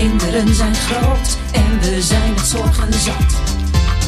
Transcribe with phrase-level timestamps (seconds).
[0.00, 3.30] Kinderen zijn groot en we zijn het zorgen zat.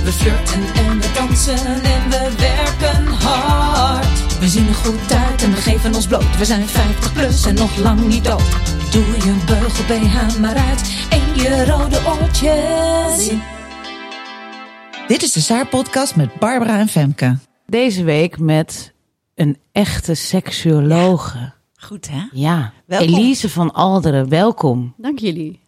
[0.05, 4.39] We flirten en we dansen en we werken hard.
[4.39, 6.39] We zien er goed uit en we geven ons bloot.
[6.39, 8.51] We zijn 50 plus en nog lang niet dood.
[8.93, 13.37] Doe je beugel BH maar uit en je rode oortjes.
[15.07, 17.39] Dit is de Saar-podcast met Barbara en Femke.
[17.67, 18.95] Deze week met
[19.35, 21.53] een echte seksuologe.
[21.77, 22.23] Goed, hè?
[22.33, 23.09] Ja, Welkom.
[23.09, 24.95] Elise van Alderen, welkom.
[24.97, 25.67] Dank jullie.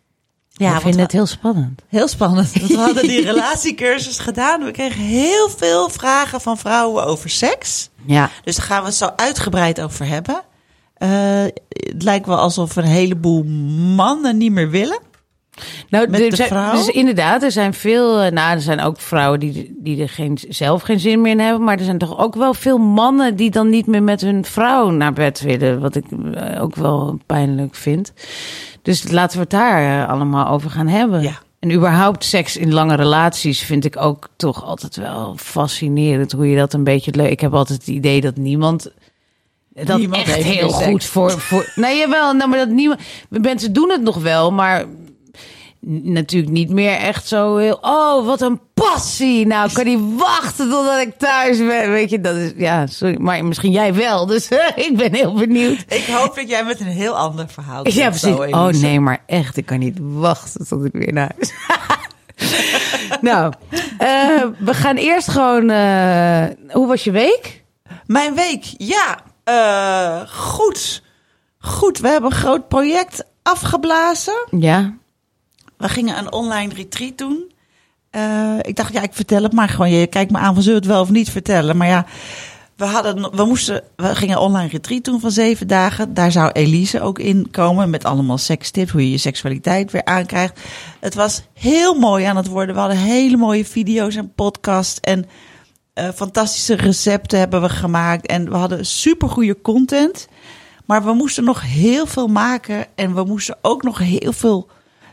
[0.61, 1.83] Ja, ik vind het heel spannend.
[1.89, 2.53] Heel spannend.
[2.69, 4.65] We hadden die relatiecursus gedaan.
[4.65, 7.91] We kregen heel veel vragen van vrouwen over seks.
[8.07, 10.41] Ja, Dus daar gaan we het zo uitgebreid over hebben.
[10.95, 11.09] Eh,
[11.69, 13.45] het lijkt wel alsof een heleboel
[13.95, 14.99] mannen niet meer willen.
[15.89, 16.73] nou, Met er de zijn, vrouw?
[16.73, 20.39] dus inderdaad, er zijn veel, eh, nou, er zijn ook vrouwen die, die er geen,
[20.49, 23.51] zelf geen zin meer in hebben, maar er zijn toch ook wel veel mannen die
[23.51, 27.75] dan niet meer met hun vrouw naar bed willen, wat ik eh, ook wel pijnlijk
[27.75, 28.13] vind.
[28.83, 31.23] Dus laten we het daar eh, allemaal over gaan hebben.
[31.23, 31.39] Ja.
[31.59, 36.57] En überhaupt seks in lange relaties vind ik ook toch altijd wel fascinerend hoe je
[36.57, 37.31] dat een beetje leuk.
[37.31, 38.91] Ik heb altijd het idee dat niemand
[39.75, 40.85] dat Niemand echt heel seks.
[40.85, 41.73] goed voor voor.
[41.75, 43.01] Nee, jawel, nou, maar dat niemand.
[43.29, 44.85] Mensen doen het nog wel, maar
[45.81, 47.79] natuurlijk niet meer echt zo heel.
[47.81, 49.47] Oh, wat een passie!
[49.47, 51.91] Nou, kan niet wachten totdat ik thuis ben.
[51.91, 54.27] Weet je, dat is ja, sorry, maar misschien jij wel.
[54.27, 54.49] Dus
[54.89, 55.85] ik ben heel benieuwd.
[55.89, 57.89] Ik hoop dat jij met een heel ander verhaal.
[57.89, 58.23] Ja, precies.
[58.37, 61.53] zo, Oh nee, maar echt, ik kan niet wachten tot ik weer naar huis.
[63.21, 63.53] nou,
[63.99, 65.71] eh, we gaan eerst gewoon.
[65.71, 67.63] eh, hoe was je week?
[68.07, 69.19] Mijn week, ja.
[69.45, 71.03] eh, goed.
[71.59, 74.47] Goed, we hebben een groot project afgeblazen.
[74.51, 74.95] Ja.
[75.81, 77.53] We gingen een online retreat doen.
[78.11, 79.91] Eh, ik dacht, ja, ik vertel het maar gewoon.
[79.91, 81.77] Je kijkt me aan van zullen we het wel of niet vertellen.
[81.77, 82.07] Maar ja,
[82.77, 86.15] we, hadden, we, moesten, we gingen een online retreat doen van zeven dagen.
[86.15, 88.91] Daar zou Elise ook in komen met allemaal sekstips.
[88.91, 90.61] Hoe je je seksualiteit weer aankrijgt.
[91.01, 92.75] Het was heel mooi aan het worden.
[92.75, 95.01] We hadden hele mooie video's en podcasts.
[95.01, 95.27] En
[95.93, 98.27] eh, fantastische recepten hebben we gemaakt.
[98.27, 100.29] En we hadden supergoeie content.
[100.87, 102.87] Maar we moesten nog heel veel maken.
[102.95, 104.69] En we moesten ook nog heel veel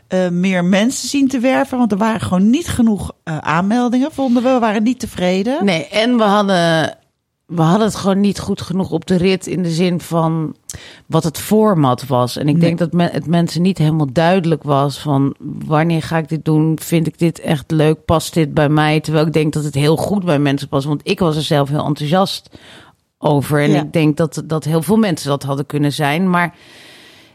[0.08, 1.78] eh, meer mensen zien te werven.
[1.78, 4.52] Want er waren gewoon niet genoeg eh, aanmeldingen, vonden we.
[4.52, 5.64] We waren niet tevreden.
[5.64, 6.96] Nee, en we hadden,
[7.46, 10.56] we hadden het gewoon niet goed genoeg op de rit in de zin van
[11.06, 12.36] wat het format was.
[12.36, 12.62] En ik Nee.
[12.62, 15.34] denk dat men, het mensen niet helemaal duidelijk was van
[15.66, 16.78] wanneer ga ik dit doen?
[16.82, 18.04] Vind ik dit echt leuk?
[18.04, 19.00] Past dit bij mij?
[19.00, 20.86] Terwijl ik denk dat het heel goed bij mensen past.
[20.86, 22.50] Want ik was er zelf heel enthousiast
[23.18, 23.62] over.
[23.62, 23.80] En Ja.
[23.82, 26.30] ik denk dat, dat heel veel mensen dat hadden kunnen zijn.
[26.30, 26.54] Maar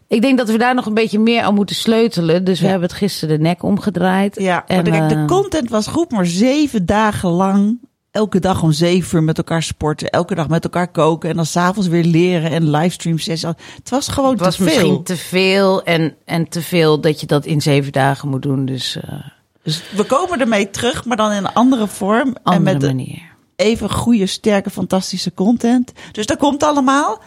[0.08, 2.44] ik denk dat we daar nog een beetje meer aan moeten sleutelen.
[2.44, 2.72] Dus we Ja.
[2.72, 4.40] hebben het gisteren de nek omgedraaid.
[4.40, 7.80] Ja, En, maar de, eh, content was goed, maar zeven dagen lang.
[8.12, 10.10] Elke dag om zeven uur met elkaar sporten.
[10.10, 11.30] Elke dag met elkaar koken.
[11.30, 13.54] En dan s'avonds weer leren en livestream sessies.
[13.76, 14.66] Het was gewoon Het was te veel.
[14.74, 18.66] misschien te veel en, en te veel dat je dat in zeven dagen moet doen.
[18.66, 19.20] Dus uh,
[19.64, 22.36] Dus we komen ermee terug, maar dan in een andere vorm.
[22.44, 23.22] andere en met manier.
[23.56, 25.92] even goede, sterke, fantastische content.
[26.12, 27.22] Dus dat komt allemaal.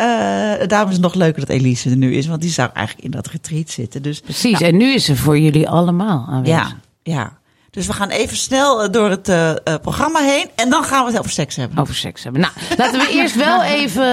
[0.00, 3.06] Eh daarom is het nog leuker dat Elise er nu is, want die zou eigenlijk
[3.06, 4.02] in dat retreat zitten.
[4.02, 6.58] Dus Precies, en nu is ze voor jullie allemaal aanwezig.
[6.58, 7.38] ja, ja.
[7.70, 11.10] Dus we gaan even snel eh, door het eh, programma heen en dan gaan we
[11.10, 11.78] het over seks hebben.
[11.78, 12.40] Over seks hebben.
[12.40, 14.06] Nou, laten we eerst wel even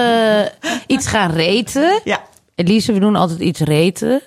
[0.86, 2.00] iets gaan reten.
[2.04, 2.20] Ja,
[2.54, 4.22] Elise, we doen altijd iets reten.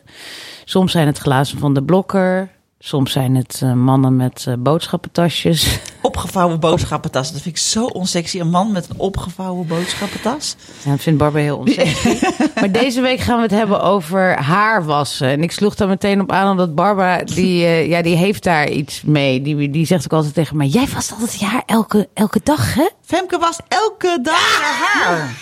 [0.66, 2.50] Soms zijn het glazen van de blokker.
[2.84, 5.80] Soms zijn het eh, mannen met eh, boodschappentasjes.
[6.02, 7.32] opgevouwen boodschappentas.
[7.32, 8.40] Dat vind ik zo onsexy.
[8.40, 10.56] Een man met een opgevouwen boodschappentas.
[10.84, 12.18] Ja, dat vindt Barbara heel onsexy.
[12.60, 15.28] maar deze week gaan we het hebben over haarwassen.
[15.28, 18.70] En ik sloeg daar meteen op aan, omdat Barbara, die, eh, ja, die heeft daar
[18.70, 19.42] iets mee.
[19.42, 22.74] Die, die zegt ook altijd tegen mij, jij wast altijd je haar elke, elke dag,
[22.74, 22.90] hè?
[23.02, 25.38] Femke was elke dag haar haar.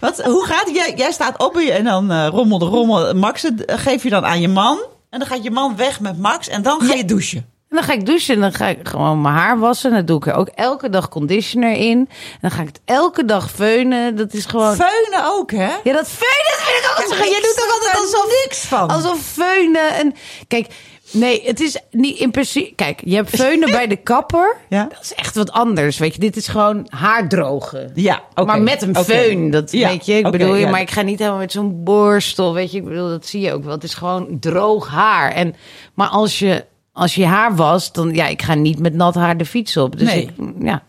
[0.00, 0.74] Wat, hoe gaat het?
[0.74, 3.14] Jij, jij staat op en dan rommel de rommel.
[3.14, 4.78] Max geef je dan aan je man.
[5.10, 7.38] En dan gaat je man weg met Max en dan ga je douchen.
[7.38, 9.90] En dan ga ik douchen en dan ga ik gewoon mijn haar wassen.
[9.90, 11.98] En dan doe ik er ook elke dag conditioner in.
[12.32, 14.16] En dan ga ik het elke dag feunen.
[14.16, 14.74] Dat is gewoon...
[14.76, 15.72] Feunen ook, hè?
[15.84, 17.24] Ja, dat feunen dat vind ik ook altijd...
[17.24, 18.42] Ja, Jij doet ook altijd alsof...
[18.44, 18.88] niks van.
[18.88, 19.94] Alsof feunen.
[19.94, 20.14] En
[20.48, 20.66] kijk,
[21.12, 22.72] Nee, het is niet in principe.
[22.74, 24.56] Kijk, je hebt feunen bij de kapper.
[24.68, 24.84] Ja.
[24.84, 25.98] Dat is echt wat anders.
[25.98, 27.90] Weet je, dit is gewoon haar drogen.
[27.94, 28.44] Ja, oké.
[28.44, 30.12] Maar met een föhn, dat Ja, weet je.
[30.12, 30.70] Ik bedoel, ja.
[30.70, 32.78] maar ik ga niet helemaal met zo'n borstel, weet je.
[32.78, 33.72] Ik bedoel, dat zie je ook wel.
[33.72, 35.32] Het is gewoon droog haar.
[35.32, 35.54] En,
[35.94, 39.36] maar als je, als je haar was, dan ja, ik ga niet met nat haar
[39.36, 39.98] de fiets op.
[39.98, 40.22] Dus Nee.
[40.22, 40.30] ik,
[40.60, 40.82] ja.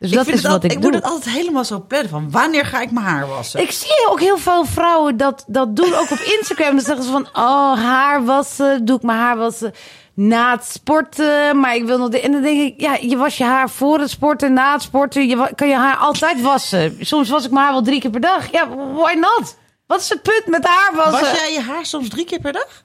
[0.00, 0.80] Dus Ik dat is wat al- ik, ik doe.
[0.90, 3.60] moet het altijd helemaal zo plannen van wanneer ga ik mijn haar wassen?
[3.60, 6.76] Ik zie ook heel veel vrouwen dat, dat doen, ook op Instagram.
[6.76, 9.72] Dan zeggen ze van, oh, haar wassen, doe ik mijn haar wassen
[10.14, 11.60] na het sporten.
[11.60, 12.08] Maar ik wil nog...
[12.08, 12.20] De...
[12.20, 15.28] En dan denk ik, ja, je was je haar voor het sporten, na het sporten.
[15.28, 16.96] Je kan je haar altijd wassen.
[17.00, 18.50] Soms was ik mijn haar wel drie keer per dag.
[18.52, 19.56] Ja, why not?
[19.86, 21.20] Wat is het punt met haar wassen?
[21.30, 22.82] Was jij je haar soms drie keer per dag?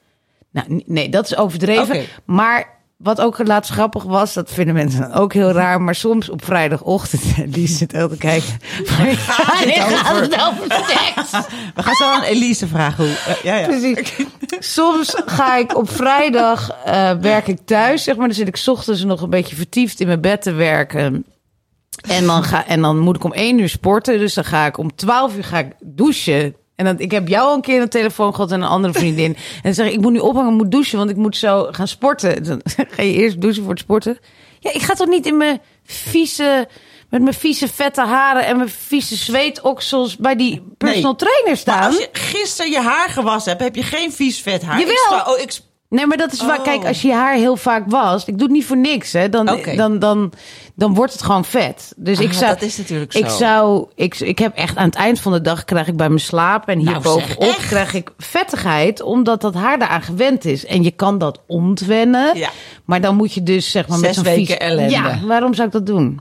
[0.51, 2.05] Nou, nee, dat is overdreven.
[2.25, 5.81] Maar wat ook laatst grappig was, dat vinden mensen ook heel raar.
[5.81, 7.21] Maar soms op vrijdagochtend,
[7.55, 8.47] die zit ook te kijken.
[9.17, 10.21] gaat dit gaat over?
[10.21, 11.47] het over seks.
[11.75, 13.15] We gaan zo aan Elise vragen hoe.
[13.27, 13.67] eh, ja, ja.
[13.67, 14.13] Precies.
[14.59, 18.27] Soms ga ik op vrijdag eh, werk ik thuis, zeg maar.
[18.27, 21.25] Dan zit ik 's ochtends nog een beetje vertiefd in mijn bed te werken.
[22.07, 24.19] En dan, ga, en dan moet ik om één uur sporten.
[24.19, 26.55] Dus dan ga ik om 12 uur ga ik douchen.
[26.75, 28.93] En dan, ik heb jou al een keer aan de telefoon gehad en een andere
[28.93, 29.35] vriendin.
[29.55, 31.87] En dan zeg ik, ik moet nu ophangen, moet douchen, want ik moet zo gaan
[31.87, 32.43] sporten.
[32.47, 34.17] Dan ga je eerst douchen voor het sporten.
[34.59, 36.67] Ja, ik ga toch niet in mijn vieze,
[37.09, 41.15] met mijn vieze vette haren en mijn vieze zweetoksels bij die personal Nee.
[41.19, 41.83] trainer Maar staan.
[41.85, 44.79] als je gisteren je haar gewassen hebt, heb je geen vies vet haar.
[44.79, 44.93] Jawel.
[44.93, 46.57] Ik sta- oh, ik, Nee, maar dat is waar.
[46.57, 46.63] Oh.
[46.63, 49.59] Kijk, als je haar heel vaak wast, ik doe het niet voor niks, hè, dan,
[49.75, 50.31] dan, dan,
[50.75, 51.93] dan wordt het gewoon vet.
[51.95, 53.37] Dus ik Ah, zou, dat is natuurlijk Ik zo.
[53.37, 56.19] zou, ik, ik heb echt aan het eind van de dag krijg ik bij mijn
[56.19, 57.21] slaap en hier Nou,
[57.67, 60.65] krijg ik vettigheid, omdat dat haar daaraan gewend is.
[60.65, 62.49] En je kan dat ontwennen, Ja.
[62.85, 64.89] maar dan moet je dus zeg maar met zo'n weken vies- ellende.
[64.91, 66.19] Ja, waarom zou ik dat doen?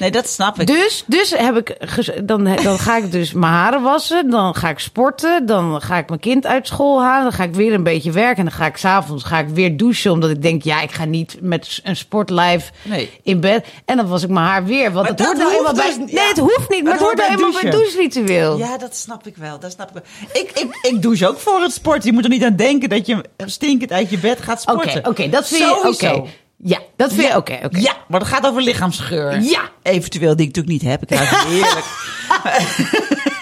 [0.00, 0.66] nee, dat snap ik.
[0.66, 1.76] Dus, dus heb ik,
[2.24, 4.30] dan, dan ga ik dus mijn haren wassen.
[4.30, 5.46] Dan ga ik sporten.
[5.46, 7.22] Dan ga ik mijn kind uit school halen.
[7.22, 8.36] Dan ga ik weer een beetje werken.
[8.36, 10.10] En dan ga ik s'avonds ga ik weer douchen.
[10.12, 13.10] Omdat ik denk, ja, ik ga niet met een sportlijf Nee.
[13.22, 13.66] in bed.
[13.84, 14.92] En dan was ik mijn haar weer.
[14.92, 16.04] Want Maar het dat hoort nou eenmaal hoeft bij.
[16.06, 16.82] dus nee, het hoeft niet.
[16.82, 18.58] Maar het, hoort nou eenmaal bij het doucheritueel.
[18.58, 19.58] Ja, dat snap ik wel.
[19.58, 20.02] Dat snap ik wel.
[20.42, 22.04] Ik, ik, ik douche ook voor het sporten.
[22.08, 25.06] Je moet er niet aan denken dat je stinkend uit je bed gaat Oké, sporten.
[25.10, 26.22] oké, dat vind je oké.
[26.56, 27.36] Ja, dat vind je Ja.
[27.36, 27.58] oké.
[27.64, 27.78] oké.
[27.78, 29.40] Ja, maar het gaat over lichaamsgeur.
[29.40, 29.70] Ja.
[29.82, 31.02] Eventueel die ik natuurlijk niet heb.
[31.02, 31.84] Ik het heerlijk.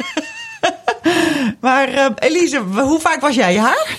[1.61, 3.97] maar eh, Elise, hoe vaak was jij je haar?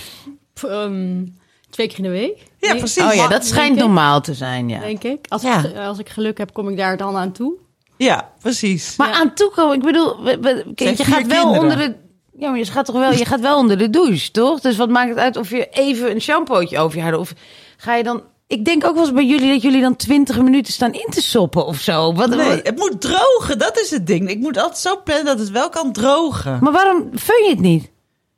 [0.68, 1.26] Ehm,
[1.70, 2.38] twee keer in de week.
[2.66, 3.04] Ja, precies.
[3.04, 3.82] Oh ja, dat Denk schijnt ik.
[3.82, 4.80] normaal te zijn, ja.
[4.80, 5.26] Denk ik.
[5.28, 5.64] Als, Ja.
[5.64, 5.78] ik.
[5.78, 7.54] als ik geluk heb, kom ik daar dan aan toe.
[7.98, 8.96] Ja, precies.
[8.98, 9.14] Maar Ja.
[9.16, 11.62] aan toekomen, ik bedoel, we- we- je gaat wel kinderen.
[11.62, 11.96] onder de.
[12.38, 14.60] Ja, maar je gaat toch wel, je gaat wel onder de douche, toch?
[14.60, 17.20] Dus wat maakt het uit of je even een shampootje over je haar doet?
[17.22, 17.34] Of
[17.78, 18.22] ga je dan.
[18.48, 21.22] Ik denk ook wel eens bij jullie dat jullie dan 20 minuten staan in te
[21.22, 22.14] soppen of zo.
[22.14, 24.30] Wat, Nee, wat- het moet drogen, dat is het ding.
[24.30, 26.58] Ik moet altijd zo plannen dat het wel kan drogen.
[26.62, 27.92] maar waarom feun je het niet?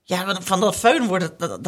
[0.07, 1.59] Ja, want van dat föhn wordt het, dan,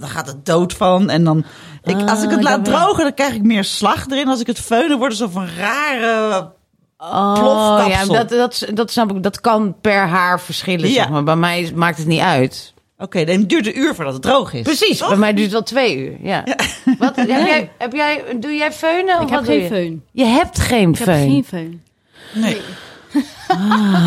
[0.00, 1.10] dan gaat het dood van.
[1.10, 1.44] En dan,
[1.82, 4.28] ik, als ik het Ah, laat drogen, dan krijg ik meer slag erin.
[4.28, 6.52] Als ik het feunen, wordt het zo van rare...
[6.98, 9.22] Oh, ja, dat, dat, dat snap ik.
[9.22, 10.94] Dat kan per haar verschillen, Ja.
[10.94, 11.22] zeg maar.
[11.24, 12.74] Bij mij maakt het niet uit.
[12.98, 14.62] Oké, dan duurt het een uur voordat het droog is.
[14.62, 15.08] Precies, Toch?
[15.08, 16.16] bij mij duurt het wel twee uur.
[16.22, 16.44] Ja.
[16.98, 19.14] Wat, heb jij, heb jij, doe jij feunen?
[19.16, 19.90] of ik wat heb doe geen je?
[19.98, 20.04] föhn.
[20.12, 21.82] Je hebt geen Ik heb geen föhn.
[22.34, 22.60] Nee.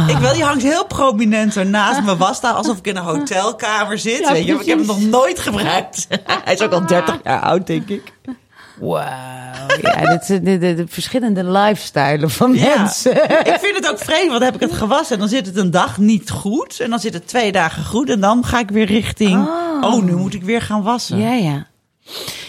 [0.08, 4.00] Ik wil, die hangt heel prominent zo naast me wasta, alsof ik in een hotelkamer
[4.00, 4.20] zit.
[4.20, 4.52] Ja, weet je?
[4.54, 6.08] maar Ik heb hem nog nooit gebruikt.
[6.46, 8.14] Hij is ook al 30 jaar oud, denk ik.
[8.80, 9.06] Wauw.
[9.82, 12.78] Ja, dit zijn de, de, de verschillende lifestylen van Ja.
[12.78, 13.24] mensen.
[13.54, 15.58] Ik vind het ook vreemd, want dan heb ik het gewassen en dan zit het
[15.58, 16.80] een dag niet goed.
[16.80, 19.48] En dan zit het twee dagen goed en dan ga ik weer richting...
[19.82, 21.18] Oh, nu moet ik weer gaan wassen.
[21.20, 21.66] Ja, ja.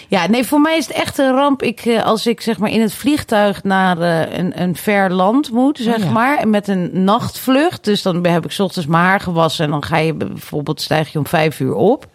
[0.09, 1.63] Ja, nee, voor mij is het echt een ramp.
[1.63, 5.51] Ik, eh, als ik zeg maar in het vliegtuig naar eh, een, een ver land
[5.51, 6.11] moet, zeg Oh ja.
[6.11, 7.83] maar, met een nachtvlucht.
[7.83, 11.11] Dus dan heb ik 's ochtends mijn haar gewassen en dan ga je bijvoorbeeld stijg
[11.11, 12.07] je om vijf uur op.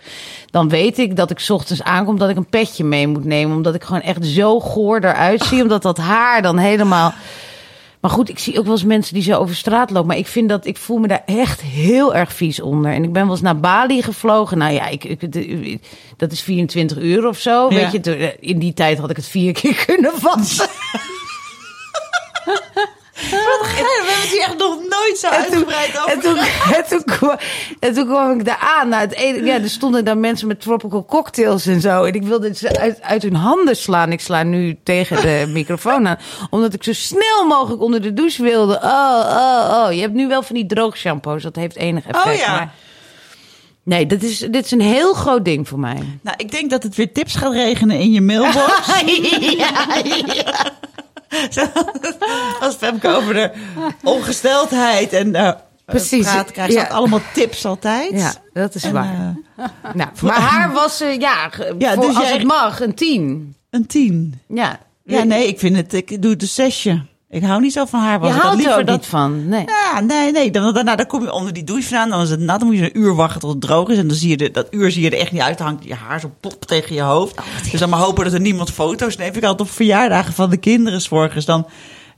[0.51, 3.57] Dan weet ik dat ik 's ochtends aankom dat ik een petje mee moet nemen,
[3.57, 7.15] omdat ik gewoon echt zo goor eruit zie, omdat dat haar dan helemaal.
[8.04, 10.08] Maar goed, ik zie ook wel eens mensen die zo over straat lopen.
[10.08, 12.92] Maar ik vind dat, ik voel me daar echt heel erg vies onder.
[12.92, 14.58] En ik ben wel eens naar Bali gevlogen.
[14.58, 15.16] Nou ja, ik,
[16.16, 17.66] dat is 24 uur of zo.
[17.70, 17.90] Ja.
[17.90, 20.68] Weet je, in die tijd had ik het vier keer kunnen wassen.
[23.14, 26.37] Wat geil, we hebben het hier echt nog nooit zo uitgebreid over En toen,
[26.75, 27.37] en, toen kwam,
[27.80, 28.88] en toen kwam ik daar aan.
[28.88, 32.04] Nou, het ene, ja, er stonden daar mensen met tropical cocktails en zo.
[32.04, 34.12] En ik wilde ze uit, uit hun handen slaan.
[34.12, 36.18] Ik sla nu tegen de microfoon aan.
[36.50, 38.75] Omdat ik zo snel mogelijk onder de douche wilde.
[38.83, 39.92] Oh, oh, oh.
[39.92, 41.42] Je hebt nu wel van die droogshampoos.
[41.42, 42.26] Dat heeft enig effect.
[42.26, 42.50] Oh ja.
[42.54, 42.75] maar-
[43.83, 46.18] nee, dit is, dit is een heel groot ding voor mij.
[46.23, 48.87] Nou, ik denk dat het weer tips gaat regenen in je mailbox.
[52.61, 53.50] Als Femke over de
[54.03, 55.53] ongesteldheid en eh,
[55.85, 56.81] Precies, praat, krijgt ja.
[56.87, 58.11] ze allemaal tips altijd.
[58.12, 59.37] Ja, dat is En, waar.
[59.57, 59.64] eh,
[59.95, 63.57] nou, maar haar was, eh, ja, Ja, voor, dus als jij- het mag, een tien.
[63.71, 64.41] een tien.
[64.49, 64.79] Ja.
[65.05, 67.03] Ja, nee, ik vind het, ik doe het een zesje.
[67.35, 68.12] Ik hou niet zo van haar.
[68.12, 68.29] Je was.
[68.29, 69.49] Ik had houdt er liever ook dat, niet van.
[69.49, 69.64] Nee.
[69.67, 70.50] Ja, nee, nee.
[70.50, 72.11] Dan, daarna dan kom je onder die douche vandaan.
[72.11, 72.59] Dan is het nat.
[72.59, 73.99] Dan moet je een uur wachten tot het droog is.
[73.99, 75.59] En dan zie je de, dat uur zie je er echt niet uit.
[75.59, 77.41] Dan hangt je haar zo pop tegen je hoofd.
[77.71, 79.37] dus dan maar hopen dat er niemand foto's neemt.
[79.37, 81.45] Ik altijd op verjaardagen van de kinderen 's morgens.
[81.45, 81.67] Dan,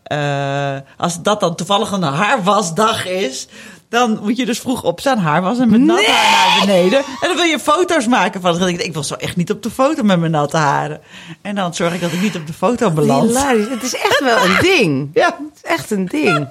[0.03, 3.49] eh, als dat dan toevallig een haarwasdag is.
[3.89, 6.99] Dan moet je dus vroeg opstaan, haar was en met nat haar naar beneden.
[6.99, 8.69] En dan wil je foto's maken van het.
[8.69, 11.01] Ik, ik wil zo echt niet op de foto met mijn natte haren.
[11.43, 13.29] En dan zorg ik dat ik niet op de foto beland.
[13.29, 13.69] Hilarisch.
[13.69, 15.11] Het is echt wel een ding.
[15.15, 15.27] Ja.
[15.27, 16.49] Het is echt een ding.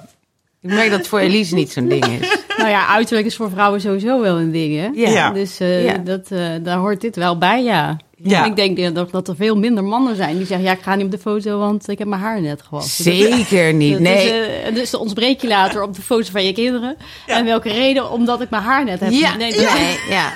[0.62, 2.36] Ik merk dat het voor Elise niet zo'n ding is.
[2.56, 4.86] Nou ja, uiterlijk is voor vrouwen sowieso wel een ding, hè?
[4.94, 5.08] Ja.
[5.10, 5.30] Ja.
[5.30, 5.96] Dus eh, Ja.
[5.98, 7.96] dat, eh, daar hoort dit wel bij, ja.
[8.22, 8.44] Ja.
[8.44, 10.66] Ik denk eh, dat, er veel minder mannen zijn die zeggen...
[10.66, 13.04] ja, ik ga niet op de foto, want ik heb mijn haar net gewassen.
[13.04, 13.92] Zeker niet.
[13.92, 14.24] Dat Nee.
[14.26, 16.96] is, eh, dus dan ontbreek je later op de foto's van je kinderen.
[17.26, 18.10] En welke reden?
[18.10, 19.10] Omdat ik mijn haar net heb.
[19.10, 20.32] Ja, Nee, nee, dat- ja.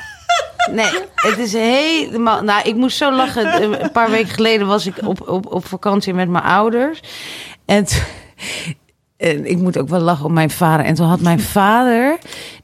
[0.72, 2.42] Nee, het is helemaal...
[2.42, 3.62] Nou, ik moest zo lachen.
[3.82, 7.00] Een paar weken geleden was ik op, op, op vakantie met mijn ouders.
[7.64, 7.86] En,
[9.16, 10.86] en ik moet ook wel lachen om mijn vader.
[10.86, 12.18] En toen had mijn vader...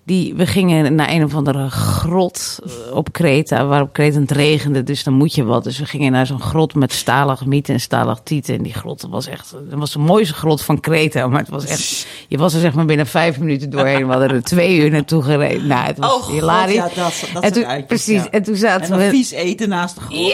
[0.07, 4.31] Die, we gingen naar een of andere grot eh, op Kreta, waar op Kreta het
[4.31, 5.65] regende, dus dan moet je wat.
[5.65, 8.55] Dus we gingen naar zo'n grot met stalagmieten en stalactieten.
[8.57, 11.65] En die grot was echt, dat was de mooiste grot van Kreta, maar het was
[11.67, 14.07] echt, je was er zeg maar binnen vijf minuten doorheen.
[14.07, 15.67] We hadden er twee uur naartoe gereden.
[15.67, 16.75] Nou, het was Oh, hilarisch.
[16.75, 18.31] ja, dat- dat en soort toen, uitjes, precies, ja.
[18.31, 19.11] en toen zaten En we...
[19.11, 20.21] vies eten naast de grond.
[20.21, 20.27] Ja,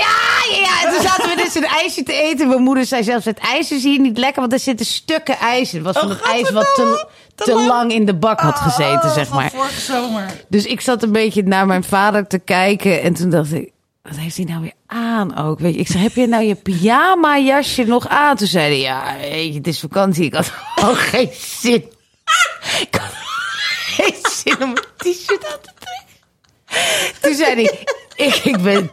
[0.51, 0.87] ja, ja.
[0.89, 2.49] En toen zaten we dus een ijsje te eten.
[2.49, 5.75] Mijn moeder zei zelfs, het ijs is hier niet lekker, want er zitten stukken ijs
[5.75, 5.85] in.
[5.85, 7.67] Het was van Oh, het ijs wat te, te te lang.
[7.69, 9.51] lang in de bak had gezeten, Oh, zeg maar.
[9.51, 10.27] vorige zomer.
[10.49, 13.03] Dus ik zat een beetje naar mijn vader te kijken.
[13.03, 13.71] En toen dacht ik,
[14.03, 15.59] wat heeft hij nou weer aan ook?
[15.59, 18.37] Weet je, ik zei, heb je nou je pyjama jasje nog aan?
[18.37, 20.25] Toen zei hij, ja, weet je, het is vakantie.
[20.25, 21.85] Ik had gewoon geen zin.
[22.81, 23.11] Ik had
[23.97, 27.21] geen zin om een t-shirt aan te trekken.
[27.21, 27.85] Toen zei hij,
[28.27, 28.91] ik, ik, ben,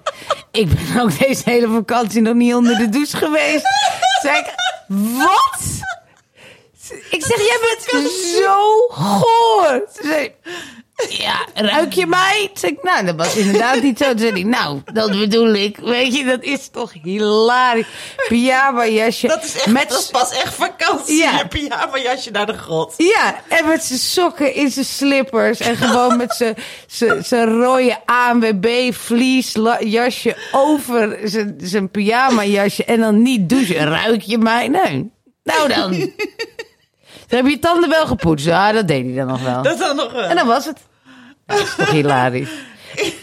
[0.51, 3.63] ik ben ook deze hele vakantie nog niet onder de douche geweest.
[3.63, 4.53] Toen zei ik,
[4.87, 5.61] wat?
[7.09, 9.85] Ik zeg, jij bent zo goor.
[9.93, 10.33] Toen zei
[11.07, 12.51] ja, ruik je mij?
[12.61, 14.09] Ik, nou, dat was inderdaad niet zo.
[14.09, 15.77] Toen zei nou, dat bedoel ik.
[15.77, 17.85] Weet je, dat is toch hilarisch.
[18.27, 19.27] Pyjama jasje.
[19.27, 21.15] Dat is, echt, met dat is pas echt vakantie.
[21.17, 21.45] Ja.
[21.47, 22.93] Pyjama jasje naar de grot.
[22.97, 25.59] ja, en met zijn sokken in zijn slippers.
[25.59, 26.55] En gewoon met zijn-
[26.87, 32.85] zijn zijn rode ANWB vlies jasje over zijn, zijn pyjama jasje.
[32.85, 33.87] En dan niet douchen.
[33.89, 34.67] Ruik je mij?
[34.67, 35.11] Nee.
[35.43, 36.11] Nou dan.
[37.27, 38.45] Dan heb je je tanden wel gepoetst.
[38.45, 39.61] Ja, dat deed hij dan nog wel.
[39.61, 40.23] Dat dan nog wel.
[40.23, 40.77] En dan was het.
[41.47, 42.51] Ja, dat is toch hilarisch.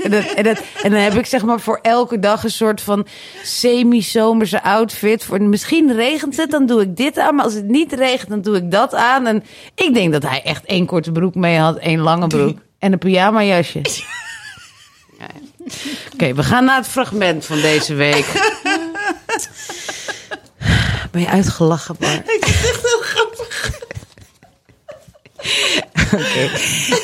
[0.02, 2.80] En, dat, en, dat, en dan heb ik zeg maar voor elke dag een soort
[2.80, 3.06] van
[3.42, 5.24] semi-zomerse outfit.
[5.24, 7.34] Voor, misschien regent het, dan doe ik dit aan.
[7.34, 9.26] Maar als het niet regent, dan doe ik dat aan.
[9.26, 12.58] En ik denk dat hij echt één korte broek mee had, één lange broek.
[12.78, 13.80] En een pyjama jasje.
[15.18, 15.26] Ja, ja.
[16.12, 18.26] Oké, we gaan naar het fragment van deze week.
[21.10, 22.30] Ben je uitgelachen, Bart?
[22.30, 23.70] Ik vind het echt heel grappig.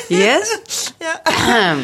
[0.07, 0.59] Yes?
[0.99, 1.75] Ja.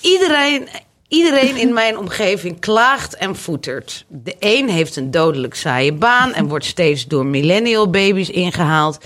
[0.00, 0.68] Iedereen,
[1.08, 4.04] iedereen in mijn omgeving klaagt en voetert.
[4.08, 8.98] De een heeft een dodelijk saaie baan en wordt steeds door millennial baby's ingehaald.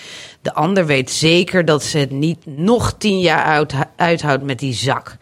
[0.42, 4.74] De ander weet zeker dat ze het niet nog tien jaar uit, uithoudt met die
[4.74, 5.16] zak.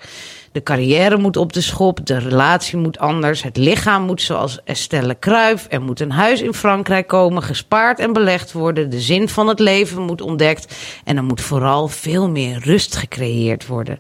[0.52, 5.14] De carrière moet op de schop, de relatie moet anders, het lichaam moet zoals Estelle
[5.14, 5.66] Kruif.
[5.68, 8.90] Er moet een huis in Frankrijk komen, gespaard en belegd worden.
[8.90, 13.66] De zin van het leven moet ontdekt en er moet vooral veel meer rust gecreëerd
[13.66, 13.98] worden.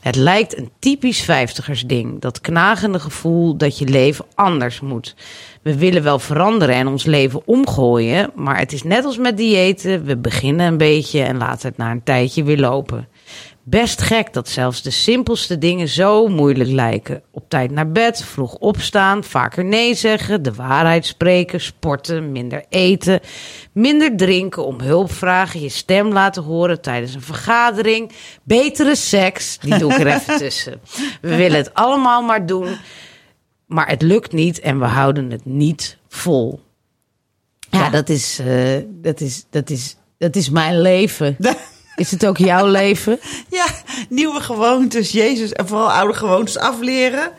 [0.00, 5.14] Het lijkt een typisch vijftigersding, dat knagende gevoel dat je leven anders moet.
[5.62, 10.04] We willen wel veranderen en ons leven omgooien, maar het is net als met diëten.
[10.04, 13.08] We beginnen een beetje en laten het na een tijdje weer lopen.
[13.70, 17.22] Best gek dat zelfs de simpelste dingen zo moeilijk lijken.
[17.30, 23.20] Op tijd naar bed, vroeg opstaan, vaker nee zeggen, de waarheid spreken, sporten, minder eten,
[23.72, 29.78] minder drinken, om hulp vragen, je stem laten horen tijdens een vergadering, betere seks, die
[29.78, 30.80] doe ik er even tussen.
[31.20, 32.76] We willen het allemaal maar doen,
[33.66, 36.60] maar het lukt niet en we houden het niet vol.
[37.70, 41.36] Ja, dat is, eh, dat is, dat is, dat is mijn leven.
[41.98, 43.18] Is het ook jouw leven?
[43.50, 43.66] Ja,
[44.08, 45.52] nieuwe gewoontes, Jezus.
[45.52, 47.32] En vooral oude gewoontes afleren.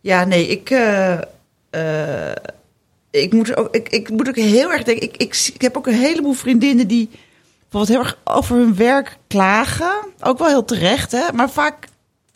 [0.00, 0.70] Ja, nee, ik...
[0.70, 1.12] eh,
[1.70, 2.34] eh,
[3.10, 5.08] ik, moet ook, ik, ik moet ook heel erg denken...
[5.08, 7.10] Ik, ik, ik heb ook een heleboel vriendinnen die...
[7.68, 9.92] bijvoorbeeld heel erg over hun werk klagen.
[10.20, 11.32] Ook wel heel terecht, hè.
[11.34, 11.88] Maar vaak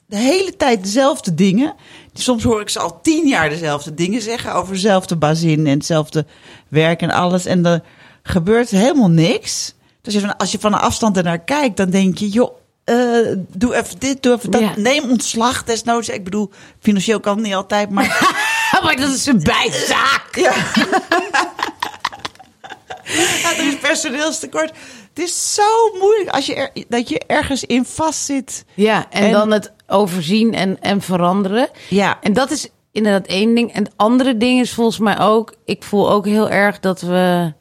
[0.07, 1.75] de hele tijd dezelfde dingen.
[2.12, 4.55] Soms hoor ik ze al tien jaar dezelfde dingen zeggen...
[4.55, 6.27] over dezelfde bazin en hetzelfde
[6.69, 7.47] werk en alles.
[7.47, 7.83] En er
[8.23, 9.75] gebeurt helemaal niks...
[10.02, 12.54] Dus als je van, een afstand ernaar kijkt, dan denk je, joh,
[12.85, 14.61] eh, doe even dit, doe even dat.
[14.61, 14.73] Ja.
[14.76, 16.09] Neem ontslag desnoods.
[16.09, 18.37] Ik bedoel, financieel kan het niet altijd, maar...
[18.85, 20.28] maar dat is een bijzaak.
[20.40, 20.54] Ja.
[23.42, 24.73] Ja, er is personeelstekort.
[25.14, 28.64] Het is zo moeilijk als je er, dat je ergens in vastzit.
[28.75, 31.69] Ja, en, En- dan het overzien en, en veranderen.
[31.88, 32.19] Ja.
[32.21, 33.73] En dat is inderdaad één ding.
[33.73, 35.54] En het andere ding is volgens mij ook...
[35.64, 37.52] Ik voel ook heel erg dat we,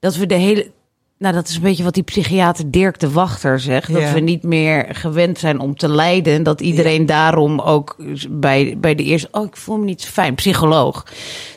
[0.00, 0.70] dat we de hele...
[1.18, 3.92] Nou, dat is een beetje wat die psychiater Dirk de Wachter zegt.
[3.92, 4.12] Dat Ja.
[4.12, 6.34] we niet meer gewend zijn om te lijden.
[6.34, 7.96] En dat iedereen daarom ook
[8.30, 9.28] bij, bij de eerste...
[9.32, 10.34] Oh, ik voel me niet zo fijn.
[10.34, 11.06] Psycholoog,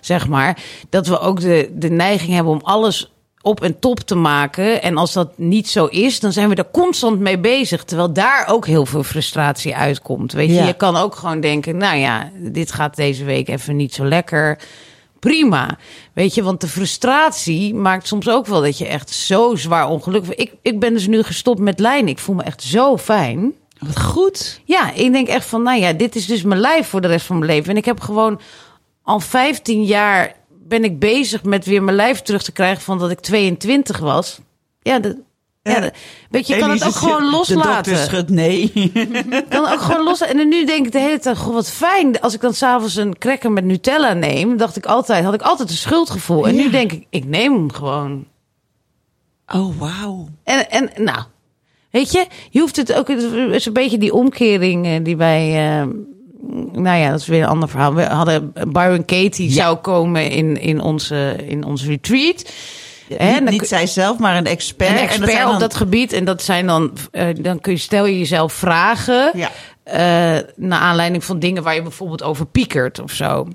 [0.01, 0.57] zeg maar.
[0.89, 3.11] Dat we ook de, de neiging hebben om alles
[3.41, 4.81] op en top te maken.
[4.81, 7.83] En als dat niet zo is, dan zijn we er constant mee bezig.
[7.83, 10.31] Terwijl daar ook heel veel frustratie uitkomt.
[10.33, 10.65] Weet je, Ja.
[10.65, 11.77] je kan ook gewoon denken...
[11.77, 14.59] Nou ja, dit gaat deze week even niet zo lekker
[15.19, 15.77] prima.
[16.13, 20.35] Weet je, want de frustratie maakt soms ook wel dat je echt zo zwaar ongelukkig
[20.35, 20.49] bent.
[20.49, 22.09] Ik, ik ben dus nu gestopt met lijnen.
[22.09, 23.53] Ik voel me echt zo fijn.
[23.79, 24.61] Wat goed.
[24.65, 27.25] Ja, ik denk echt van, nou ja, dit is dus mijn lijf voor de rest
[27.25, 27.69] van mijn leven.
[27.71, 28.39] En ik heb gewoon
[29.03, 33.11] al 15 jaar ben ik bezig met weer mijn lijf terug te krijgen van dat
[33.11, 34.39] ik 22 was.
[34.81, 35.15] Ja, dat,
[35.69, 35.89] ja.
[36.29, 37.63] Weet je, je kan het ook gewoon De loslaten.
[37.93, 38.71] dokter schudt nee.
[39.49, 40.21] kan ook gewoon los.
[40.21, 42.19] En nu denk ik de hele tijd, goh, wat fijn.
[42.21, 45.69] Als ik dan s'avonds een cracker met Nutella neem, dacht ik altijd, had ik altijd
[45.69, 46.47] een schuldgevoel.
[46.47, 46.61] En Ja.
[46.63, 48.25] nu denk ik, ik neem hem gewoon.
[49.55, 50.27] Oh, wauw.
[50.43, 51.19] En, en nou,
[51.91, 53.21] weet je, je hoeft het ook, het
[53.51, 55.47] is een beetje die omkering eh, die wij,
[55.79, 55.87] eh,
[56.81, 57.93] nou ja, dat is weer een ander verhaal.
[57.93, 62.51] We hadden Byron Katie zou komen in, in, onze, in ons retreat.
[63.17, 64.89] Hè, niet niet kun- zij zelf, maar een expert.
[64.89, 66.13] een En expert op dat gebied.
[66.13, 69.31] En dat zijn dan, eh, dan kun je, stel je jezelf vragen.
[69.33, 69.49] Ja.
[69.83, 73.47] eh, naar aanleiding van dingen waar je bijvoorbeeld over piekert of zo.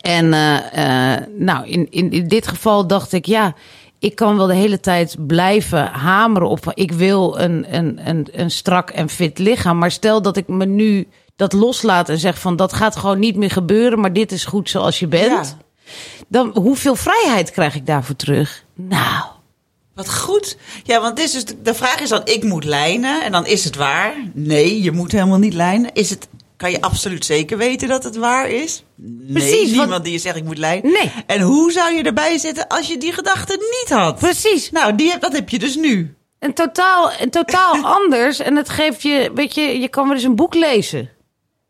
[0.00, 3.54] En eh, nou, in, in, in dit geval dacht ik, ja,
[3.98, 6.72] ik kan wel de hele tijd blijven hameren op.
[6.74, 9.78] Ik wil een, een, een, een strak en fit lichaam.
[9.78, 13.36] Maar stel dat ik me nu dat loslaat en zeg van dat gaat gewoon niet
[13.36, 15.56] meer gebeuren, maar dit is goed zoals je bent.
[16.28, 18.63] Dan hoeveel vrijheid krijg ik daarvoor terug?
[18.74, 19.24] Nou.
[19.94, 20.56] Wat goed.
[20.82, 23.22] Ja, want dit is dus de, de vraag is dan, ik moet lijnen.
[23.22, 24.14] En dan is het waar.
[24.32, 25.92] Nee, je moet helemaal niet lijnen.
[25.92, 28.84] Is het, kan je absoluut zeker weten dat het waar is?
[28.96, 30.92] Nee, Precies, niemand want- die je zegt, ik moet lijnen.
[30.92, 31.12] Nee.
[31.26, 34.18] En hoe zou je erbij zitten als je die gedachte niet had?
[34.18, 34.70] Precies.
[34.70, 36.14] Nou, die, heb- dat heb je dus nu.
[36.38, 38.38] En totaal, en totaal anders.
[38.38, 41.10] En het geeft je, weet je, je kan wel eens een boek lezen.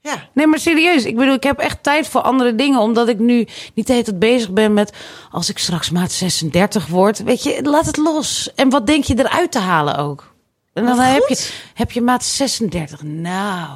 [0.05, 0.29] Ja.
[0.35, 1.05] Nee, maar serieus.
[1.05, 2.81] Ik bedoel, ik heb echt tijd voor andere dingen.
[2.81, 4.93] Omdat ik nu niet de hele tijd bezig ben met...
[5.31, 7.23] als ik straks maat 36 word.
[7.23, 8.51] Weet je, laat het los.
[8.55, 10.35] En wat denk je eruit te halen ook?
[10.73, 13.03] En dan heb je, heb je maat 36.
[13.03, 13.69] Nou...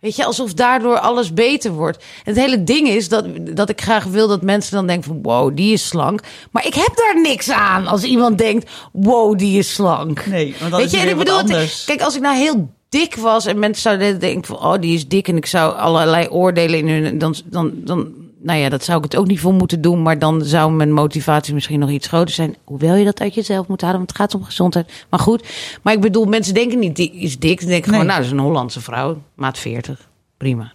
[0.00, 1.96] Weet je, alsof daardoor alles beter wordt.
[1.98, 5.22] En het hele ding is dat, dat ik graag wil dat mensen dan denken van...
[5.22, 6.20] wow, die is slank.
[6.50, 8.70] Maar ik heb daar niks aan als iemand denkt...
[8.92, 10.26] wow, die is slank.
[10.26, 11.84] Nee, want dan is het en weer wat het- anders.
[11.84, 14.56] Kijk, als ik nou heel dik was en mensen zouden denken van...
[14.56, 17.18] oh, die is dik en ik zou allerlei oordelen in hun...
[17.18, 20.02] dan, dan, dan, nou ja, dat zou ik het ook niet voor moeten doen...
[20.02, 22.56] maar dan zou mijn motivatie misschien nog iets groter zijn.
[22.64, 25.06] Hoewel je dat uit jezelf moet halen, want het gaat om gezondheid.
[25.10, 25.44] Maar goed,
[25.82, 27.60] maar ik bedoel, mensen denken niet, die is dik.
[27.60, 30.08] Ze denken gewoon, nou, dat is een Hollandse vrouw, maat 40.
[30.36, 30.72] Prima.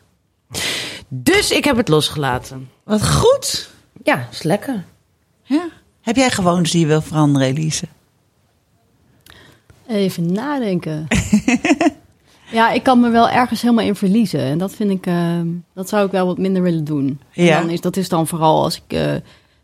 [1.07, 2.69] Dus ik heb het losgelaten.
[2.83, 3.69] Wat goed.
[4.03, 4.83] Ja, is lekker.
[5.43, 5.67] Ja.
[6.01, 7.85] Heb jij gewoontes die je wil veranderen, Elise?
[9.87, 11.07] Even nadenken.
[12.51, 14.39] ja, ik kan me wel ergens helemaal in verliezen.
[14.39, 15.39] En dat vind ik, eh,
[15.73, 17.19] dat zou ik wel wat minder willen doen.
[17.33, 17.59] En Ja.
[17.59, 19.13] Dan is, dat is dan vooral als ik eh,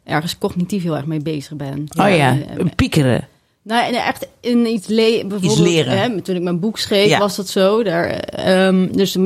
[0.03, 1.85] ergens cognitief heel erg mee bezig ben.
[1.99, 3.27] Oh ja, Eh, eh, piekeren.
[3.61, 5.97] nou, en echt in iets, le bijvoorbeeld, leren.
[5.97, 7.19] Hè, toen ik mijn boek schreef, Ja.
[7.19, 7.83] was dat zo.
[7.83, 9.17] Daar, ehm, dus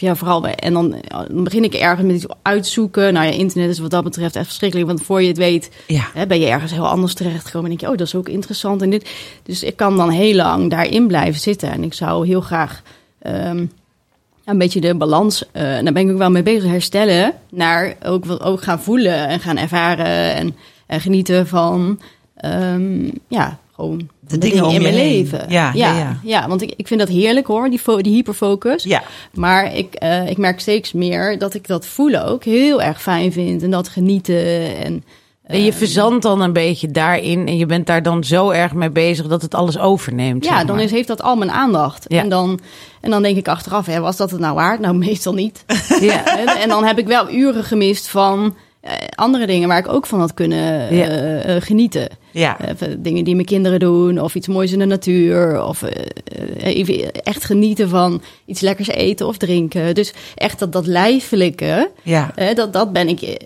[0.00, 0.54] ja, vooral bij.
[0.54, 0.94] En dan,
[1.30, 3.12] begin ik ergens met iets uitzoeken.
[3.12, 4.88] Nou ja, internet is wat dat betreft echt verschrikkelijk.
[4.88, 6.04] Want voor je het weet, Ja.
[6.14, 7.70] hè, ben je ergens heel anders terechtgekomen.
[7.70, 8.82] En denk je, oh, dat is ook interessant.
[8.82, 9.10] En dit.
[9.42, 11.70] Dus ik kan dan heel lang daarin blijven zitten.
[11.70, 12.82] En ik zou heel graag
[13.22, 13.66] ehm,
[14.44, 17.32] een beetje de balans, eh, daar ben ik ook wel mee bezig, herstellen.
[17.50, 22.00] Naar ook, wat- ook gaan voelen en gaan ervaren en, en genieten van,
[22.36, 25.12] ehm, ja, gewoon de, dingen om in mijn heen.
[25.12, 25.44] leven.
[25.48, 28.82] Ja, ja, ja, want ik, ik vind dat heerlijk hoor, die, die hyperfocus.
[28.82, 29.02] Ja.
[29.32, 33.32] Maar ik, eh, ik merk steeds meer dat ik dat voelen ook heel erg fijn
[33.32, 33.62] vind.
[33.62, 34.76] En dat genieten.
[34.76, 35.04] En,
[35.42, 38.90] En je verzandt dan een beetje daarin en je bent daar dan zo erg mee
[38.90, 40.44] bezig dat het alles overneemt.
[40.44, 42.04] ja, zeg dan is, heeft dat al mijn aandacht.
[42.08, 42.22] Ja.
[42.22, 42.60] En, dan,
[43.00, 44.80] en dan denk ik achteraf, hè, was dat het nou waard?
[44.80, 45.64] Nou, meestal niet.
[46.00, 46.38] Ja.
[46.38, 50.06] en, en dan heb ik wel uren gemist van eh, andere dingen waar ik ook
[50.06, 52.08] van had kunnen eh, eh, genieten.
[52.32, 52.60] Ja.
[52.60, 55.82] Eh, van dingen die mijn kinderen doen, of iets moois in de natuur, of
[56.58, 59.94] even echt genieten van iets lekkers eten of drinken.
[59.94, 62.32] Dus echt dat, dat lijfelijke, Ja.
[62.54, 63.20] dat, dat ben ik.
[63.20, 63.38] eh,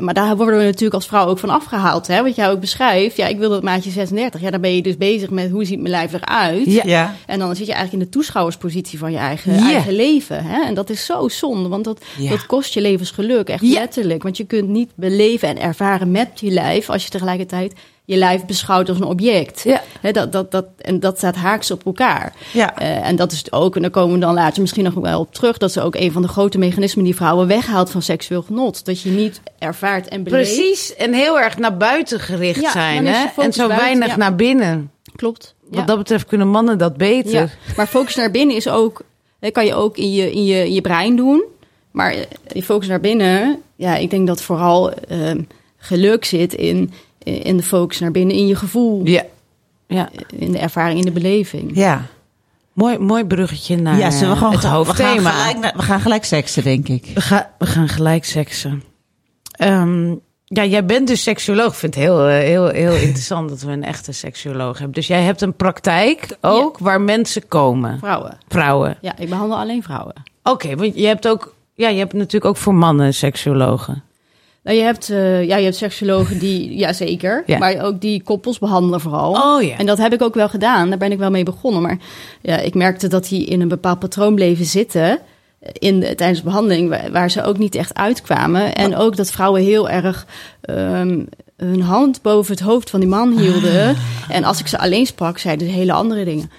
[0.00, 2.06] maar daar worden we natuurlijk als vrouw ook van afgehaald.
[2.06, 2.22] Hè?
[2.22, 4.40] Wat jij ook beschrijft, ja, ik wil dat maatje 36.
[4.40, 6.64] Ja, dan ben je dus bezig met hoe ziet mijn lijf eruit.
[6.72, 6.82] Ja.
[6.84, 7.14] Ja.
[7.26, 9.70] En dan zit je eigenlijk in de toeschouwerspositie van je eigen, Ja.
[9.72, 10.44] eigen leven.
[10.44, 10.62] Hè?
[10.64, 12.30] En dat is zo zonde, want dat, Ja.
[12.30, 13.72] dat kost je levensgeluk, echt Ja.
[13.78, 14.22] letterlijk.
[14.22, 17.72] Want je kunt niet beleven en ervaren met je lijf als je tegelijkertijd
[18.06, 19.62] je lijf beschouwt als een object.
[19.62, 19.82] Ja.
[20.12, 22.32] Dat, dat, dat, en dat staat haaks op elkaar.
[22.52, 22.78] Ja.
[22.78, 25.34] Eh, en dat is ook, en daar komen we dan later misschien nog wel op
[25.34, 28.84] terug, dat is ook een van de grote mechanismen die vrouwen weghaalt van seksueel genot.
[28.84, 30.54] Dat je niet ervaart en beleeft.
[30.54, 33.06] Precies, en heel erg naar buiten gericht Ja, zijn.
[33.06, 33.18] Hè?
[33.20, 34.16] je En zo buiten, weinig ja.
[34.16, 34.90] naar binnen.
[35.16, 35.54] Klopt.
[35.68, 35.86] Wat Ja.
[35.86, 37.58] dat betreft kunnen mannen dat beter.
[37.76, 39.02] Maar focus naar binnen is ook,
[39.52, 41.44] kan je ook in je, in je, in je brein doen.
[41.90, 42.20] Maar eh,
[42.52, 45.40] die focus naar binnen, ja, ik denk dat vooral ehm,
[45.76, 46.92] geluk zit in,
[47.26, 49.22] in de focus naar binnen, in je gevoel, Ja.
[49.86, 50.08] ja.
[50.32, 51.70] in de ervaring, in de beleving.
[51.76, 52.02] Ja.
[52.72, 55.30] Mooi, mooi bruggetje naar ja, zullen we gewoon het gaan- we gaan, hoofdthema.
[55.30, 57.10] gelijk, naar- we gaan gelijk seksen, denk ik.
[57.14, 58.82] We, gaan, we gaan gelijk seksen.
[59.50, 61.72] Ehm, ja, jij bent dus seksuoloog.
[61.72, 64.94] Ik vind het heel, eh, heel, heel interessant dat we een echte seksuoloog hebben.
[64.94, 67.98] Dus jij hebt een praktijk ook waar mensen komen.
[67.98, 68.38] Vrouwen.
[68.48, 68.98] Vrouwen.
[69.00, 70.14] Ja, ik behandel alleen vrouwen.
[70.42, 71.54] Oké, want je hebt ook...
[71.74, 74.02] Ja, je hebt natuurlijk ook voor mannen seksuologen.
[74.66, 77.58] Nou, je hebt, eh, ja, je hebt seksuologen die, ja zeker, Ja.
[77.58, 79.32] maar ook die koppels behandelen vooral.
[79.32, 79.76] Oh ja.
[79.78, 81.82] En dat heb ik ook wel gedaan, daar ben ik wel mee begonnen.
[81.82, 81.98] Maar
[82.42, 85.18] ja, ik merkte dat die in een bepaald patroon bleven zitten
[85.60, 88.74] eh, in de, tijdens de behandeling, waar, waar ze ook niet echt uitkwamen.
[88.74, 90.26] En ook dat vrouwen heel erg
[90.60, 91.20] ehm,
[91.56, 93.88] hun hand boven het hoofd van die man hielden.
[93.88, 93.96] Ah.
[94.28, 96.50] En als ik ze alleen sprak, zeiden ze hele andere dingen.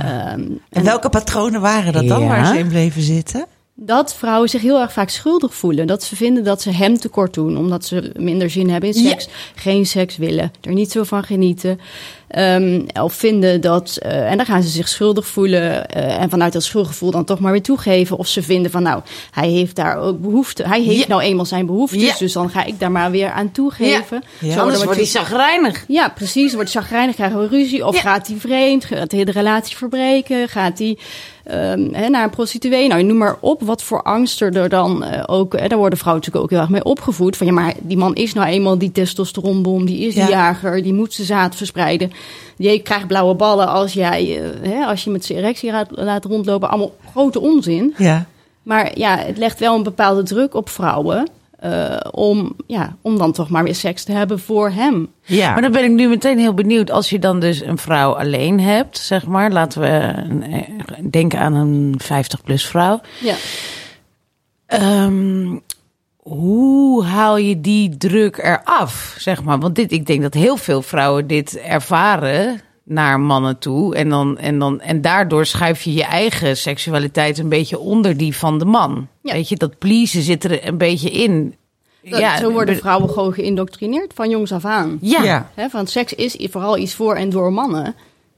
[0.00, 2.26] Ehm, En welke patronen waren dat dan Ja.
[2.28, 3.44] waar ze in bleven zitten?
[3.86, 5.86] Dat vrouwen zich heel erg vaak schuldig voelen.
[5.86, 9.28] Dat ze vinden dat ze hem tekort doen, omdat ze minder zin hebben in seks,
[9.54, 11.80] geen seks willen, er niet zo van genieten.
[12.28, 16.52] Ehm, of vinden dat, eh, en dan gaan ze zich schuldig voelen eh, en vanuit
[16.52, 18.16] dat schuldgevoel dan toch maar weer toegeven.
[18.18, 21.08] Of ze vinden van, nou, hij heeft daar ook behoefte, hij heeft Ja.
[21.08, 22.14] nou eenmaal zijn behoeftes, Ja.
[22.18, 24.22] dus dan ga ik daar maar weer aan toegeven.
[24.38, 24.52] Ja.
[24.52, 25.84] Zo Anders dan wordt hij zagrijnig.
[25.88, 26.54] ja, precies.
[26.54, 27.86] Wordt chagrijnig, krijgen we ruzie.
[27.86, 28.84] Of gaat hij vreemd?
[28.84, 30.48] Gaat hij de relatie verbreken?
[30.48, 30.98] Gaat hij
[31.92, 32.88] hè, naar een prostituee?
[32.88, 35.58] Nou, noem maar op wat voor angsten er dan eh, ook...
[35.58, 37.36] Hè, daar worden vrouwen natuurlijk ook heel erg mee opgevoed.
[37.36, 39.86] Van ja, maar die man is nou eenmaal die testosteronbom.
[39.86, 40.28] Die is die Ja.
[40.28, 40.82] jager.
[40.82, 42.12] Die moet zijn zaad verspreiden.
[42.56, 46.24] Je krijgt blauwe ballen als, jij, eh, hè, als je met zijn erectie laat, laat
[46.24, 46.68] rondlopen.
[46.68, 47.94] Allemaal grote onzin.
[47.96, 48.26] Ja.
[48.62, 51.28] Maar ja, het legt wel een bepaalde druk op vrouwen...
[51.62, 55.08] eh, om, ja, om dan toch maar weer seks te hebben voor hem.
[55.22, 55.52] Ja.
[55.52, 56.90] Maar dan ben ik nu meteen heel benieuwd.
[56.90, 59.50] Als je dan dus een vrouw alleen hebt, zeg maar.
[59.50, 63.00] Laten we eh, denken aan een 50-plus vrouw.
[63.20, 63.34] Ja.
[64.66, 65.58] Ehm,
[66.16, 69.58] hoe haal je die druk eraf, zeg maar?
[69.58, 72.60] Want dit, ik denk dat heel veel vrouwen dit ervaren
[72.92, 73.94] naar mannen toe.
[73.94, 78.36] En, dan, en, dan, en daardoor schuif je je eigen seksualiteit een beetje onder die
[78.36, 79.08] van de man.
[79.22, 79.32] Ja.
[79.32, 81.54] Weet je, dat pleasen zit er een beetje in.
[82.02, 84.98] Dat- zo worden vrouwen gewoon geïndoctrineerd van jongs af aan.
[85.00, 85.50] Ja, Ja.
[85.54, 87.94] Hè, van seks is vooral iets voor en door mannen.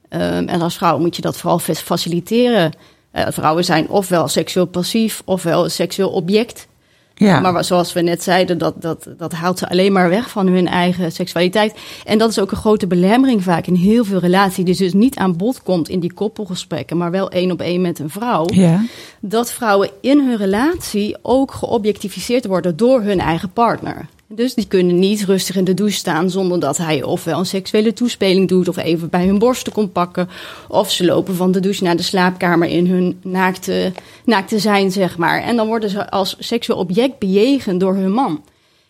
[0.09, 2.71] Ehm, en als vrouw moet je dat vooral fa- faciliteren.
[3.11, 6.67] Eh, vrouwen zijn ofwel seksueel passief, ofwel een seksueel object.
[7.15, 7.39] Ja.
[7.39, 10.67] Maar zoals we net zeiden, dat, dat, dat haalt ze alleen maar weg van hun
[10.67, 11.75] eigen seksualiteit.
[12.05, 14.65] En dat is ook een grote belemmering vaak in heel veel relaties.
[14.65, 17.99] Die dus niet aan bod komt in die koppelgesprekken, maar wel één op één met
[17.99, 18.81] een vrouw ja.
[19.19, 24.05] dat vrouwen in hun relatie ook geobjectificeerd worden door hun eigen partner.
[24.27, 27.93] Dus die kunnen niet rustig in de douche staan zonder dat hij ofwel een seksuele
[27.93, 30.29] toespeling doet of even bij hun borsten komt pakken.
[30.67, 33.91] Of ze lopen van de douche naar de slaapkamer in hun naakte,
[34.25, 35.41] naakte zijn, zeg maar.
[35.41, 38.43] En dan worden ze als seksueel object bejegend door hun man.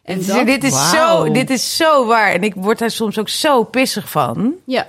[0.03, 1.25] En Dit is- dat, dit, is Wauw.
[1.25, 2.31] zo, dit is zo waar.
[2.31, 4.53] En ik word daar soms ook zo pissig van.
[4.65, 4.87] ja,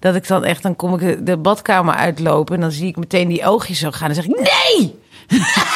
[0.00, 2.96] Dat ik dan echt, dan kom ik de- de badkamer uitlopen en dan zie ik
[2.96, 4.08] meteen die oogjes zo gaan.
[4.10, 4.94] En dan zeg ik, nee!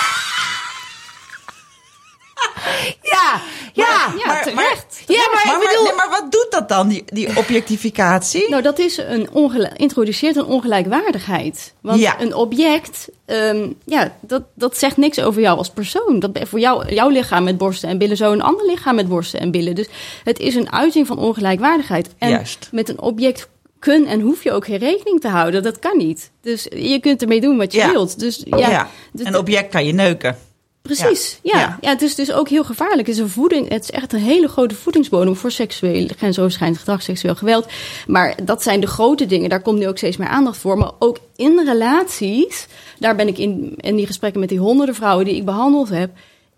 [3.73, 3.85] ja,
[4.19, 4.35] ja.
[4.35, 5.03] ja, terecht.
[5.07, 5.85] Ja, maar, Maar, ik bedoel...
[5.85, 8.49] nee, maar wat doet dat dan, die, die objectificatie?
[8.49, 9.29] Nou, dat is een
[9.77, 11.75] introduceert een ongelijkwaardigheid.
[11.81, 12.21] Want Ja.
[12.21, 16.19] een object, ehm, ja, dat, dat zegt niks over jou als persoon.
[16.19, 19.41] Dat voor jou, jouw lichaam met borsten en billen, zo een ander lichaam met borsten
[19.41, 19.75] en billen.
[19.75, 19.89] Dus
[20.25, 22.09] het is een uiting van ongelijkwaardigheid.
[22.19, 22.69] En Juist.
[22.73, 25.63] met een object kun en hoef je ook geen rekening te houden.
[25.63, 26.31] Dat kan niet.
[26.43, 27.91] Dus je kunt ermee doen wat je Ja.
[27.91, 28.19] wilt.
[28.19, 28.89] Dus ja, ja.
[29.13, 30.39] dus- Een object kan je neuken.
[30.83, 31.79] Precies, Ja.
[31.81, 31.91] ja.
[31.91, 33.07] Het is dus ook heel gevaarlijk.
[33.07, 37.03] Het is, een voeding, het is echt een hele grote voedingsbodem voor seksueel, grensoverschrijdend gedrag,
[37.03, 37.67] seksueel geweld.
[38.07, 40.79] Maar dat zijn de grote dingen, daar komt nu ook steeds meer aandacht voor.
[40.79, 42.67] Maar ook in relaties,
[42.99, 46.11] daar ben ik in, in die gesprekken met die honderden vrouwen die ik behandeld heb,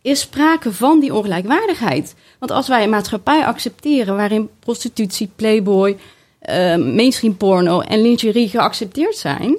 [0.03, 2.15] is sprake van die ongelijkwaardigheid.
[2.39, 5.97] Want als wij een maatschappij accepteren waarin prostitutie, playboy,
[6.39, 9.57] eh, mainstream porno en lingerie geaccepteerd zijn.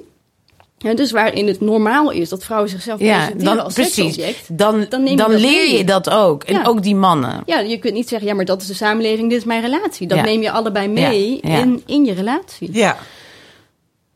[0.84, 3.94] Ja, dus waarin het normaal is dat vrouwen zichzelf Ja, presenteren dan, als precies.
[3.94, 4.58] seksobject.
[4.58, 5.76] Dan, Dan dan, neem je dat leer mee.
[5.76, 6.42] je dat ook.
[6.42, 6.64] En Ja.
[6.64, 7.42] ook die mannen.
[7.46, 10.06] Ja, je kunt niet zeggen, ja, maar dat is de samenleving, dit is mijn relatie.
[10.06, 10.24] Dat Ja.
[10.24, 11.58] neem je allebei mee Ja, ja.
[11.58, 12.68] In, in je relatie.
[12.72, 12.96] Ja.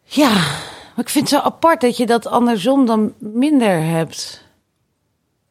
[0.04, 4.46] Ja, maar ik vind het zo apart dat je dat andersom dan minder hebt.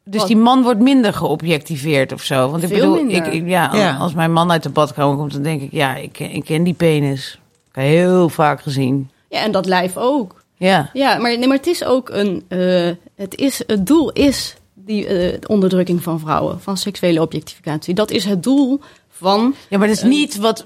[0.04, 0.26] Dus Wat?
[0.28, 2.50] die man wordt minder geobjectiveerd of zo.
[2.50, 3.96] Want ik bedoel, ik, ik- ja, Ja.
[3.96, 6.62] als mijn man uit de badkamer komt, dan denk ik, ja, ik, ken- ik ken
[6.62, 7.38] die penis.
[7.68, 9.10] Ik heb heel vaak gezien.
[9.28, 10.37] Ja, en dat lijf ook.
[10.58, 10.90] Ja.
[10.92, 12.44] Ja, maar, nee, maar het is ook een.
[12.48, 17.94] eh, het, is, het doel is die eh, onderdrukking van vrouwen, van seksuele objectificatie.
[17.94, 19.54] Dat is het doel van.
[19.68, 20.64] ja, maar dat is niet wat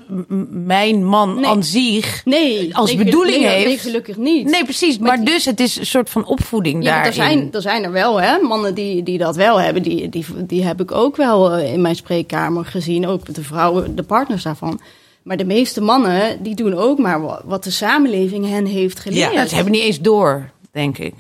[0.51, 1.47] mijn man Nee.
[1.47, 3.67] aan zich Nee, als nee, bedoeling nee, heeft.
[3.67, 4.51] Nee, gelukkig niet.
[4.51, 4.99] Nee, precies.
[4.99, 7.07] Maar Maar, die- dus het is een soort van opvoeding Ja, daarin.
[7.09, 8.39] er zijn, er zijn er wel, hè?
[8.39, 11.81] Mannen die, die dat wel hebben, die, die, die heb ik ook wel eh, in
[11.81, 13.07] mijn spreekkamer gezien.
[13.07, 14.81] Ook de vrouwen, de partners daarvan.
[15.23, 19.33] Maar de meeste mannen, die doen ook maar wa- wat de samenleving hen heeft geleerd.
[19.33, 21.15] Ja, ze hebben niet eens door, denk ik.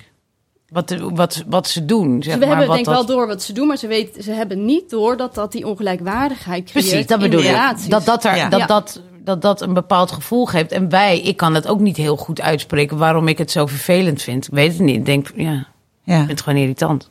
[0.68, 2.48] Wat, wat, wat ze doen, zeg Ze maar.
[2.48, 4.64] hebben wat denk ik dat- wel door wat ze doen, maar ze, weten, ze hebben
[4.64, 7.56] niet door dat dat die ongelijkwaardigheid creëert Precies, dat bedoel ik.
[7.88, 8.48] Dat dat, er, Ja.
[8.48, 10.72] dat, dat, dat dat een bepaald gevoel geeft.
[10.72, 14.22] En wij, ik kan het ook niet heel goed uitspreken waarom ik het zo vervelend
[14.22, 14.46] vind.
[14.46, 14.96] Ik weet het niet.
[14.96, 15.64] Ik denk, ja, ik
[16.04, 16.16] Ja.
[16.16, 17.10] vind het gewoon irritant.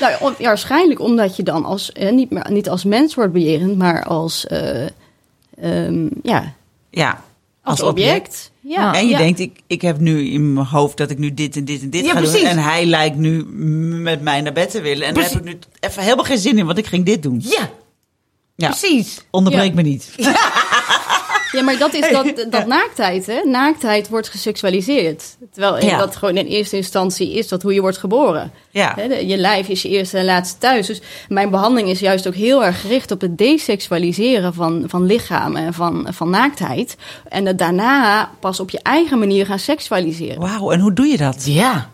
[0.00, 3.76] Nou, ja, waarschijnlijk omdat je dan als, eh, niet, meer, niet als mens wordt bejerend,
[3.78, 4.86] maar als, eh,
[5.60, 6.54] ehm, ja,
[6.90, 7.24] ja.
[7.62, 8.50] als, object.
[8.60, 8.94] Ja.
[8.94, 9.18] En je ja.
[9.18, 11.90] denkt, ik, ik heb nu in mijn hoofd dat ik nu dit en dit en
[11.90, 12.40] dit Ja, ga precies.
[12.40, 12.48] doen.
[12.48, 13.44] En hij lijkt nu
[14.02, 15.06] met mij naar bed te willen.
[15.06, 17.40] En daar heb ik nu even helemaal geen zin in, want ik ging dit doen.
[17.44, 17.70] Ja,
[18.56, 18.68] Ja.
[18.68, 19.24] precies.
[19.30, 20.10] Onderbreek me niet.
[21.52, 23.40] Ja, maar dat is dat, dat naaktheid, hè?
[23.44, 25.36] Naaktheid wordt geseksualiseerd.
[25.52, 25.98] Terwijl Ja.
[25.98, 28.52] dat gewoon in eerste instantie is dat hoe je wordt geboren.
[28.70, 28.92] Ja.
[28.96, 30.86] Hè, je lijf is je eerste en laatste thuis.
[30.86, 35.62] Dus mijn behandeling is juist ook heel erg gericht op het deseksualiseren van, van lichamen
[35.64, 36.96] en van, van naaktheid.
[37.28, 40.40] En het daarna pas op je eigen manier gaan seksualiseren.
[40.40, 41.44] Wauw, en hoe doe je dat?
[41.46, 41.84] Ja, dat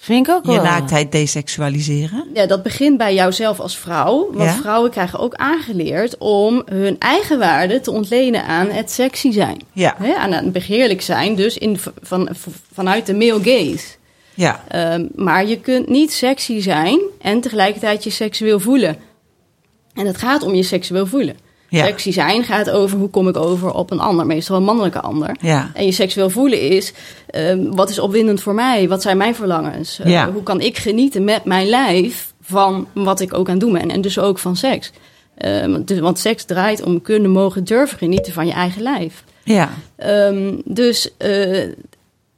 [0.00, 0.62] vind ik ook Je wel.
[0.62, 2.24] naaktheid deseksualiseren?
[2.34, 4.28] Ja, dat begint bij jouzelf als vrouw.
[4.32, 4.56] Want Ja.
[4.56, 9.60] vrouwen krijgen ook aangeleerd om hun eigen waarde te ontlenen aan het sexy zijn.
[9.72, 9.94] Ja.
[9.98, 12.28] Hè, aan het begeerlijk zijn, dus in, van,
[12.72, 13.86] vanuit de male gaze.
[14.34, 14.64] Ja.
[14.68, 18.96] Ehm, maar je kunt niet sexy zijn en tegelijkertijd je seksueel voelen.
[19.94, 21.36] En het gaat om je seksueel voelen.
[21.68, 21.84] Ja.
[21.84, 25.36] Sexy zijn gaat over hoe kom ik over op een ander, meestal een mannelijke ander.
[25.40, 25.70] Ja.
[25.74, 26.92] En je seksueel voelen is,
[27.30, 28.88] ehm, wat is opwindend voor mij?
[28.88, 29.98] Wat zijn mijn verlangens?
[29.98, 30.32] Eh, Ja.
[30.32, 33.90] Hoe kan ik genieten met mijn lijf van wat ik ook aan het doen ben?
[33.90, 34.90] En dus ook van seks.
[35.34, 39.24] Ehm, dus, want seks draait om kunnen, mogen, durven genieten van je eigen lijf.
[39.44, 39.70] Ja.
[39.96, 41.62] Ehm, dus, eh,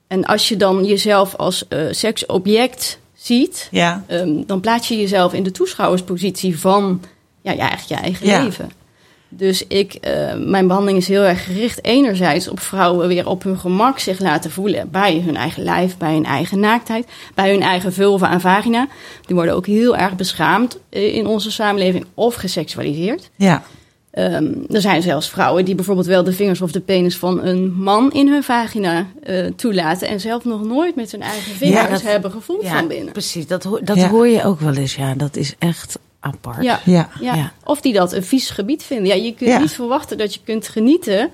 [0.07, 4.05] en als je dan jezelf als eh, seksobject ziet, Ja.
[4.47, 7.03] dan plaats je jezelf in de toeschouwerspositie van
[7.43, 8.43] ja, ja, eigenlijk je eigen Ja.
[8.45, 8.71] leven.
[9.33, 13.59] Dus ik, eh, mijn behandeling is heel erg gericht enerzijds op vrouwen weer op hun
[13.59, 17.93] gemak zich laten voelen bij hun eigen lijf, bij hun eigen naaktheid, bij hun eigen
[17.93, 18.87] vulva en vagina.
[19.27, 23.31] Die worden ook heel erg beschaamd eh, in onze samenleving of geseksualiseerd.
[23.37, 23.63] Ja.
[24.11, 27.73] Ehm, er zijn zelfs vrouwen die bijvoorbeeld wel de vingers of de penis van een
[27.73, 32.03] man in hun vagina eh, toelaten en zelf nog nooit met hun eigen vingers dat-
[32.03, 33.13] hebben gevoeld Ja, van binnen.
[33.13, 33.47] precies.
[33.47, 34.09] Dat, dat Ja.
[34.09, 34.95] hoor je ook wel eens.
[34.95, 36.63] Ja, dat is echt apart.
[36.65, 37.09] Ja, Ja.
[37.21, 37.35] ja.
[37.35, 37.53] Ja.
[37.65, 39.07] Of die dat een vies gebied vinden.
[39.07, 39.59] Ja, je kunt Ja.
[39.59, 41.31] niet verwachten dat je kunt genieten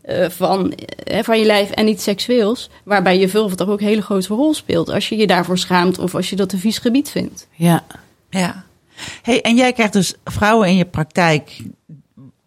[0.00, 3.86] eh, van, eh, van je lijf en iets seksueels, waarbij je vulva toch ook een
[3.86, 6.78] hele grote rol speelt als je je daarvoor schaamt of als je dat een vies
[6.78, 7.46] gebied vindt.
[7.56, 7.84] ja.
[8.30, 8.64] Ja.
[9.22, 11.60] Hey, en jij krijgt dus vrouwen in je praktijk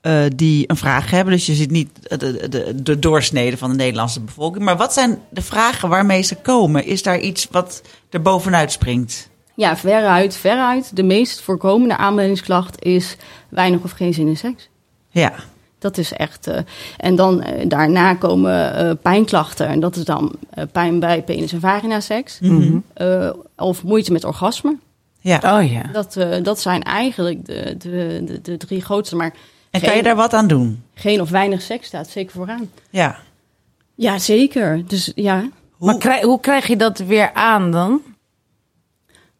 [0.02, 1.34] eh, die een vraag hebben.
[1.34, 4.64] Dus je ziet niet de, de, de, de doorsnede van de Nederlandse bevolking.
[4.66, 6.86] Maar wat zijn de vragen waarmee ze komen?
[6.86, 9.30] Is daar iets wat er bovenuit springt?
[9.56, 10.96] Ja, veruit, veruit.
[10.96, 13.16] De meest voorkomende aanmeldingsklacht is
[13.50, 14.70] weinig of geen zin in seks.
[15.10, 15.34] Ja.
[15.80, 16.48] Dat is echt.
[16.48, 16.60] eh,
[16.98, 19.68] en dan eh, daarna komen eh, pijnklachten.
[19.68, 22.40] En dat is dan eh, pijn bij penis- en vaginaseks.
[22.40, 22.78] Mhm.
[22.94, 24.76] Eh, of moeite met orgasme.
[25.20, 25.58] ja.
[25.60, 25.82] Oh ja.
[25.92, 29.16] Dat, eh, dat zijn eigenlijk de, de, de, de drie grootste.
[29.16, 29.34] Maar
[29.70, 30.84] En kan je daar wat aan doen?
[30.94, 32.70] geen of weinig seks staat zeker vooraan.
[32.90, 33.18] Ja.
[33.96, 34.84] Ja, zeker.
[34.88, 38.02] Dus ja, Maar krij- hoe krijg je dat weer aan dan?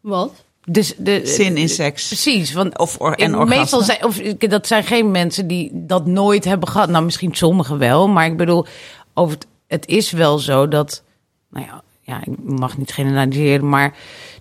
[0.04, 0.44] Wat?
[0.66, 2.06] Dus de, Zin in seks.
[2.06, 3.56] Precies, want Of or, en orgasme.
[3.56, 6.88] meestal zijn, of, dat zijn geen mensen die dat nooit hebben gehad.
[6.88, 8.66] Nou, misschien sommigen wel, maar ik bedoel,
[9.14, 11.02] over het, het is wel zo dat,
[11.50, 13.96] nou ja, ja, ik mag niet generaliseren, maar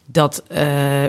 [0.06, 1.04] dat eh,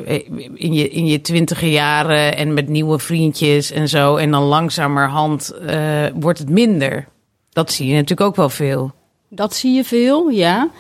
[0.55, 5.51] in je in je twintige jaren en met nieuwe vriendjes en zo, en dan langzamerhand
[5.51, 7.09] eh, wordt het minder.
[7.51, 8.93] Dat zie je natuurlijk ook wel veel.
[9.29, 10.71] Dat zie je veel, ja.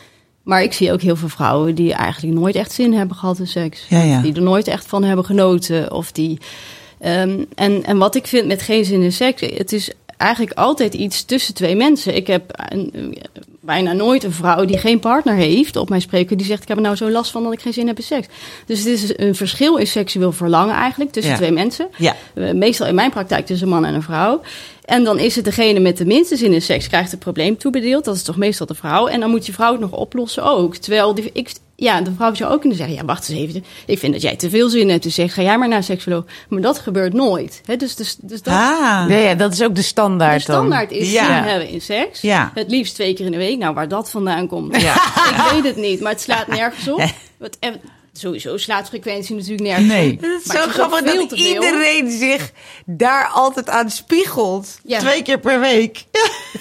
[0.44, 3.46] Maar ik zie ook heel veel vrouwen die eigenlijk nooit echt zin hebben gehad in
[3.46, 3.86] seks.
[3.88, 4.20] Ja, ja.
[4.20, 5.92] Die er nooit echt van hebben genoten.
[5.92, 6.38] Of die,
[7.00, 10.94] ehm, en, en wat ik vind met geen zin in seks, het is eigenlijk altijd
[10.94, 12.16] iets tussen twee mensen.
[12.16, 13.16] Ik heb een-
[13.60, 16.76] bijna nooit een vrouw die geen partner heeft op mijn spreken die zegt: Ik heb
[16.76, 18.26] er nou zo last van dat ik geen zin heb in seks.
[18.66, 21.38] Dus het is een verschil in seksueel verlangen eigenlijk tussen Ja.
[21.38, 21.88] twee mensen.
[21.98, 22.16] Ja.
[22.34, 24.40] Eh, Meestal in mijn praktijk tussen een man en een vrouw.
[24.84, 28.04] En dan is het degene met de minste zin in seks krijgt het probleem toebedeeld.
[28.04, 29.06] Dat is toch meestal de vrouw.
[29.06, 30.76] En dan moet je vrouw het nog oplossen ook.
[30.76, 33.64] Terwijl die, ik, ja, de vrouw zou ook kunnen zeggen: Ja, wacht eens even.
[33.86, 35.02] Ik vind dat jij te veel zin hebt.
[35.02, 36.24] Dus zeg, ga jij maar naar een seksoloog.
[36.48, 37.60] Maar dat gebeurt nooit.
[37.64, 37.76] Hè?
[37.76, 38.60] Dus, dus, dus dat, Ah.
[39.08, 40.98] Ja, ja, dat is ook de standaard, de standaard dan.
[40.98, 41.24] is Ja.
[41.24, 42.20] zin hebben in seks.
[42.20, 42.50] Ja.
[42.54, 43.58] Het liefst twee keer in de week.
[43.58, 44.94] Nou, waar dat vandaan komt, Ja.
[44.94, 46.00] ik weet het niet.
[46.00, 47.02] Maar het slaat nergens op.
[47.38, 47.58] Het,
[48.18, 50.18] sowieso slaat frequentie natuurlijk nergens Nee.
[50.20, 52.50] Het is Maar zo grappig dat iedereen zich
[52.86, 54.78] daar altijd aan spiegelt.
[54.84, 54.98] Ja.
[54.98, 56.04] Twee keer per week.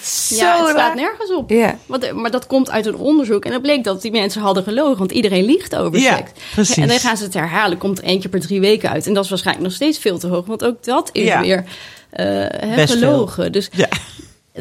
[0.04, 0.96] Zo Ja, het slaat raar.
[0.96, 1.50] nergens op.
[1.50, 1.78] Ja.
[1.86, 3.46] Want, maar dat komt uit een onderzoek.
[3.46, 4.98] En dat bleek dat die mensen hadden gelogen.
[4.98, 6.32] Want iedereen liegt over Ja, seks.
[6.54, 6.78] precies.
[6.78, 7.78] En dan gaan ze het herhalen.
[7.78, 9.08] Komt er één keer per drie weken uit.
[9.08, 10.46] En dat is waarschijnlijk nog steeds veel te hoog.
[10.46, 11.42] Want ook dat is Ja.
[11.42, 11.64] weer
[12.10, 12.26] eh,
[12.70, 13.52] hè, Best gelogen.
[13.52, 13.90] Dus, Ja.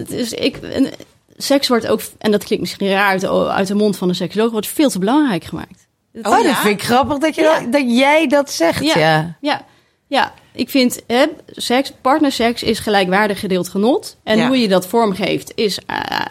[0.08, 0.56] dus ik...
[0.56, 0.90] en
[1.36, 2.00] seks wordt ook...
[2.18, 4.50] En dat klinkt misschien raar uit de, uit de mond van een seksoloog.
[4.50, 5.86] Wordt veel te belangrijk gemaakt.
[6.14, 6.42] Oh, ja?
[6.42, 7.60] dat vind ik grappig dat, je Ja.
[7.60, 8.98] dat, dat jij dat zegt, ja.
[8.98, 9.36] Ja.
[9.40, 9.64] Ja,
[10.06, 10.32] ja.
[10.52, 14.16] ik vind hè, seks, partnerseks is gelijkwaardig gedeeld genot.
[14.22, 15.78] En hoe je dat vormgeeft is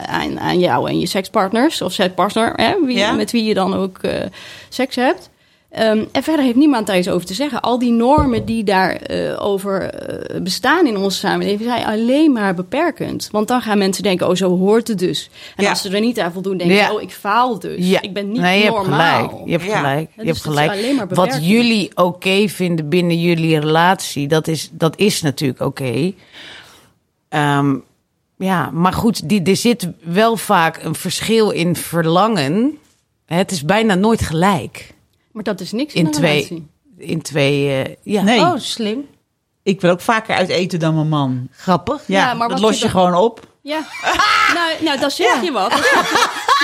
[0.05, 3.97] aan, aan jou en je sekspartners of sekspartner, hè, wie, met wie je dan ook
[3.97, 4.25] eh,
[4.69, 5.29] seks hebt.
[5.71, 7.61] Ehm, en verder heeft niemand daar iets over te zeggen.
[7.61, 13.29] Al die normen die daarover over eh, bestaan in onze samenleving zijn alleen maar beperkend.
[13.31, 15.29] Want dan gaan mensen denken, oh zo hoort het dus.
[15.55, 15.69] En Ja.
[15.69, 16.87] als ze er niet aan voldoen, denken Ja.
[16.87, 17.87] ze, oh ik faal dus.
[17.89, 18.01] Ja.
[18.01, 19.19] Ik ben niet nee, je normaal.
[19.21, 19.45] Hebt gelijk.
[19.45, 20.09] Je hebt gelijk.
[20.15, 21.15] Je dus hebt gelijk.
[21.15, 26.13] Wat jullie oké vinden binnen jullie relatie, dat is, dat is natuurlijk oké.
[27.29, 27.75] Ehm,
[28.37, 32.77] ja, maar goed, die, er zit wel vaak een verschil in verlangen.
[33.25, 34.93] Het is bijna nooit gelijk.
[35.31, 36.67] Maar dat is niks in, In een twee, relatie.
[36.97, 38.21] in twee, eh, ja.
[38.21, 38.39] Nee.
[38.39, 39.07] Oh, slim.
[39.63, 41.47] Ik wil ook vaker uit eten dan mijn man.
[41.51, 42.03] Grappig.
[42.07, 43.49] Ja, Ja, maar dat wat los je dan- gewoon op.
[43.61, 43.79] Ja,
[44.55, 45.71] nou, nou dan zeg je wat.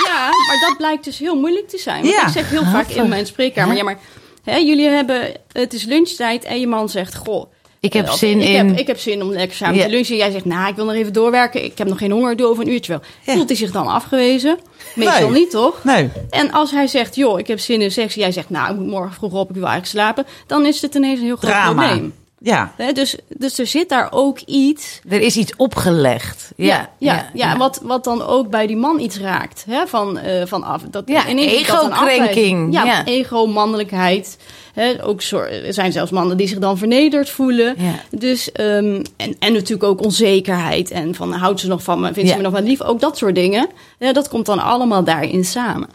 [0.06, 2.02] Ja, maar dat blijkt dus heel moeilijk te zijn.
[2.02, 3.76] Want Ja, ik zeg heel vaak in mijn spreekkamer...
[3.76, 3.98] ja, maar
[4.44, 5.32] hè, jullie hebben...
[5.52, 7.14] Het is lunchtijd en je man zegt...
[7.16, 8.68] Goh, Ik heb eh, zin ik in...
[8.68, 9.84] Heb, ik heb zin om lekker samen Ja.
[9.84, 10.16] te lunchen.
[10.16, 11.64] Jij zegt, nou, ik wil nog even doorwerken.
[11.64, 13.00] Ik heb nog geen honger, doe over een uurtje wel.
[13.26, 13.32] Ja.
[13.34, 14.58] Voelt hij zich dan afgewezen?
[14.94, 15.40] Meestal Nee.
[15.40, 15.84] niet, toch?
[15.84, 16.10] Nee.
[16.30, 18.14] En als hij zegt, joh, ik heb zin in seks...
[18.14, 20.26] jij zegt, nou, ik moet morgen vroeg op, ik wil eigenlijk slapen...
[20.46, 21.86] dan is het ineens een heel groot Drama.
[21.86, 22.14] probleem.
[22.40, 22.72] Ja.
[22.92, 25.00] Dus, dus er zit daar ook iets...
[25.08, 26.52] Er is iets opgelegd.
[26.56, 29.64] Ja, ja, ja, Wat, wat dan ook bij die man iets raakt.
[29.68, 29.86] Hè?
[29.86, 32.72] Van, van af, dat, Ja, ego-krenking.
[32.72, 33.04] Ja, Ja.
[33.04, 34.38] ego, mannelijkheid.
[34.74, 35.04] Hè?
[35.04, 37.74] Ook er zijn zelfs mannen die zich dan vernederd voelen.
[37.78, 37.94] Ja.
[38.10, 40.90] Dus, ehm, en, en natuurlijk ook onzekerheid.
[40.90, 42.36] En van, houdt ze nog van me, vindt Ja.
[42.36, 42.82] ze me nog wel lief?
[42.82, 43.68] Ook dat soort dingen.
[43.98, 45.88] Ja, dat komt dan allemaal daarin samen.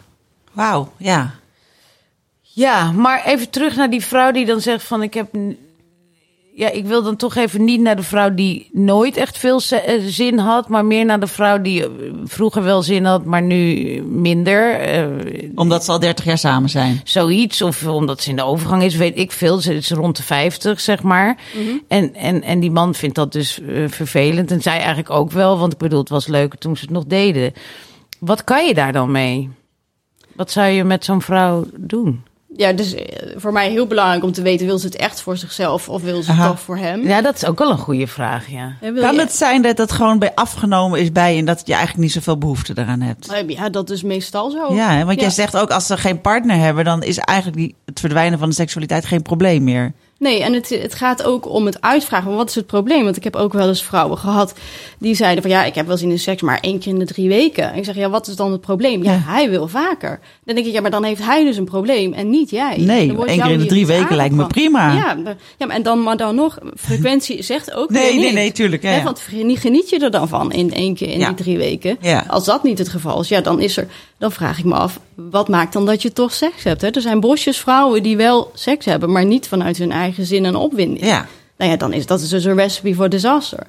[0.52, 1.32] Wauw, ja.
[2.42, 5.28] Ja, maar even terug naar die vrouw die dan zegt van ik heb...
[6.56, 10.02] Ja, ik wil dan toch even niet naar de vrouw die nooit echt veel eh,
[10.06, 11.90] zin had, maar meer naar de vrouw die eh,
[12.26, 14.80] vroeger wel zin had, maar nu minder.
[14.80, 15.08] Eh,
[15.56, 17.02] Omdat ze al 30 jaar samen zijn.
[17.04, 19.58] zoiets, of omdat ze in de overgang is, weet ik veel.
[19.58, 21.38] Ze is rond de 50, zeg maar.
[21.88, 24.52] en, en, en die man vindt dat dus vervelend.
[24.52, 27.06] En zij eigenlijk ook wel, want ik bedoel, het was leuker toen ze het nog
[27.06, 27.54] deden.
[28.20, 29.50] Wat kan je daar dan mee?
[30.36, 32.24] Wat zou je met zo'n vrouw doen?
[32.58, 34.66] Ja, dus eh, voor mij heel belangrijk om te weten...
[34.66, 36.48] wil ze het echt voor zichzelf of wil ze het Aha.
[36.50, 37.08] toch voor hem?
[37.08, 38.74] Ja, dat is ook wel een goede vraag, ja.
[38.82, 41.72] Kan je- het zijn dat het gewoon bij afgenomen is bij je en dat je
[41.74, 43.44] eigenlijk niet zoveel behoefte eraan hebt?
[43.48, 44.74] Ja, dat is meestal zo.
[44.74, 48.00] Ja, want jij zegt ook als ze geen partner hebben, dan is eigenlijk die, het
[48.00, 49.94] verdwijnen van de seksualiteit geen probleem meer.
[50.24, 52.26] Nee, en het, het gaat ook om het uitvragen.
[52.28, 53.04] van Wat is het probleem?
[53.04, 54.54] Want ik heb ook wel eens vrouwen gehad
[55.00, 57.06] die zeiden van ja, ik heb wel zin in seks, maar één keer in de
[57.06, 57.72] drie weken.
[57.72, 59.04] En ik zeg ja, wat is dan het probleem?
[59.04, 59.20] Ja, Ja.
[59.24, 60.20] hij wil vaker.
[60.46, 62.78] Dan denk ik ja, maar dan heeft hij dus een probleem en niet jij.
[62.78, 64.94] Nee, één keer in de drie weken lijkt me prima.
[64.94, 65.18] Ja,
[65.58, 68.92] ja, maar en dan, maar dan nog, frequentie zegt ook Nee, nee, nee, tuurlijk, ja,
[68.92, 69.04] ja.
[69.04, 71.98] Want geniet, geniet je er dan van in één keer in die drie weken?
[72.28, 75.00] Als dat niet het geval is, ja, dan is er, dan vraag ik me af,
[75.16, 76.82] wat maakt dan dat je toch seks hebt?
[76.82, 76.90] Hè?
[76.90, 80.56] Er zijn bosjes vrouwen die wel seks hebben, maar niet vanuit hun eigen zin en
[80.56, 81.06] opwinding.
[81.06, 81.26] Ja.
[81.58, 83.68] Nou ja, dan is dat dus een recipe voor disaster.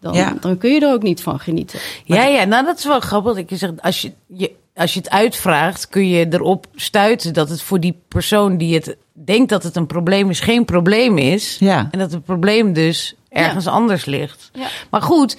[0.00, 0.36] Dan, Ja.
[0.40, 1.78] dan kun je er ook niet van genieten.
[2.04, 3.42] Ja, ja, nou dat is wel grappig.
[3.50, 7.62] Je zegt, als je, je, als je het uitvraagt, kun je erop stuiten dat het
[7.62, 11.56] voor die persoon die het denkt dat het een probleem is, geen probleem is.
[11.60, 11.88] Ja.
[11.90, 14.50] En dat het probleem dus ergens anders ligt.
[14.52, 14.66] Ja.
[14.90, 15.36] Maar goed,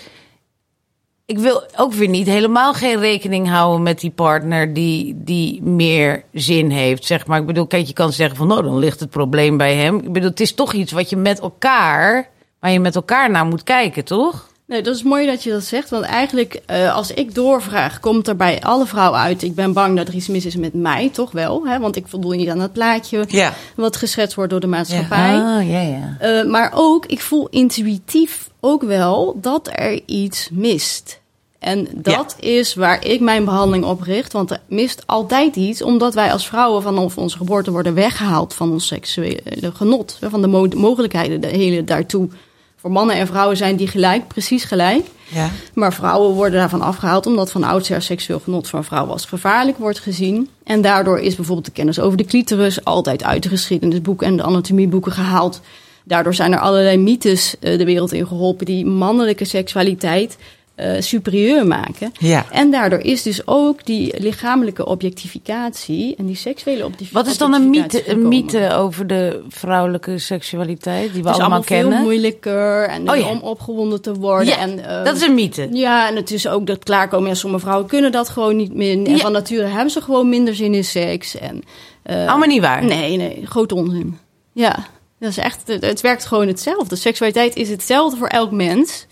[1.30, 6.24] ik wil ook weer niet helemaal geen rekening houden met die partner die, die meer
[6.34, 7.06] zin heeft.
[7.06, 9.76] Zeg maar, ik bedoel, kijk, je kan zeggen van, nou, dan ligt het probleem bij
[9.76, 9.98] hem.
[9.98, 13.46] Ik bedoel, het is toch iets wat je met elkaar, waar je met elkaar naar
[13.46, 14.48] moet kijken, toch?
[14.66, 15.90] Nee, dat is mooi dat je dat zegt.
[15.90, 19.44] Want eigenlijk, eh, als ik doorvraag, komt er bij alle vrouwen uit...
[19.44, 21.68] ik ben bang dat er iets mis is met mij, toch wel.
[21.68, 21.80] Hè?
[21.80, 23.54] Want ik voldoe niet aan het plaatje Ja.
[23.76, 25.34] wat geschetst wordt door de maatschappij.
[25.36, 26.16] Ah, ja, ja.
[26.20, 31.20] Eh, maar ook, ik voel intuïtief ook wel dat er iets mist.
[31.60, 34.34] En dat is waar ik mijn behandeling op richt.
[34.34, 38.72] Want er mist altijd iets, omdat wij als vrouwen vanaf onze geboorte worden weggehaald van
[38.72, 40.18] ons seksuele genot.
[40.22, 42.30] Van de mo- mogelijkheden de hele daartoe.
[42.76, 45.06] Voor mannen en vrouwen zijn die gelijk, precies gelijk.
[45.28, 45.50] Ja.
[45.74, 50.00] Maar vrouwen worden daarvan afgehaald omdat van oudsher seksueel genot van vrouwen als gevaarlijk wordt
[50.00, 50.50] gezien.
[50.64, 54.44] En daardoor is bijvoorbeeld de kennis over de clitoris altijd uit de geschiedenisboeken en de
[54.44, 55.62] anatomieboeken gehaald.
[56.04, 60.38] Daardoor zijn er allerlei mythes eh, de wereld in geholpen die mannelijke seksualiteit
[60.80, 62.12] eh, superieur maken.
[62.20, 62.46] Ja.
[62.52, 67.24] En daardoor is dus ook die lichamelijke objectificatie en die seksuele objectificatie.
[67.24, 71.64] Wat is dan een mythe, een mythe over de vrouwelijke seksualiteit die we allemaal allemaal
[71.64, 72.02] veel kennen?
[72.02, 73.30] moeilijker en Oh eh, ja.
[73.30, 74.48] om opgewonden te worden.
[74.48, 75.68] Ja, en, ehm, dat is een mythe.
[75.72, 77.30] Ja, en het is ook dat klaarkomen.
[77.30, 78.92] Ja, sommige vrouwen kunnen dat gewoon niet meer.
[78.92, 79.18] En Ja.
[79.18, 81.38] van nature hebben ze gewoon minder zin in seks.
[81.38, 81.62] En,
[82.04, 82.84] eh, Allemaal niet waar.
[82.86, 84.18] Nee, nee, groot onzin.
[84.54, 84.76] Ja,
[85.20, 86.96] dat is echt, het, het werkt gewoon hetzelfde.
[86.96, 89.06] Seksualiteit is hetzelfde voor elk mens.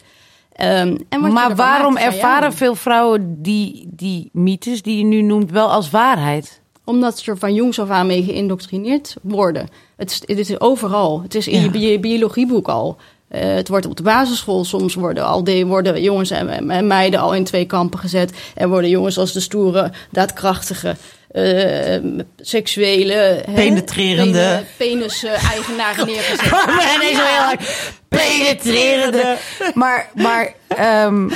[0.57, 5.51] Ehm, en Maar waarom maakt, ervaren veel vrouwen die, die mythes die je nu noemt
[5.51, 6.61] wel als waarheid?
[6.83, 9.67] Omdat ze er van jongs af aan mee geïndoctrineerd worden.
[9.97, 11.21] Het, is- het is overal.
[11.21, 11.63] Het is in Ja.
[11.63, 12.97] je bi- biologieboek al.
[13.27, 17.19] Eh, het wordt op de basisschool soms worden al de, worden jongens en, en meiden
[17.19, 18.33] al in twee kampen gezet.
[18.55, 20.95] En worden jongens als de stoere, daadkrachtige,
[21.37, 22.01] eh,
[22.37, 24.63] seksuele, hè, Penetrerende.
[24.77, 26.51] penis-eigenaren neergezet.
[26.93, 29.37] En is heel hard penetrerende.
[29.73, 31.29] Maar, maar ehm,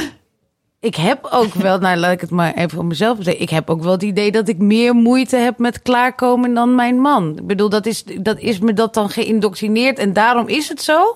[0.79, 3.41] ik heb ook wel, nou laat ik het maar even voor mezelf zeggen.
[3.41, 6.99] Ik heb ook wel het idee dat ik meer moeite heb met klaarkomen dan mijn
[6.99, 7.37] man.
[7.37, 11.15] Ik bedoel, dat is, dat is me dat dan geïndoctrineerd en daarom is het zo?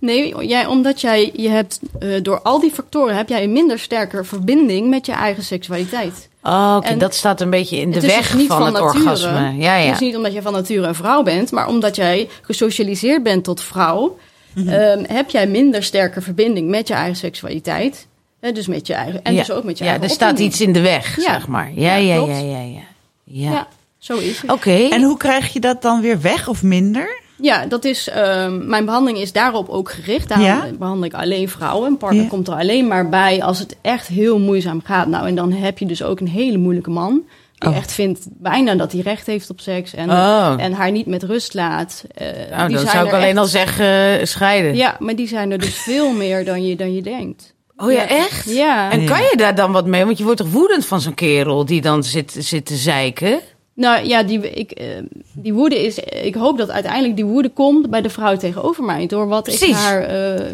[0.00, 3.78] Nee, jij, omdat jij je hebt, eh, door al die factoren heb jij een minder
[3.78, 6.30] sterke verbinding met je eigen seksualiteit.
[6.42, 8.66] Oh, oké, En dat staat een beetje in de Het weg dus niet van, van
[8.74, 8.98] het nature.
[9.04, 9.54] orgasme.
[9.56, 9.92] Ja, Het ja.
[9.92, 13.62] is niet omdat je van nature een vrouw bent, maar omdat jij gesocialiseerd bent tot
[13.62, 14.18] vrouw,
[14.54, 14.68] Mhm.
[14.68, 18.06] ehm, heb jij minder sterke verbinding met je eigen seksualiteit.
[18.40, 19.38] Hè, dus met je eigen, en ja.
[19.38, 21.22] dus ook met je ja, eigen er staat iets in de weg, Ja.
[21.22, 21.70] zeg maar.
[21.74, 22.80] Ja, Ja, ja, ja, ja, ja.
[23.24, 23.66] Ja, Ja,
[23.98, 24.50] zo is het.
[24.50, 24.88] oké.
[24.90, 27.20] En hoe krijg je dat dan weer weg of minder?
[27.42, 30.28] Ja, dat is, ehm, mijn behandeling is daarop ook gericht.
[30.28, 30.66] Daarom Ja?
[30.78, 31.90] behandel ik alleen vrouwen.
[31.90, 32.28] Een partner Ja.
[32.28, 35.06] komt er alleen maar bij als het echt heel moeizaam gaat.
[35.06, 37.22] Nou, en dan heb je dus ook een hele moeilijke man.
[37.58, 37.76] Die Oh.
[37.76, 39.94] echt vindt bijna dat hij recht heeft op seks.
[39.94, 40.54] En, Oh.
[40.58, 42.04] en haar niet met rust laat.
[42.14, 44.76] Eh, Nou, die dan zijn zou ik alleen echt- al zeggen eh, scheiden.
[44.76, 47.54] Ja, maar die zijn er dus veel meer dan je, dan je denkt.
[47.76, 48.52] Oh ja, echt?
[48.54, 48.90] Ja.
[48.90, 50.04] En kan je daar dan wat mee?
[50.04, 53.40] Want je wordt toch woedend van zo'n kerel die dan zit, zit te zeiken?
[53.74, 54.86] Nou ja, die, ik, eh,
[55.32, 55.98] die woede is.
[55.98, 59.06] Ik hoop dat uiteindelijk die woede komt bij de vrouw tegenover mij.
[59.06, 60.02] Door wat ik haar.
[60.02, 60.08] eh,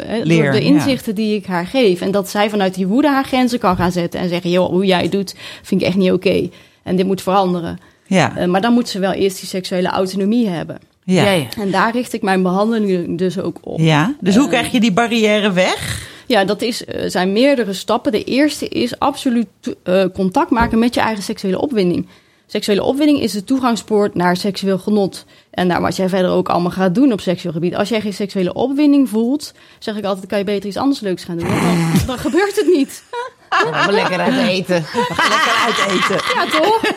[0.07, 2.01] hè, Leer, door de inzichten die ik haar geef.
[2.01, 4.19] En dat zij vanuit die woede haar grenzen kan gaan zetten.
[4.19, 6.49] En zeggen: joh, hoe jij het doet, vind ik echt niet oké.
[6.83, 7.79] En dit moet veranderen.
[8.07, 8.37] Ja.
[8.37, 10.77] Eh, maar dan moet ze wel eerst die seksuele autonomie hebben.
[11.03, 11.23] Ja.
[11.23, 11.31] ja.
[11.31, 11.31] ja.
[11.31, 11.61] ja.
[11.61, 13.79] En daar richt ik mijn behandeling dus ook op.
[14.19, 16.07] Dus hoe krijg je die barrière weg?
[16.25, 18.11] Ja, dat is, eh, zijn meerdere stappen.
[18.11, 19.47] De eerste is absoluut
[19.83, 22.07] eh, contact maken met je eigen seksuele opwinding.
[22.51, 25.25] Seksuele opwinding is de toegangspoort naar seksueel genot.
[25.51, 27.75] En naar wat jij verder ook allemaal gaat doen op seksueel gebied.
[27.75, 31.23] Als jij geen seksuele opwinding voelt, zeg ik altijd, kan je beter iets anders leuks
[31.23, 31.47] gaan doen.
[31.47, 33.03] Want dan, dan gebeurt het niet.
[33.49, 34.85] Gaan we lekker uit eten.
[35.07, 36.17] Lekker uiteten.
[36.35, 36.81] Ja, toch?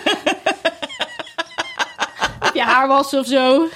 [2.45, 3.69] Heb je haar wassen of zo?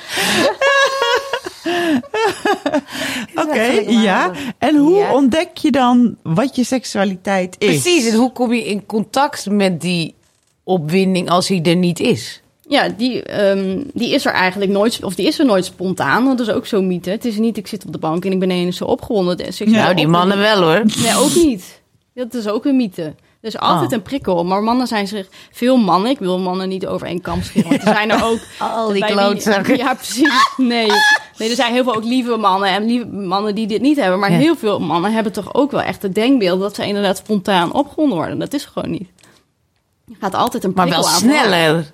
[3.35, 4.31] Oké, ja.
[4.59, 5.13] En hoe Ja.
[5.13, 7.67] ontdek je dan wat je seksualiteit is?
[7.83, 10.15] Precies, en hoe kom je in contact met die
[10.71, 12.41] opwinding als hij er niet is?
[12.69, 16.25] Ja, die, ehm, die is er eigenlijk nooit, of die is er nooit spontaan.
[16.25, 17.11] Dat is ook zo'n mythe.
[17.11, 19.37] Het is niet, ik zit op de bank en ik ben ineens zo opgewonden.
[19.37, 20.85] De seksuele nou, die opwinding- mannen wel hoor.
[21.03, 21.81] Nee, ook niet.
[22.15, 23.03] Dat is ook een mythe.
[23.41, 23.97] Er is altijd Oh.
[23.97, 24.45] een prikkel.
[24.45, 25.29] Maar mannen zijn zich...
[25.53, 27.69] Veel mannen, ik wil mannen niet over één kam scheren.
[27.71, 28.39] Want er zijn er ook...
[28.75, 29.77] Al die klootzakken.
[29.77, 30.33] Ja, precies.
[30.57, 30.87] Nee.
[31.39, 34.19] nee, er zijn heel veel ook lieve mannen en lieve mannen die dit niet hebben.
[34.19, 34.39] Maar Ja.
[34.39, 36.61] heel veel mannen hebben toch ook wel echt het denkbeeld...
[36.61, 38.39] dat ze inderdaad spontaan opgewonden worden.
[38.39, 39.09] Dat is gewoon niet.
[40.21, 41.37] Gaat altijd een Maar prikkel wel aan vooraf.
[41.45, 41.93] sneller.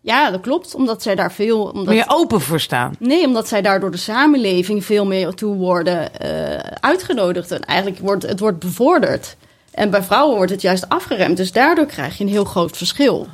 [0.00, 0.74] Ja, dat klopt.
[0.74, 1.62] Omdat zij daar veel...
[1.62, 2.94] Omdat, je open voor staan.
[2.98, 7.50] Nee, omdat zij daardoor de samenleving veel meer toe worden eh, uitgenodigd.
[7.50, 9.36] En eigenlijk wordt het wordt bevorderd.
[9.70, 11.36] En bij vrouwen wordt het juist afgeremd.
[11.36, 13.26] Dus daardoor krijg je een heel groot verschil.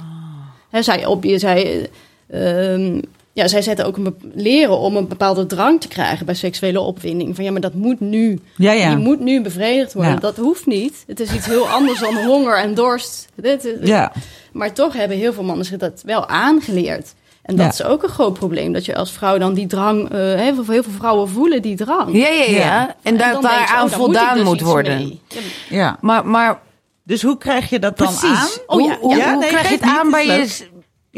[0.70, 1.90] Hè, zij, op, je, zij,
[2.26, 3.00] eh, ehm,
[3.36, 7.34] ja, zij zetten ook een leren om een bepaalde drang te krijgen bij seksuele opwinding.
[7.34, 8.40] Van ja, maar dat moet nu.
[8.56, 8.88] Ja, ja.
[8.88, 10.12] Die moet nu bevredigd worden.
[10.12, 10.18] Ja.
[10.18, 11.04] Dat hoeft niet.
[11.06, 13.28] Het is iets heel anders dan honger en dorst.
[13.34, 14.12] Dit, Ja.
[14.52, 17.14] maar toch hebben heel veel mannen zich dat wel aangeleerd.
[17.42, 17.72] En dat Ja.
[17.72, 18.72] is ook een groot probleem.
[18.72, 20.08] Dat je als vrouw dan die drang...
[20.10, 22.12] eh, heel, veel, heel veel vrouwen voelen die drang.
[22.12, 22.56] Ja, ja, ja.
[22.58, 22.96] Ja.
[23.02, 25.08] En daar, daaraan oh, daar moet ik voldaan dus moet worden.
[25.08, 25.96] Ja, Ja.
[26.00, 26.60] Maar, maar
[27.02, 28.38] Dus hoe krijg je dat dan precies.
[28.38, 28.48] aan?
[28.66, 29.30] Oh, ja, hoe hoe, ja.
[29.32, 30.66] hoe Nee, krijg je het aan bij, je.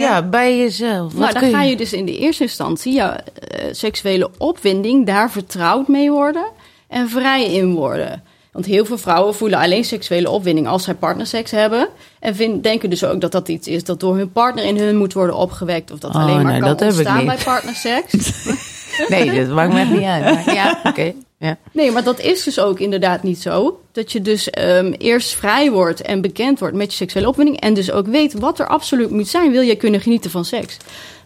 [0.00, 1.12] Ja, bij jezelf?
[1.12, 5.06] Nou, Wat dan kun ga je dus in de eerste instantie jouw eh, seksuele opwinding
[5.06, 6.46] daar vertrouwd mee worden
[6.88, 8.22] en vrij in worden.
[8.52, 11.88] Want heel veel vrouwen voelen alleen seksuele opwinding als zij partnerseks hebben.
[12.20, 14.96] En vind, denken dus ook dat dat iets is dat door hun partner in hun
[14.96, 15.90] moet worden opgewekt.
[15.90, 18.12] Of dat Oh, alleen maar nee, kan dat ontstaan bij partnerseks.
[19.08, 20.24] Nee, dat maakt me echt niet uit.
[20.24, 21.12] Maar ja, oké.
[21.38, 21.56] Ja.
[21.72, 23.80] Nee, maar dat is dus ook inderdaad niet zo.
[23.98, 27.60] Dat je dus ehm, eerst vrij wordt en bekend wordt met je seksuele opwinding.
[27.60, 29.50] En dus ook weet wat er absoluut moet zijn.
[29.50, 30.76] Wil je kunnen genieten van seks?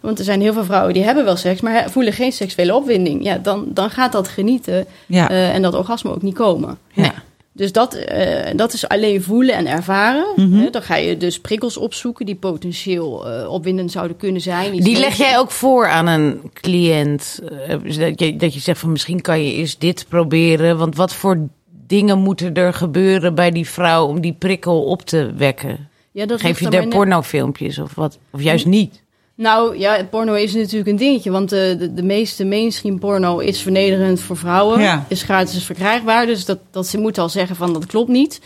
[0.01, 3.25] Want er zijn heel veel vrouwen die hebben wel seks, maar voelen geen seksuele opwinding.
[3.25, 5.31] Ja, dan, dan gaat dat genieten Ja.
[5.31, 6.79] eh, en dat orgasme ook niet komen.
[6.95, 7.11] Nee.
[7.53, 10.27] Dus dat, eh, dat is alleen voelen en ervaren.
[10.37, 10.71] Mhm.
[10.71, 14.73] Dan ga je dus prikkels opzoeken die potentieel eh, opwindend zouden kunnen zijn.
[14.81, 17.39] Die leg jij ook voor aan een cliënt.
[17.83, 20.79] dus dat, je, dat je zegt van misschien kan je eens dit proberen.
[20.79, 21.49] Want wat voor
[21.93, 25.89] dingen moeten er gebeuren bij die vrouw om die prikkel op te wekken?
[26.13, 28.19] Ja, dat Geef je daar pornofilmpjes of wat?
[28.31, 29.03] Of juist niet?
[29.35, 31.31] Nou ja, porno is natuurlijk een dingetje.
[31.31, 34.81] Want de, de, de meeste mainstream porno is vernederend voor vrouwen.
[34.81, 35.05] Ja.
[35.09, 36.27] Is gratis verkrijgbaar.
[36.27, 38.41] Dus dat, dat ze moeten al zeggen van dat klopt niet.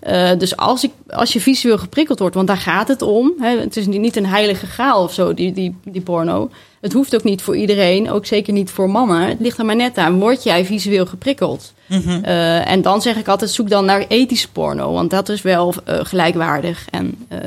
[0.00, 3.32] Eh, dus als, ik, als je visueel geprikkeld wordt, want daar gaat het om.
[3.38, 6.50] Hè, het is niet een heilige graal of zo, die, die, die porno.
[6.80, 9.28] Het hoeft ook niet voor iedereen, ook zeker niet voor mannen.
[9.28, 10.18] Het ligt er maar net aan.
[10.18, 11.72] Word jij visueel geprikkeld?
[11.88, 14.92] Eh, en dan zeg ik altijd, zoek dan naar ethische porno.
[14.92, 16.86] Want dat is wel eh, gelijkwaardig.
[16.90, 17.38] En eh,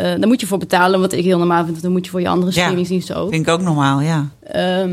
[0.00, 1.82] daar moet je voor betalen, wat ik heel normaal vind.
[1.82, 2.60] Dan moet je voor je andere Ja.
[2.60, 3.30] streamingsdiensten ook.
[3.30, 4.28] Vind ik ook normaal, ja.
[4.42, 4.92] Ehm,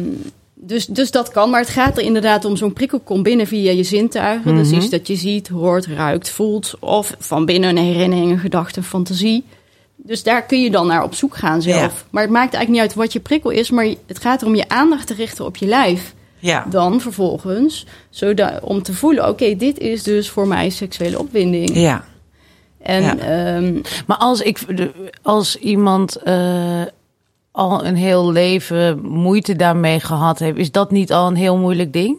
[0.54, 3.72] dus, dus dat kan, maar het gaat er inderdaad om zo'n prikkel komt binnen via
[3.72, 4.56] je zintuigen.
[4.56, 6.74] Dus iets dat je ziet, hoort, ruikt, voelt.
[6.80, 9.44] Of van binnen een herinnering, een gedachte, een fantasie.
[10.04, 11.82] Dus daar kun je dan naar op zoek gaan zelf.
[11.82, 12.08] Ja.
[12.10, 14.70] Maar het maakt eigenlijk niet uit wat je prikkel is, maar het gaat erom je
[14.70, 16.14] aandacht te richten op je lijf.
[16.40, 16.66] Ja.
[16.70, 21.70] Dan vervolgens, zodat, om te voelen, oké, dit is dus voor mij seksuele opwinding.
[21.76, 22.04] Ja.
[22.82, 23.18] En Ja.
[23.18, 23.74] ehm,
[24.08, 24.60] Maar als, ik,
[25.22, 26.82] als iemand eh,
[27.52, 31.94] al een heel leven moeite daarmee gehad heeft, is dat niet al een heel moeilijk
[31.94, 32.18] ding?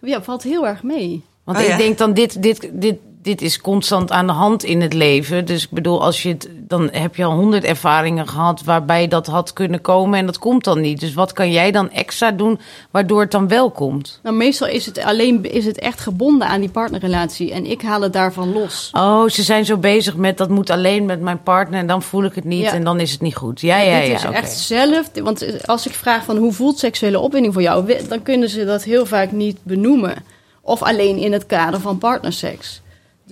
[0.00, 1.22] ja, valt heel erg mee.
[1.44, 1.76] Want Oh, ik ja.
[1.76, 5.44] denk dan, dit, dit, dit, dit is constant aan de hand in het leven.
[5.44, 9.26] Dus ik bedoel, als je het, dan heb je al honderd ervaringen gehad waarbij dat
[9.26, 11.00] had kunnen komen en dat komt dan niet.
[11.00, 12.60] Dus wat kan jij dan extra doen
[12.90, 14.20] waardoor het dan wel komt?
[14.22, 17.52] Nou, meestal is het alleen is het echt gebonden aan die partnerrelatie.
[17.52, 18.90] En ik haal het daarvan los.
[18.92, 22.24] Oh, ze zijn zo bezig met dat moet alleen met mijn partner en dan voel
[22.24, 22.72] ik het niet Ja.
[22.72, 23.60] en dan is het niet goed.
[23.60, 24.14] Ja, ja, Dit ja.
[24.28, 25.10] is echt zelf.
[25.22, 28.82] Want als ik vraag van hoe voelt seksuele opwinding voor jou, dan kunnen ze dat
[28.84, 30.14] heel vaak niet benoemen.
[30.60, 32.81] Of alleen in het kader van partnerseks.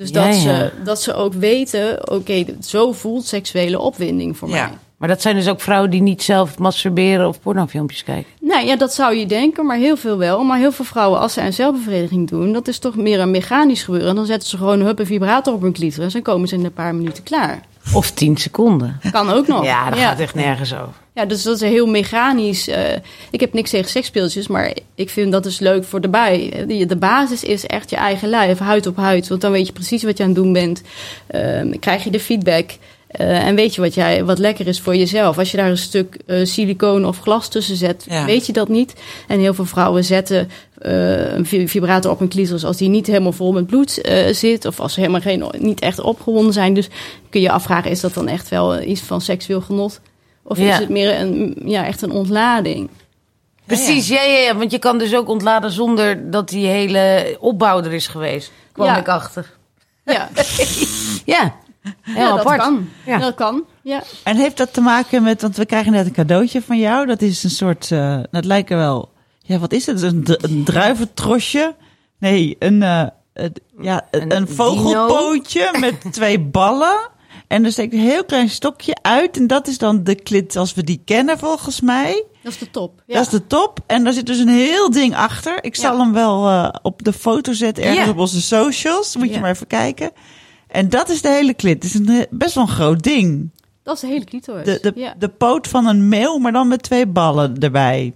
[0.00, 0.40] Dus Ja, dat, ja.
[0.40, 4.54] Ze, dat ze ook weten, oké, zo voelt seksuele opwinding voor Ja.
[4.66, 4.76] mij.
[4.96, 8.32] Maar dat zijn dus ook vrouwen die niet zelf masturberen of pornofilmpjes kijken.
[8.40, 10.44] Nou ja, dat zou je denken, maar heel veel wel.
[10.44, 13.82] Maar heel veel vrouwen, als ze een zelfbevrediging doen, dat is toch meer een mechanisch
[13.82, 14.08] gebeuren.
[14.08, 16.54] En dan zetten ze gewoon een hup een vibrator op hun clitoris en komen ze
[16.54, 17.60] in een paar minuten klaar.
[17.94, 19.00] Of tien seconden.
[19.10, 19.64] Kan ook nog.
[19.64, 20.94] Ja, dat gaat echt nergens over.
[21.20, 22.68] Ja, dus dat is heel mechanisch.
[22.68, 22.96] eh,
[23.30, 26.64] ik heb niks tegen seksspeeltjes, maar ik vind dat dus leuk voor erbij.
[26.68, 29.28] De, de basis is echt je eigen lijf, huid op huid.
[29.28, 30.82] Want dan weet je precies wat je aan het doen bent.
[31.26, 32.70] Ehm, krijg je de feedback.
[33.10, 35.38] eh, en weet je wat, jij, wat lekker is voor jezelf.
[35.38, 38.24] Als je daar een stuk eh, silicoon of glas tussen zet, Ja.
[38.24, 38.94] weet je dat niet.
[39.28, 40.48] En heel veel vrouwen zetten
[40.78, 44.00] eh, een vi- vibrator op hun clitoris als die niet helemaal vol met bloed
[44.32, 44.64] zit.
[44.64, 46.74] Of als ze helemaal geen, niet echt opgewonden zijn.
[46.74, 46.88] Dus
[47.30, 50.00] kun je je afvragen, is dat dan echt wel iets van seksueel genot?
[50.50, 50.72] Of Ja.
[50.72, 52.88] is het meer een, ja, echt een ontlading?
[53.66, 54.56] Precies, ja, ja, ja.
[54.56, 58.52] Want je kan dus ook ontladen zonder dat die hele opbouw er is geweest.
[58.72, 58.96] Kwam Ja.
[58.98, 59.50] ik achter.
[60.04, 60.28] Ja,
[61.24, 61.54] Ja,
[62.02, 62.60] heel ja dat apart.
[62.60, 62.88] kan.
[63.06, 63.18] Ja.
[63.18, 64.02] Dat kan, ja.
[64.24, 67.06] En heeft dat te maken met, want we krijgen net een cadeautje van jou.
[67.06, 70.02] Dat is een soort, eh dat lijkt er wel, ja wat is het?
[70.02, 71.74] Een, dru- een druiventrosje?
[72.18, 73.06] Nee, een, eh,
[73.80, 77.08] ja, een, Een een vogelpootje met twee ballen.
[77.50, 79.36] En er steekt een heel klein stokje uit.
[79.36, 82.24] En dat is dan de klit als we die kennen volgens mij.
[82.42, 83.02] Dat is de top.
[83.06, 83.14] Ja.
[83.14, 83.78] Dat is de top.
[83.86, 85.64] En daar zit dus een heel ding achter.
[85.64, 86.02] Ik zal Ja.
[86.02, 88.10] hem wel eh, op de foto zetten ergens Ja.
[88.10, 89.16] op onze socials.
[89.16, 90.10] Moet je maar even kijken.
[90.68, 91.74] En dat is de hele klit.
[91.74, 93.50] Het is een, he- best wel een groot ding.
[93.82, 94.64] Dat is de hele clitoris.
[94.64, 95.14] De, de, ja.
[95.18, 98.14] de poot van een meeuw, maar dan met twee ballen erbij.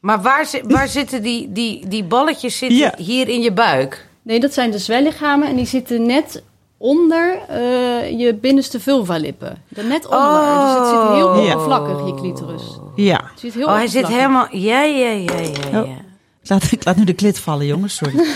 [0.00, 2.94] Maar waar, zi- waar zitten die, die, die balletjes zitten Ja.
[2.96, 4.08] hier in je buik?
[4.22, 6.42] Nee, dat zijn de zwellichamen en die zitten net
[6.78, 9.62] onder eh, je binnenste vulvalippen.
[9.76, 10.40] Er net onder.
[10.64, 11.52] Dus het zit heel Ja.
[11.52, 12.62] oppervlakkig, je clitoris.
[12.96, 13.20] Ja.
[13.30, 14.46] Het zit heel Oh, hij zit helemaal...
[14.50, 15.80] Ja, ja, ja, ja, ja.
[15.82, 15.88] Oh.
[16.42, 17.96] Ik laat, ik laat nu de klit vallen, jongens.
[17.96, 18.14] Sorry.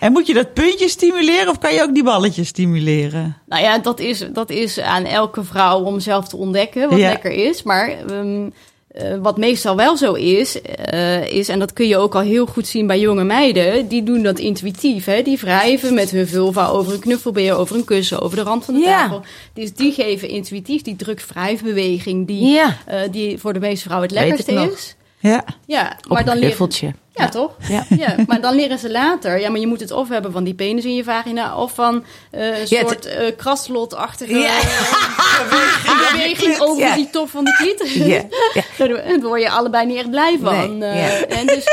[0.00, 3.36] En moet je dat puntje stimuleren of kan je ook die balletjes stimuleren?
[3.46, 7.08] Nou ja, dat is, dat is aan elke vrouw om zelf te ontdekken wat Ja.
[7.08, 7.62] lekker is.
[7.62, 8.50] Maar ehm,
[8.88, 12.46] eh, wat meestal wel zo is, eh, is, en dat kun je ook al heel
[12.46, 15.04] goed zien bij jonge meiden, die doen dat intuïtief.
[15.04, 15.22] Hè?
[15.22, 18.74] Die wrijven met hun vulva over een knuffelbeer, over een kussen, over de rand van
[18.74, 19.02] de Ja.
[19.02, 19.22] tafel.
[19.54, 22.76] Dus die geven intuïtief die druk-wrijfbeweging die, Ja.
[22.86, 24.96] eh, die voor de meeste vrouwen het lekkerste is.
[25.20, 25.44] Ja.
[25.66, 27.50] Ja, Op maar een dan leren, ja, toch?
[27.68, 27.84] Ja.
[27.98, 29.40] Ja, maar dan leren ze later.
[29.40, 31.56] Ja, maar je moet het of hebben van die penis in je vagina...
[31.56, 34.58] of van eh, een Ja, soort eh kraslotachtige Ja.
[34.58, 36.94] eh, beweging over Ja.
[36.94, 37.94] die top van de clitoris.
[37.94, 38.22] Ja,
[38.54, 38.62] ja.
[38.76, 40.78] Daar word je allebei niet echt blij van.
[40.78, 41.26] Nee, Eh, ja.
[41.26, 41.64] en dus,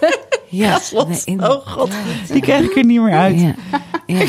[0.48, 1.08] Ja, slot.
[1.08, 1.90] nee, in- oh god,
[2.32, 3.40] die krijg ik er niet meer uit.
[3.40, 3.54] Ja.
[4.06, 4.24] Ja.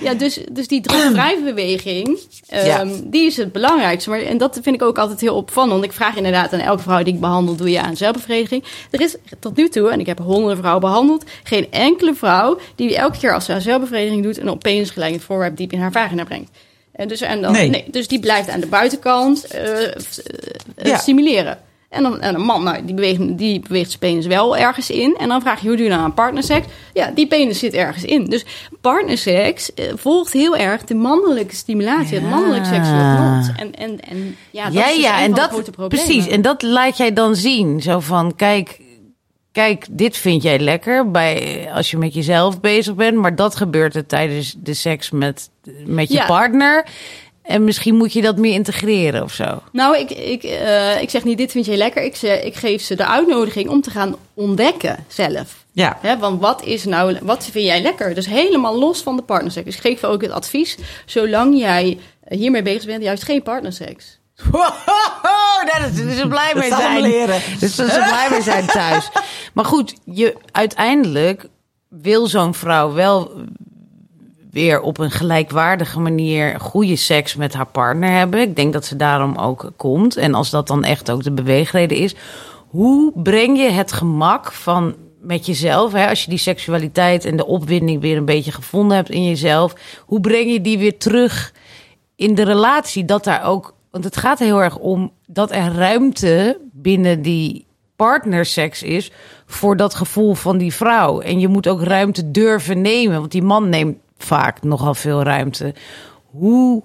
[0.00, 2.84] ja, dus, dus die druk-wrijfbeweging, ehm, Ja.
[3.04, 4.10] die is het belangrijkste.
[4.10, 5.72] Maar, en dat vind ik ook altijd heel opvallend.
[5.72, 8.64] Want ik vraag inderdaad aan elke vrouw die ik behandel, doe je aan zelfbevrediging?
[8.90, 12.96] Er is tot nu toe, en ik heb honderden vrouwen behandeld, geen enkele vrouw die
[12.96, 15.92] elke keer als ze aan zelfbevrediging doet, een opeens gelijk het voorwerp diep in haar
[15.92, 16.50] vagina brengt.
[16.92, 17.68] En dus, en dan, Nee.
[17.68, 17.84] nee.
[17.90, 19.46] dus die blijft aan de buitenkant
[20.82, 20.96] Ja.
[20.98, 21.58] stimuleren.
[21.92, 25.16] En, dan, en een man, nou, die beweegt, die beweegt zijn penis wel ergens in.
[25.18, 26.66] En dan vraag je, hoe doe je nou aan partnerseks?
[26.92, 28.24] Ja, die penis zit ergens in.
[28.24, 28.44] Dus
[28.80, 33.50] partnerseks eh, volgt heel erg de mannelijke stimulatie, het mannelijk seksueel genot.
[33.56, 35.70] En, en, en ja, dat ja, is dus ja, een en van de dat grote
[35.70, 36.06] problemen.
[36.06, 36.26] precies.
[36.28, 37.80] En dat laat jij dan zien.
[37.82, 38.80] Zo van, kijk,
[39.52, 43.94] kijk, dit vind jij lekker bij als je met jezelf bezig bent, maar dat gebeurt
[43.94, 45.50] er tijdens de seks met
[45.86, 46.26] met je Ja.
[46.26, 46.86] partner.
[47.42, 49.62] En misschien moet je dat meer integreren of zo.
[49.72, 52.02] Nou, ik, ik, eh, ik zeg niet, dit vind je lekker.
[52.02, 55.64] Ik, zeg, ik geef ze de uitnodiging om te gaan ontdekken zelf.
[55.72, 55.98] Ja.
[56.00, 58.14] Hè, want wat is nou, wat vind jij lekker?
[58.14, 59.66] Dus helemaal los van de partnerseks.
[59.66, 60.76] Dus ik geef ook het advies,
[61.06, 64.20] zolang jij hiermee bezig bent, juist geen partnerseks.
[64.50, 67.00] Daar is dus ze blij mee Dat zijn.
[67.00, 67.40] leren.
[67.60, 69.08] Dus dat ze blij mee zijn thuis.
[69.52, 71.46] Maar goed, je, uiteindelijk
[71.88, 73.32] wil zo'n vrouw wel
[74.52, 78.40] weer op een gelijkwaardige manier goede seks met haar partner hebben.
[78.40, 80.16] Ik denk dat ze daarom ook komt.
[80.16, 82.14] En als dat dan echt ook de beweegreden is,
[82.68, 87.46] hoe breng je het gemak van met jezelf, hè, als je die seksualiteit en de
[87.46, 89.74] opwinding weer een beetje gevonden hebt in jezelf,
[90.06, 91.52] hoe breng je die weer terug
[92.16, 93.04] in de relatie?
[93.04, 98.82] Dat daar ook, want het gaat heel erg om dat er ruimte binnen die partnerseks
[98.82, 99.12] is
[99.46, 101.20] voor dat gevoel van die vrouw.
[101.20, 105.74] En je moet ook ruimte durven nemen, want die man neemt vaak nogal veel ruimte.
[106.30, 106.82] Hoe,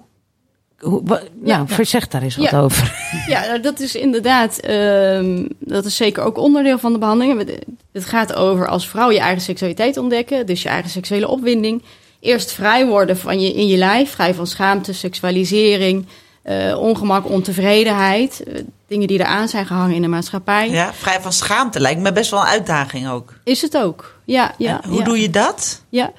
[0.78, 1.56] hoe wa- Ja.
[1.56, 2.60] nou, verzeg daar eens wat Ja.
[2.60, 2.94] over.
[3.26, 7.38] Ja, nou, dat is inderdaad, ehm, dat is zeker ook onderdeel van de behandeling.
[7.38, 7.64] Het-
[8.06, 11.82] gaat over als vrouw je eigen seksualiteit ontdekken, dus je eigen seksuele opwinding.
[12.20, 16.06] Eerst vrij worden van je, in je lijf, vrij van schaamte, seksualisering,
[16.42, 18.42] eh, ongemak, ontevredenheid.
[18.42, 20.70] eh, dingen die eraan zijn gehangen in de maatschappij.
[20.70, 23.34] Ja, vrij van schaamte lijkt me best wel een uitdaging ook.
[23.44, 24.14] Is het ook?
[24.24, 24.82] Ja, ja.
[24.82, 25.04] En hoe ja.
[25.04, 25.82] doe je dat?
[25.88, 26.12] Ja.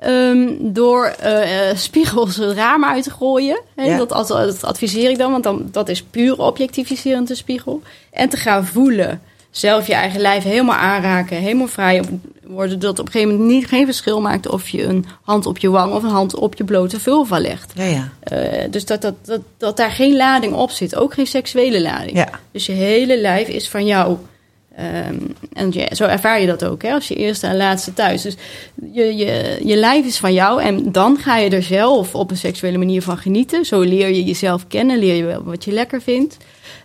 [0.00, 3.60] Ehm, door eh, eh, spiegels het raam uit te gooien.
[3.74, 3.96] Hè, Ja.
[3.96, 7.82] dat, dat adviseer ik dan, want dan, dat is puur objectiviserend de spiegel.
[8.10, 9.20] En te gaan voelen.
[9.50, 12.02] Zelf je eigen lijf helemaal aanraken, helemaal vrij
[12.46, 12.78] worden.
[12.78, 15.70] Dat op een gegeven moment niet, geen verschil maakt of je een hand op je
[15.70, 17.72] wang of een hand op je blote vulva legt.
[17.74, 18.08] Ja, ja.
[18.20, 22.26] Eh, dus dat, dat, dat, dat daar geen lading op zit, ook geen seksuele lading.
[22.52, 24.16] Dus je hele lijf is van jou.
[24.76, 25.16] Ehm,
[25.52, 28.22] en je- zo ervaar je dat ook, hè, als je eerste en laatste thuis.
[28.22, 28.36] Dus
[28.92, 32.36] je, je, je lijf is van jou en dan ga je er zelf op een
[32.36, 33.64] seksuele manier van genieten.
[33.64, 36.36] Zo leer je jezelf kennen, leer je wel wat je lekker vindt.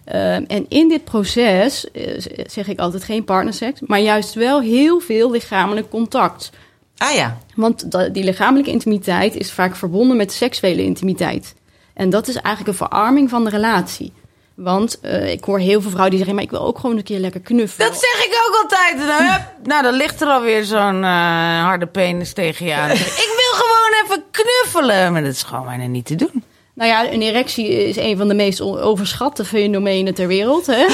[0.06, 2.04] Ehm, en in dit proces eh,
[2.48, 6.50] zeg ik altijd geen partnerseks, maar juist wel heel veel lichamelijk contact.
[6.98, 7.38] Ah ja.
[7.56, 11.54] Want die lichamelijke intimiteit is vaak verbonden met seksuele intimiteit.
[11.94, 14.14] En dat is eigenlijk een verarming van de relatie.
[14.56, 16.36] Want eh, ik hoor heel veel vrouwen die zeggen...
[16.36, 17.88] maar ik wil ook gewoon een keer lekker knuffelen.
[17.88, 18.97] Dat zeg ik ook altijd.
[18.97, 22.91] Nou, hup, nou dan ligt er alweer zo'n eh, harde penis tegen je aan.
[23.26, 25.12] ik wil gewoon even knuffelen.
[25.12, 26.43] Maar dat is gewoon bijna niet te doen.
[26.74, 30.66] Nou ja, een erectie is een van de meest overschatte fenomenen ter wereld.
[30.66, 30.86] Hè?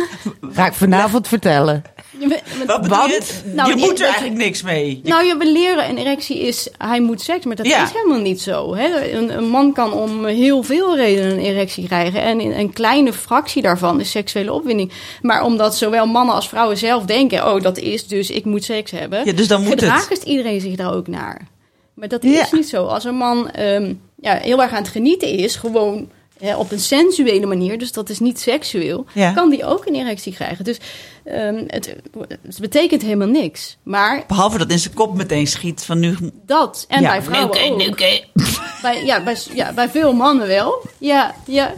[0.52, 1.82] Ga ik vanavond vertellen.
[2.66, 2.88] Wat je?
[2.88, 5.00] Want- Nou, je ik- moet er eigenlijk niks mee.
[5.02, 7.82] Je- Nou, ja, we leren een erectie is, hij moet seks, maar dat Ja.
[7.84, 8.74] is helemaal niet zo.
[8.74, 9.10] Hè?
[9.12, 12.20] Een, een man kan om heel veel redenen een erectie krijgen.
[12.22, 14.92] En in een kleine fractie daarvan is seksuele opwinding.
[15.22, 18.90] Maar omdat zowel mannen als vrouwen zelf denken, oh, dat is dus, ik moet seks
[18.90, 19.24] hebben.
[19.24, 19.80] Ja, dus dan moet het.
[19.80, 21.46] gedraagt iedereen zich daar ook naar.
[21.94, 22.42] Maar dat Ja.
[22.42, 22.84] is niet zo.
[22.84, 26.08] Als een man ehm, ja, heel erg aan het genieten is, gewoon
[26.56, 29.32] op een sensuele manier, dus dat is niet seksueel, Ja.
[29.32, 30.64] kan die ook een erectie krijgen.
[30.64, 30.78] Dus
[31.24, 31.96] ehm, het,
[32.42, 33.76] het betekent helemaal niks.
[33.82, 36.16] Maar Behalve dat in zijn kop meteen schiet van nu.
[36.46, 37.08] dat, en Ja.
[37.10, 37.76] bij vrouwen ook.
[37.76, 38.24] nuke.
[38.82, 40.82] Bij, ja, bij, ja, bij veel mannen wel.
[40.98, 41.72] Ja, ja.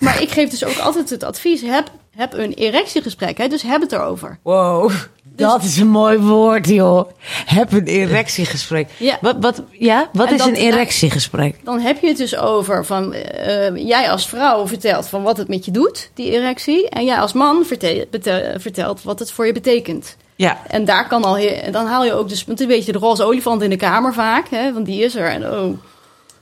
[0.00, 3.80] Maar ik geef dus ook altijd het advies, heb, heb een erectiegesprek, hè, dus heb
[3.80, 4.38] het erover.
[4.42, 4.90] Wow.
[5.36, 7.08] Dat is een mooi woord, joh.
[7.46, 8.88] Heb een erectiegesprek.
[8.96, 9.18] Ja.
[9.20, 10.08] Wat, wat, ja?
[10.12, 11.64] wat En is dat- een erectiegesprek?
[11.64, 15.48] Dan heb je het dus over van eh, jij als vrouw vertelt van wat het
[15.48, 16.88] met je doet, die erectie.
[16.88, 17.64] En jij als man
[18.58, 20.16] vertelt wat het voor je betekent.
[20.36, 20.58] Ja.
[20.68, 23.24] En daar kan al heel, dan haal je ook dus, want een beetje de roze
[23.24, 25.28] olifant in de kamer vaak, hè, want die is er.
[25.30, 25.78] En oh,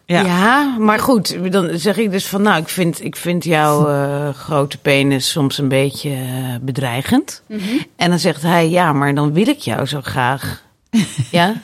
[0.07, 0.21] Ja.
[0.23, 0.77] Ja.
[0.79, 4.79] maar goed, dan zeg ik dus van, nou, ik vind, ik vind jouw eh, grote
[4.79, 7.43] penis soms een beetje eh, bedreigend.
[7.49, 7.63] Mhm.
[7.97, 10.63] En dan zegt hij, ja, maar dan wil ik jou zo graag.
[11.31, 11.55] ja,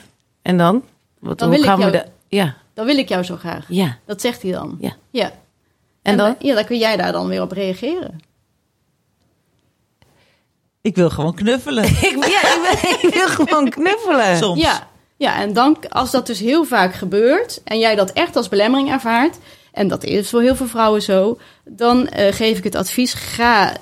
[0.41, 0.83] en dan?
[1.19, 3.35] Wat, Dan hoe wil ik gaan we jou- de- Ja, dan wil ik jou zo
[3.35, 3.65] graag.
[3.67, 3.97] ja.
[4.05, 4.77] Dat zegt hij dan.
[4.79, 4.95] Ja.
[5.11, 5.31] ja.
[6.01, 6.35] En dan?
[6.39, 8.19] Ja, dan kun jij daar dan weer op reageren.
[10.81, 11.83] Ik wil gewoon knuffelen.
[12.09, 14.37] Ik, ja, ik, wil, ik wil gewoon knuffelen.
[14.37, 14.61] Soms.
[14.61, 14.87] Ja,
[15.21, 18.91] ja, en dan, als dat dus heel vaak gebeurt en jij dat echt als belemmering
[18.91, 19.37] ervaart,
[19.71, 23.71] en dat is voor heel veel vrouwen zo, dan eh, geef ik het advies: ga
[23.71, 23.77] eh,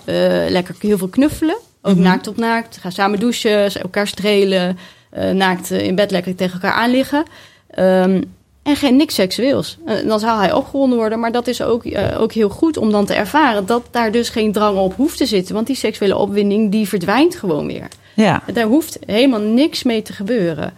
[0.50, 1.58] lekker heel veel knuffelen.
[1.82, 2.78] Ook naakt op naakt.
[2.78, 4.78] Ga samen douchen, elkaar strelen,
[5.10, 7.24] eh, naakt in bed lekker tegen elkaar aanliggen.
[7.70, 8.22] Ehm,
[8.64, 9.78] en geen niks seksueels.
[10.06, 11.84] Dan zal hij opgewonden worden, maar dat is ook,
[12.18, 15.26] ook heel goed om dan te ervaren dat daar dus geen drang op hoeft te
[15.26, 15.56] zitten.
[15.56, 17.88] Want die seksuele opwinding die verdwijnt gewoon weer.
[18.14, 18.44] Ja.
[18.54, 20.74] Daar hoeft helemaal niks mee te gebeuren.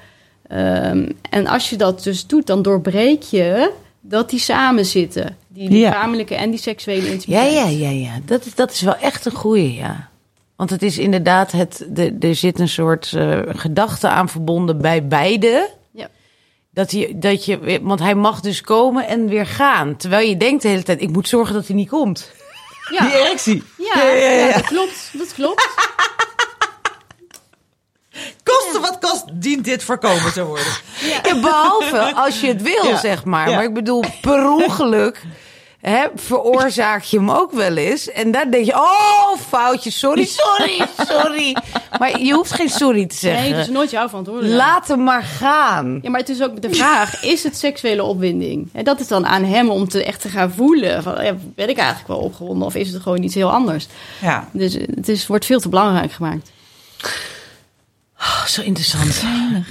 [0.52, 3.72] Ehm, en als je dat dus doet, dan doorbreek je
[4.02, 5.38] dat die samen zitten.
[5.48, 5.90] Die Ja.
[5.90, 7.54] lichamelijke en die seksuele Ja, intimiteit.
[7.54, 8.12] ja, ja, ja.
[8.26, 10.10] Dat, is- dat is wel echt een goeie, ja.
[10.56, 15.08] Want het is inderdaad, het, de, er zit een soort eh, gedachte aan verbonden bij
[15.08, 15.70] beide.
[15.92, 16.08] Ja.
[16.72, 19.96] Dat je, dat je, want hij mag dus komen en weer gaan.
[19.98, 22.32] Terwijl je denkt de hele tijd, ik moet zorgen dat hij niet komt.
[22.92, 23.06] Ja.
[23.06, 23.64] Die erectie.
[23.94, 25.10] Ja, ja, dat klopt.
[25.18, 25.70] Dat klopt.
[28.44, 30.66] Koste wat kost, dient dit voorkomen te worden.
[31.24, 32.98] Ja, behalve als je het wil, Ja.
[32.98, 33.50] zeg maar.
[33.50, 33.56] Ja.
[33.56, 35.22] Maar ik bedoel, per ongeluk
[35.82, 38.12] hè, veroorzaak je hem ook wel eens.
[38.12, 41.56] En daar denk je, oh, foutje, sorry, sorry, sorry.
[42.00, 43.42] Maar je hoeft geen sorry te zeggen.
[43.44, 44.70] Nee, dat is nooit jouw verantwoordelijkheid.
[44.72, 46.00] Laat hem maar gaan.
[46.02, 48.70] Ja, maar het is ook de vraag, is het seksuele opwinding?
[48.74, 51.04] En dat is dan aan hem om te echt te gaan voelen.
[51.04, 53.88] Van, ja, ben ik eigenlijk wel opgewonden of is het gewoon iets heel anders?
[54.22, 54.48] Ja.
[54.52, 56.52] Dus het is, wordt veel te belangrijk gemaakt.
[58.52, 59.24] Oh, zo interessant.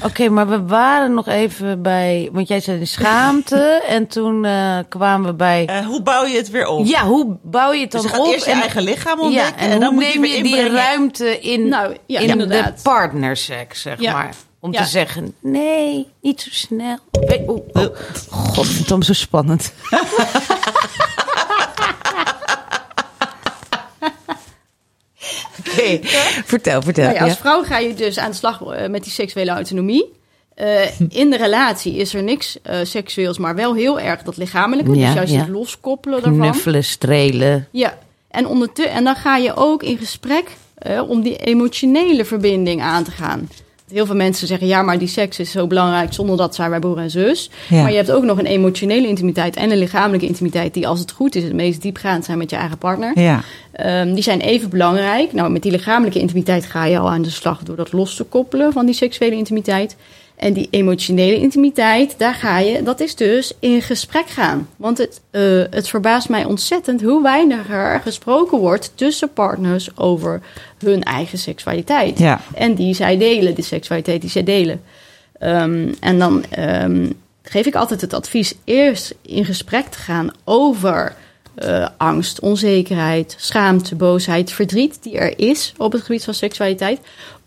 [0.04, 2.28] Oké, maar we waren nog even bij...
[2.32, 3.82] Want jij zei de schaamte.
[3.88, 5.66] en toen eh, kwamen we bij...
[5.66, 6.86] Eh, hoe bouw je het weer op?
[6.86, 8.32] ja, hoe bouw je het dan dus je gaat op?
[8.32, 9.66] eerst je eigen lichaam ontdekken.
[9.66, 13.80] Ja, en, dan hoe moet neem je die ruimte in, Nou, ja, in de partnerseks,
[13.80, 14.12] zeg Ja.
[14.12, 14.34] maar?
[14.60, 14.82] Om Ja.
[14.82, 16.98] te zeggen, nee, niet zo snel.
[17.46, 17.96] Oh, oh.
[18.30, 19.72] God, ik vind het zo spannend.
[26.44, 27.04] Vertel, vertel.
[27.04, 30.12] Nou ja, als vrouw ga je dus aan de slag eh, met die seksuele autonomie.
[30.54, 34.94] Eh, in de relatie is er niks eh, seksueels, maar wel heel erg dat lichamelijke.
[34.94, 36.50] Ja, dus juist het loskoppelen daarvan.
[36.50, 37.68] Knuffelen, strelen.
[37.70, 37.98] Ja,
[38.30, 40.44] en, en dan ga je ook in gesprek
[41.08, 43.48] om die emotionele verbinding aan te gaan.
[43.92, 46.78] Heel veel mensen zeggen, ja, maar die seks is zo belangrijk zonder dat zijn wij
[46.78, 47.50] broer en zus.
[47.68, 47.82] Ja.
[47.82, 50.74] Maar je hebt ook nog een emotionele intimiteit en een lichamelijke intimiteit...
[50.74, 53.20] die als het goed is het meest diepgaand zijn met je eigen partner.
[53.20, 53.40] Ja.
[53.72, 55.32] Ehm, die zijn even belangrijk.
[55.32, 58.24] Nou, met die lichamelijke intimiteit ga je al aan de slag door dat los te
[58.24, 59.96] koppelen van die seksuele intimiteit.
[60.40, 64.68] En die emotionele intimiteit, daar ga je, dat is dus in gesprek gaan.
[64.76, 70.40] Want het, eh, het verbaast mij ontzettend hoe weinig er gesproken wordt tussen partners over
[70.78, 72.18] hun eigen seksualiteit.
[72.18, 72.40] Ja.
[72.54, 74.82] En die zij delen, de seksualiteit die zij delen.
[75.38, 77.10] Ehm, en dan ehm,
[77.42, 81.14] geef ik altijd het advies eerst in gesprek te gaan over
[81.54, 87.00] eh, angst, onzekerheid, schaamte, boosheid, verdriet die er is op het gebied van seksualiteit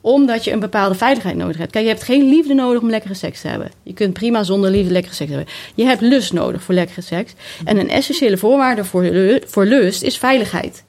[0.04, 1.72] omdat je een bepaalde veiligheid nodig hebt.
[1.72, 3.72] Kijk, je hebt geen liefde nodig om lekkere seks te hebben.
[3.84, 5.48] Je kunt prima zonder liefde lekkere seks hebben.
[5.76, 7.34] Je hebt lust nodig voor lekkere seks.
[7.66, 10.84] En een essentiële voorwaarde voor, lu- voor lust is veiligheid.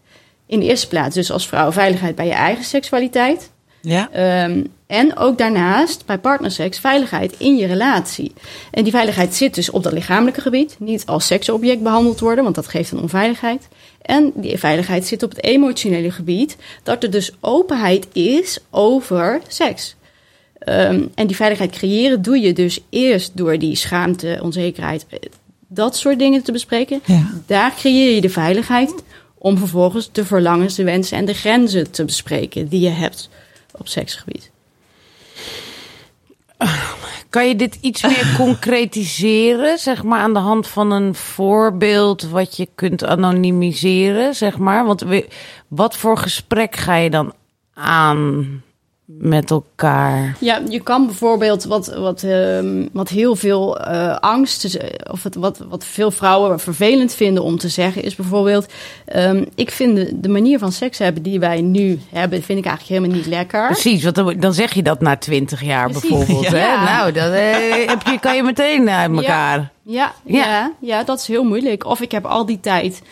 [0.46, 3.50] In de eerste plaats dus als vrouw veiligheid bij je eigen seksualiteit.
[3.80, 4.08] Ja.
[4.12, 8.32] Ehm, en ook daarnaast bij partnerseks veiligheid in je relatie.
[8.70, 10.76] En die veiligheid zit dus op dat lichamelijke gebied.
[10.78, 13.68] Niet als seksobject behandeld worden, want dat geeft een onveiligheid.
[14.04, 16.56] En die veiligheid zit op het emotionele gebied.
[16.82, 19.96] Dat er dus openheid is over seks.
[20.58, 25.18] Ehm, en die veiligheid creëren doe je dus eerst door die schaamte, onzekerheid, eh,
[25.68, 27.00] dat soort dingen te bespreken.
[27.04, 27.30] Ja.
[27.46, 28.94] Daar creëer je de veiligheid
[29.38, 33.28] om vervolgens de verlangens, de wensen en de grenzen te bespreken die je hebt
[33.72, 34.50] op seksgebied.
[37.34, 42.56] Kan je dit iets meer concretiseren, zeg maar, aan de hand van een voorbeeld wat
[42.56, 44.84] je kunt anonimiseren, zeg maar?
[44.84, 45.04] Want
[45.68, 47.32] wat voor gesprek ga je dan
[47.74, 48.62] aan?
[49.06, 50.36] Met elkaar?
[50.40, 55.22] Ja, je kan bijvoorbeeld wat, wat, ehm, wat heel veel eh, angst, is, eh, of
[55.22, 58.72] het, wat, wat veel vrouwen vervelend vinden om te zeggen, is bijvoorbeeld:
[59.04, 62.64] ehm, Ik vind de, de manier van seks hebben die wij nu hebben, vind ik
[62.64, 63.66] eigenlijk helemaal niet lekker.
[63.66, 66.46] Precies, want dan, dan zeg je dat na twintig jaar Precies, bijvoorbeeld.
[66.48, 66.64] Hè?
[66.66, 66.84] ja.
[66.84, 69.72] Nou, dat eh, heb je, kan je meteen uit elkaar.
[69.82, 70.44] Ja, Ja.
[70.46, 70.72] ja.
[70.80, 71.86] Ja, dat is heel moeilijk.
[71.86, 73.02] Of ik heb al die tijd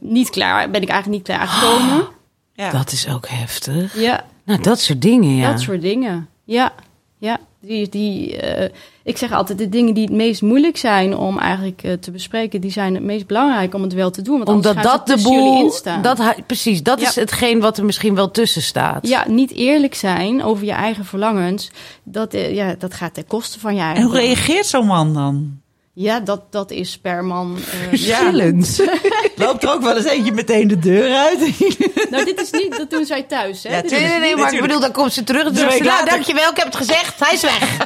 [0.00, 2.08] niet klaar, ben ik eigenlijk niet klaargekomen.
[2.52, 2.70] Ja.
[2.70, 4.00] Dat is ook heftig.
[4.00, 5.50] Ja, Nou, dat soort dingen, ja.
[5.50, 6.28] dat soort dingen.
[6.44, 6.72] Ja,
[7.18, 7.38] ja.
[7.60, 8.70] Die, die, eh,
[9.02, 12.60] ik zeg altijd, de dingen die het meest moeilijk zijn om eigenlijk eh, te bespreken,
[12.60, 14.36] die zijn het meest belangrijk om het wel te doen.
[14.36, 15.62] Want anders Omdat dat de jullie boel...
[15.64, 16.02] instaan.
[16.02, 17.08] Dat, precies, dat Ja.
[17.08, 19.08] is hetgeen wat er misschien wel tussen staat.
[19.08, 21.70] Ja, niet eerlijk zijn over je eigen verlangens,
[22.02, 25.14] dat, eh, ja, dat gaat ten koste van je eigen En hoe reageert zo'n man
[25.14, 25.60] dan?
[26.00, 27.56] Ja, dat, dat is per man.
[27.58, 28.80] eh, Verschillend.
[29.36, 31.38] Loopt er ook wel eens eentje meteen de deur uit?
[32.10, 33.62] nou, dit is niet, dat doen zij thuis.
[33.62, 33.76] Hè?
[33.76, 36.08] Ja, Nee, nee, nee, maar ik bedoel, dan komt ze terug zegt ze, nou, later.
[36.08, 37.76] dankjewel, ik heb het gezegd, hij is weg.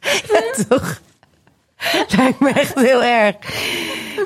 [0.00, 1.00] Ja, toch?
[2.16, 3.36] Lijkt me echt heel erg.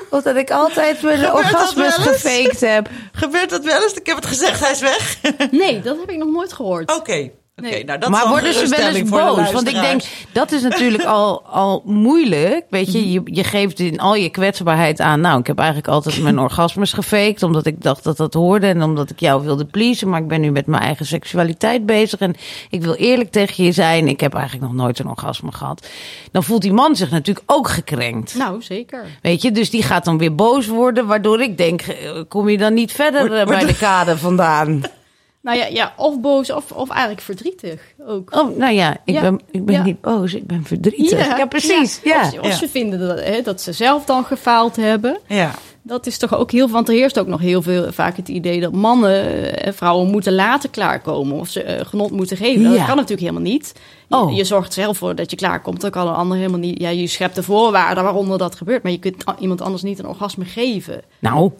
[0.09, 2.89] Omdat ik altijd mijn orgasmes gefaked heb.
[3.11, 3.93] Gebeurt dat wel eens?
[3.93, 5.17] Ik heb het gezegd, hij is weg.
[5.51, 6.95] Nee, dat heb ik nog nooit gehoord.
[6.95, 7.29] oké.
[7.61, 7.85] Nee.
[7.85, 9.51] Nou, dat is maar worden ze wel eens boos?
[9.51, 10.01] Want ik denk,
[10.31, 12.65] dat is natuurlijk al, al moeilijk.
[12.69, 15.21] Weet je, je, je geeft in al je kwetsbaarheid aan.
[15.21, 17.43] Nou, ik heb eigenlijk altijd mijn orgasmes gefaked.
[17.43, 18.67] Omdat ik dacht dat dat hoorde.
[18.67, 20.09] En omdat ik jou wilde pleasen.
[20.09, 22.19] Maar ik ben nu met mijn eigen seksualiteit bezig.
[22.19, 22.35] En
[22.69, 24.07] ik wil eerlijk tegen je zijn.
[24.07, 25.87] Ik heb eigenlijk nog nooit een orgasme gehad.
[26.31, 28.35] Dan voelt die man zich natuurlijk ook gekrenkt.
[28.35, 29.05] Nou, zeker.
[29.21, 31.07] Weet je, dus die gaat dan weer boos worden.
[31.07, 34.81] Waardoor ik denk, eh, kom je dan niet verder eh, bij de kade vandaan?
[35.41, 38.35] Nou ja, ja of boos of, of eigenlijk verdrietig ook.
[38.35, 39.21] Oh, nou ja, ik Ja.
[39.21, 39.83] ben, ik ben Ja.
[39.83, 40.33] niet boos.
[40.33, 41.37] Ik ben verdrietig.
[41.37, 41.99] Ja, precies.
[42.03, 42.21] Ja.
[42.21, 42.53] Of, ze- of Ja.
[42.55, 45.19] ze vinden dat, hè, dat ze zelf dan gefaald hebben.
[45.27, 45.51] Ja.
[45.81, 46.69] Dat is toch ook heel...
[46.69, 50.33] Want er heerst ook nog heel veel vaak het idee dat mannen en vrouwen moeten
[50.33, 51.39] laten klaarkomen.
[51.39, 52.63] Of ze eh, genot moeten geven.
[52.63, 53.73] Dat kan natuurlijk helemaal niet.
[54.07, 54.35] Je, Oh.
[54.35, 55.81] je zorgt zelf voor dat je klaarkomt.
[55.81, 56.81] Dat kan een ander helemaal niet.
[56.81, 58.83] Ja, je schept de voorwaarden waaronder dat gebeurt.
[58.83, 61.01] Maar je kunt iemand anders niet een orgasme geven.
[61.19, 61.51] Nou,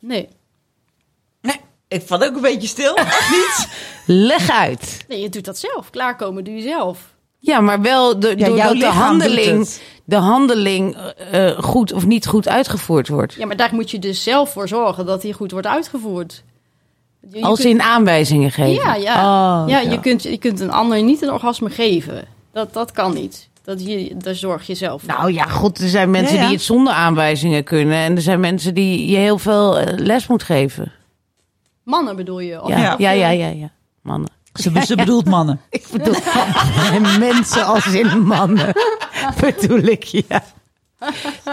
[0.00, 0.28] Nee.
[1.88, 2.92] Ik val ook een beetje stil.
[2.94, 3.68] Of niet?
[4.26, 5.04] leg uit.
[5.08, 5.90] nee, je doet dat zelf.
[5.90, 6.98] Klaarkomen doe je zelf.
[7.38, 9.68] Ja, maar wel de, Ja, jouw doordat de handeling,
[10.04, 13.34] de handeling eh, eh, goed of niet goed uitgevoerd wordt.
[13.34, 16.42] Ja, maar daar moet je dus zelf voor zorgen dat die goed wordt uitgevoerd.
[17.30, 18.84] Je- je Als kunt- in aanwijzingen geven.
[18.84, 19.14] Ja, ja.
[19.62, 19.78] Oh, ja.
[19.80, 22.24] Je, kunt, je kunt een ander niet een orgasme geven.
[22.52, 23.48] Dat, dat kan niet.
[23.64, 25.12] Dat je, daar zorg je zelf voor.
[25.14, 26.46] Nou ja, god, er zijn mensen Ja, ja.
[26.48, 27.96] die het zonder aanwijzingen kunnen.
[27.96, 30.92] En er zijn mensen die je heel veel eh, les moet geven.
[31.88, 32.62] Mannen bedoel je?
[32.62, 33.48] Of, Ja, ja, of, ja, ja.
[33.48, 33.70] ja,
[34.02, 34.30] Mannen.
[34.54, 35.60] Ze, ze bedoelt mannen.
[35.70, 36.14] Ik bedoel,
[37.18, 38.74] mensen als in mannen.
[39.40, 40.44] bedoel ik, ja.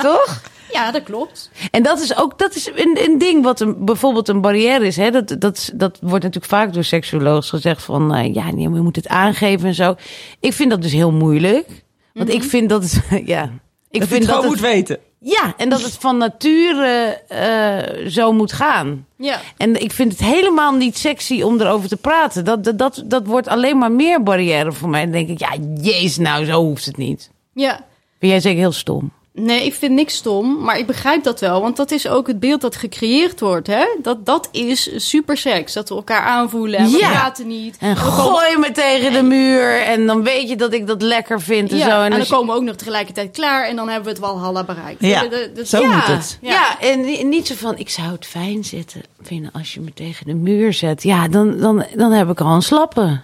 [0.02, 0.42] Toch?
[0.72, 1.52] Ja, dat klopt.
[1.72, 4.96] En dat is ook dat is een, een ding wat een, bijvoorbeeld een barrière is.
[4.96, 5.12] Hè?
[5.12, 8.14] Dat, dat, dat wordt natuurlijk vaak door seksuologen gezegd van...
[8.16, 9.96] eh, ja, nee, maar je moet het aangeven en zo.
[10.40, 11.84] Ik vind dat dus heel moeilijk.
[12.14, 12.84] Want ik vind dat...
[12.84, 13.44] het- ja,
[13.90, 14.98] ik dat vind je het dat gewoon het, moet weten.
[15.28, 19.06] Ja, en dat het van nature eh, zo moet gaan.
[19.18, 19.40] Ja.
[19.58, 22.46] En ik vind het helemaal niet sexy om erover te praten.
[22.46, 25.04] Dat, dat, dat, dat wordt alleen maar meer barrière voor mij.
[25.04, 27.32] Dan denk ik, ja, jezus, nou, zo hoeft het niet.
[27.54, 27.86] ja.
[28.20, 29.12] Vind jij zeker heel stom?
[29.38, 31.62] Nee, ik vind niks stom, maar ik begrijp dat wel.
[31.62, 33.68] Want dat is ook het beeld dat gecreëerd wordt.
[33.68, 33.86] Hè?
[34.02, 35.74] Dat, dat is superseks.
[35.74, 37.10] Dat we elkaar aanvoelen en we Ja.
[37.10, 37.78] praten niet.
[37.80, 39.82] En komen- gooi me tegen de muur.
[39.82, 42.02] En dan weet je dat ik dat lekker vind en ja, zo.
[42.02, 44.64] en, dan je- komen we ook nog tegelijkertijd klaar en dan hebben we het Walhalla
[44.64, 45.02] bereikt.
[45.02, 45.96] Ja, dat- dat- zo ja.
[45.96, 46.38] moet het.
[46.42, 46.52] Ja.
[46.52, 49.94] Ja, en ni- niet zo van, ik zou het fijn zitten vinden als je me
[49.94, 51.04] tegen de muur zet.
[51.04, 53.22] Ja, dan, dan, dan heb ik al een slappe.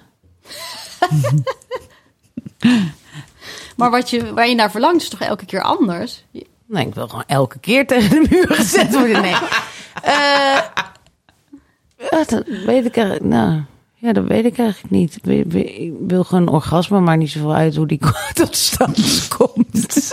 [3.82, 6.24] Maar wat je, waar je naar verlangt is toch elke keer anders?
[6.66, 9.22] Nee, ik wil gewoon elke keer tegen de muur gezet worden.
[9.22, 9.36] Nee.
[10.04, 10.60] Eh,
[12.12, 13.26] ja, dat weet ik eigenlijk.
[13.26, 13.62] Nou,
[13.96, 15.16] ja, dat weet ik eigenlijk niet.
[15.16, 18.00] Ik wil- Ik wil gewoon een orgasme, maar niet zoveel uit hoe die
[18.34, 20.12] tot stand komt.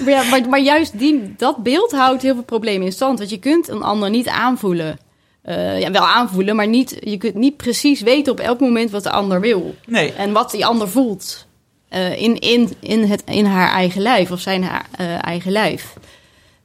[0.00, 3.18] Maar, ja, maar, maar juist die, dat beeld houdt heel veel problemen in stand.
[3.18, 4.98] Want je kunt een ander niet aanvoelen.
[5.44, 9.02] Eh, ja, wel aanvoelen, maar niet, je kunt niet precies weten op elk moment wat
[9.02, 9.74] de ander wil.
[9.86, 10.12] Nee.
[10.12, 11.46] En wat die ander voelt.
[11.88, 15.94] eh, in, in, in, het, in haar eigen lijf of zijn haar eh, eigen lijf.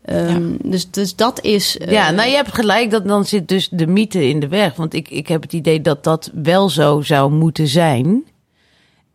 [0.06, 1.78] Ehm, dus, dus dat is.
[1.78, 4.76] eh, Ja, nou je hebt gelijk, dat dan zit dus de mythe in de weg.
[4.76, 8.24] Want ik, ik heb het idee dat dat wel zo zou moeten zijn.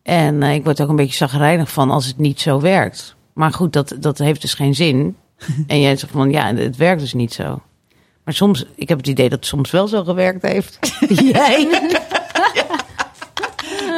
[0.03, 3.15] En eh, ik word er ook een beetje zagrijnig van als het niet zo werkt.
[3.33, 5.17] Maar goed, dat, dat heeft dus geen zin.
[5.67, 7.63] en jij zegt van, ja, het werkt dus niet zo.
[8.25, 10.79] Maar soms, ik heb het idee dat het soms wel zo gewerkt heeft.
[11.33, 11.69] jij?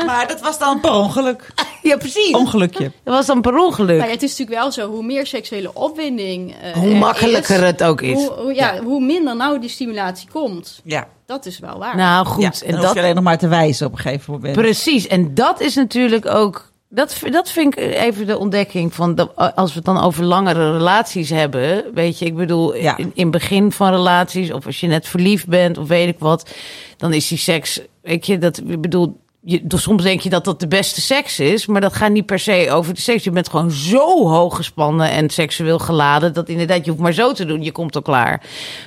[0.07, 1.53] Maar dat was dan per ongeluk.
[1.83, 2.33] Ja, precies.
[2.35, 2.93] Ongelukje.
[3.05, 4.01] Dat was dan per ongeluk.
[4.01, 7.67] Ja, het is natuurlijk wel zo, hoe meer seksuele opwinding eh, Hoe er makkelijker is,
[7.67, 8.15] het ook is.
[8.15, 10.81] Hoe, hoe- ja, hoe minder nou die stimulatie komt.
[10.85, 11.09] Ja.
[11.27, 11.97] Dat is wel waar.
[11.97, 12.51] Nou goed, ja.
[12.53, 14.57] en En dan dat hoef je alleen nog maar te wijzen op een gegeven moment.
[14.57, 16.73] Precies, en dat is natuurlijk ook.
[16.89, 19.15] Dat, dat vind ik even de ontdekking van.
[19.15, 21.85] Dat, als we het dan over langere relaties hebben.
[21.95, 22.97] Weet je, ik bedoel, Ja.
[22.97, 24.53] in, in begin van relaties.
[24.53, 26.51] of als je net verliefd bent of weet ik wat.
[26.97, 27.81] dan is die seks.
[28.03, 28.59] Weet je, dat.
[28.67, 29.21] Ik bedoel.
[29.41, 32.27] Je, dus soms denk je dat dat de beste seks is, maar dat gaat niet
[32.27, 33.25] per se over de seks.
[33.25, 37.33] Je bent gewoon zo hoog gespannen en seksueel geladen dat inderdaad je hoeft maar zo
[37.33, 38.43] te doen, je komt al klaar.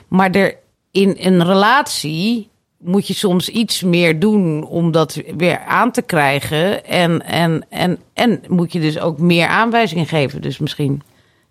[0.08, 0.56] Maar er
[0.92, 2.50] in een relatie
[2.80, 6.86] moet je soms iets meer doen om dat weer aan te krijgen.
[6.86, 10.42] En, en, en, en moet je dus ook meer aanwijzingen geven.
[10.42, 11.02] Dus misschien.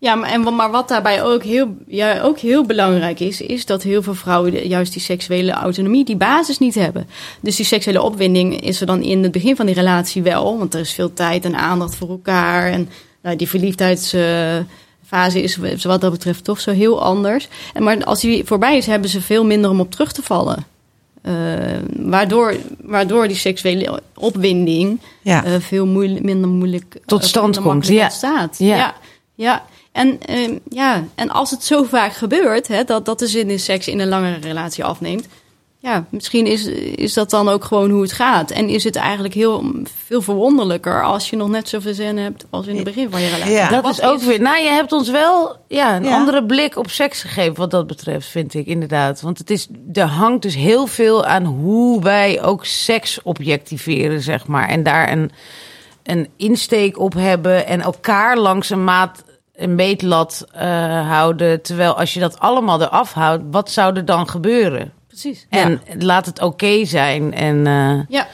[0.00, 3.82] Ja, maar, en, maar wat daarbij ook heel, ja, ook heel belangrijk is, is dat
[3.82, 7.06] heel veel vrouwen juist die seksuele autonomie, die basis niet hebben.
[7.40, 10.74] Dus die seksuele opwinding is er dan in het begin van die relatie wel, want
[10.74, 12.70] er is veel tijd en aandacht voor elkaar.
[12.70, 12.88] En
[13.22, 17.48] nou, die verliefdheidsfase is wat dat betreft toch zo heel anders.
[17.74, 20.66] En, maar als die voorbij is, hebben ze veel minder om op terug te vallen.
[21.28, 21.34] Eh,
[21.96, 25.44] waardoor, waardoor die seksuele opwinding Ja.
[25.44, 27.86] eh, veel minder moeilijk Tot eh, stand minder komt.
[27.86, 28.10] Ja.
[28.76, 28.94] ja.
[29.34, 29.64] ja.
[29.92, 33.60] En, ehm, ja, en als het zo vaak gebeurt, hè, dat, dat de zin in
[33.60, 35.26] seks in een langere relatie afneemt.
[35.80, 38.50] Ja, misschien is, is dat dan ook gewoon hoe het gaat.
[38.50, 39.64] En is het eigenlijk heel
[40.06, 43.28] veel verwonderlijker als je nog net zoveel zin hebt als in het begin van je
[43.28, 43.52] relatie.
[43.54, 43.68] Ja.
[43.68, 44.40] dat is ook weer.
[44.40, 46.14] Nou, je hebt ons wel ja, een Ja.
[46.14, 47.54] andere blik op seks gegeven.
[47.54, 49.20] Wat dat betreft, vind ik inderdaad.
[49.20, 54.46] Want het is, er hangt dus heel veel aan hoe wij ook seks objectiveren, zeg
[54.46, 54.68] maar.
[54.68, 55.30] En daar een,
[56.02, 57.66] een insteek op hebben.
[57.66, 59.24] En elkaar langs een maat.
[59.56, 61.62] Een meetlat eh, houden.
[61.62, 64.92] Terwijl als je dat allemaal eraf houdt, wat zou er dan gebeuren?
[65.20, 65.46] Precies.
[65.48, 67.34] En laat het oké zijn.
[67.34, 68.26] En eh, Ja.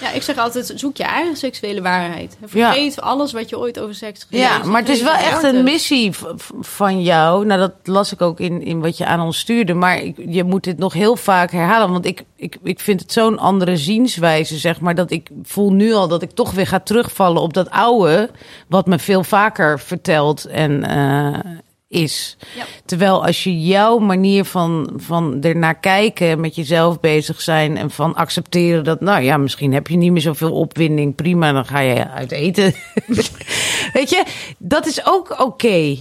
[0.00, 2.36] ja, ik zeg altijd, zoek je eigen seksuele waarheid.
[2.44, 5.64] Vergeet alles wat je ooit over seks gelezen Ja, maar het is wel echt een
[5.64, 6.12] missie
[6.60, 7.46] van jou.
[7.46, 9.74] Nou, dat las ik ook in, in wat je aan ons stuurde.
[9.74, 11.90] Maar ik, je moet dit nog heel vaak herhalen.
[11.90, 14.94] Want ik, ik, ik vind het zo'n andere zienswijze, zeg maar.
[14.94, 18.30] Dat ik voel nu al dat ik toch weer ga terugvallen op dat oude.
[18.68, 21.38] Wat me veel vaker vertelt en eh,
[21.94, 22.36] is.
[22.56, 22.64] Ja.
[22.84, 28.14] Terwijl als je jouw manier van, van ernaar kijken, met jezelf bezig zijn en van
[28.14, 32.08] accepteren dat, nou ja, misschien heb je niet meer zoveel opwinding, prima, dan ga je
[32.08, 32.74] uit eten.
[33.92, 34.24] Weet je,
[34.58, 35.96] dat is ook oké.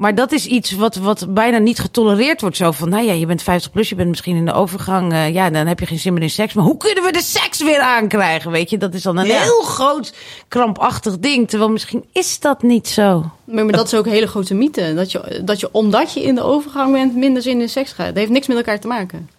[0.00, 2.56] Maar dat is iets wat, wat bijna niet getolereerd wordt.
[2.56, 5.12] Zo van, nou ja, je bent 50 plus, je bent misschien in de overgang.
[5.12, 6.54] eh, ja, dan heb je geen zin meer in seks.
[6.54, 8.50] Maar hoe kunnen we de seks weer aankrijgen?
[8.50, 9.40] Weet je, dat is dan een Ja.
[9.40, 10.14] heel groot
[10.48, 11.48] krampachtig ding.
[11.48, 13.30] Terwijl misschien is dat niet zo.
[13.44, 14.94] Maar, maar dat is ook een hele grote mythe.
[14.94, 18.06] Dat je, dat je omdat je in de overgang bent, minder zin in seks gaat.
[18.06, 19.30] Dat heeft niks met elkaar te maken.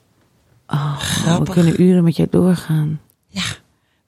[0.67, 1.53] Oh, we Grappig.
[1.53, 2.99] kunnen uren met jou doorgaan.
[3.27, 3.41] Ja.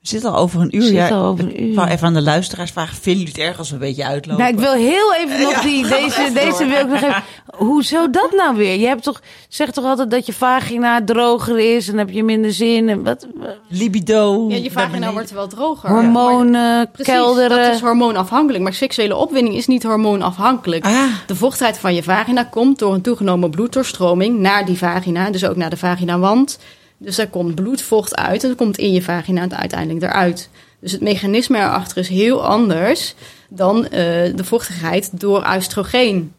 [0.03, 0.81] We zitten al over een uur.
[0.83, 1.75] Zitten al over een Ik uur.
[1.75, 2.95] wou even aan de luisteraars vragen.
[2.95, 4.43] Vinden jullie het erg als we een beetje uitlopen?
[4.43, 7.23] Nou, ik wil heel even nog die, deze, deze wil ik nog even.
[7.67, 8.79] Hoezo dat nou weer?
[8.79, 12.53] Je hebt toch, zegt toch altijd dat je vagina droger is en heb je minder
[12.53, 13.27] zin en wat?
[13.67, 14.45] Libido.
[14.49, 15.89] Ja, je vagina wordt wel droger.
[15.89, 17.63] Hormonen, Precies, kelderen.
[17.63, 18.63] dat is hormoonafhankelijk.
[18.63, 20.85] Maar seksuele opwinding is niet hormoonafhankelijk.
[20.85, 21.03] Ah.
[21.27, 25.29] De vochtigheid van je vagina komt door een toegenomen bloeddoorstroming naar die vagina.
[25.29, 26.59] Dus ook naar de vaginawand.
[27.03, 30.49] Dus daar komt bloedvocht uit en dat komt in je vagina uiteindelijk eruit.
[30.79, 33.15] Dus het mechanisme erachter is heel anders
[33.49, 33.89] dan eh,
[34.35, 36.33] de vochtigheid door oestrogeen.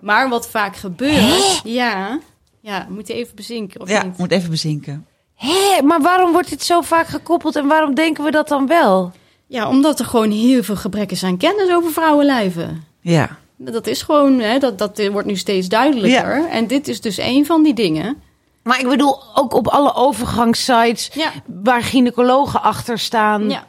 [0.00, 1.60] Maar wat vaak gebeurt...
[1.64, 2.20] Ja,
[2.60, 4.18] ja, moet je even bezinken of Ja, niet?
[4.18, 5.06] moet even bezinken.
[5.34, 9.12] Hé, maar waarom wordt dit zo vaak gekoppeld en waarom denken we dat dan wel?
[9.46, 12.84] Ja, omdat er gewoon heel veel gebrek is aan kennis over vrouwenlijven.
[13.00, 13.38] Ja.
[13.56, 16.48] Dat is gewoon, hè, dat, dat wordt nu steeds duidelijker.
[16.50, 18.22] En dit is dus een van die dingen.
[18.64, 21.30] Maar ik bedoel, ook op alle overgangssites Ja.
[21.46, 23.66] waar gynaecologen achter staan, Ja,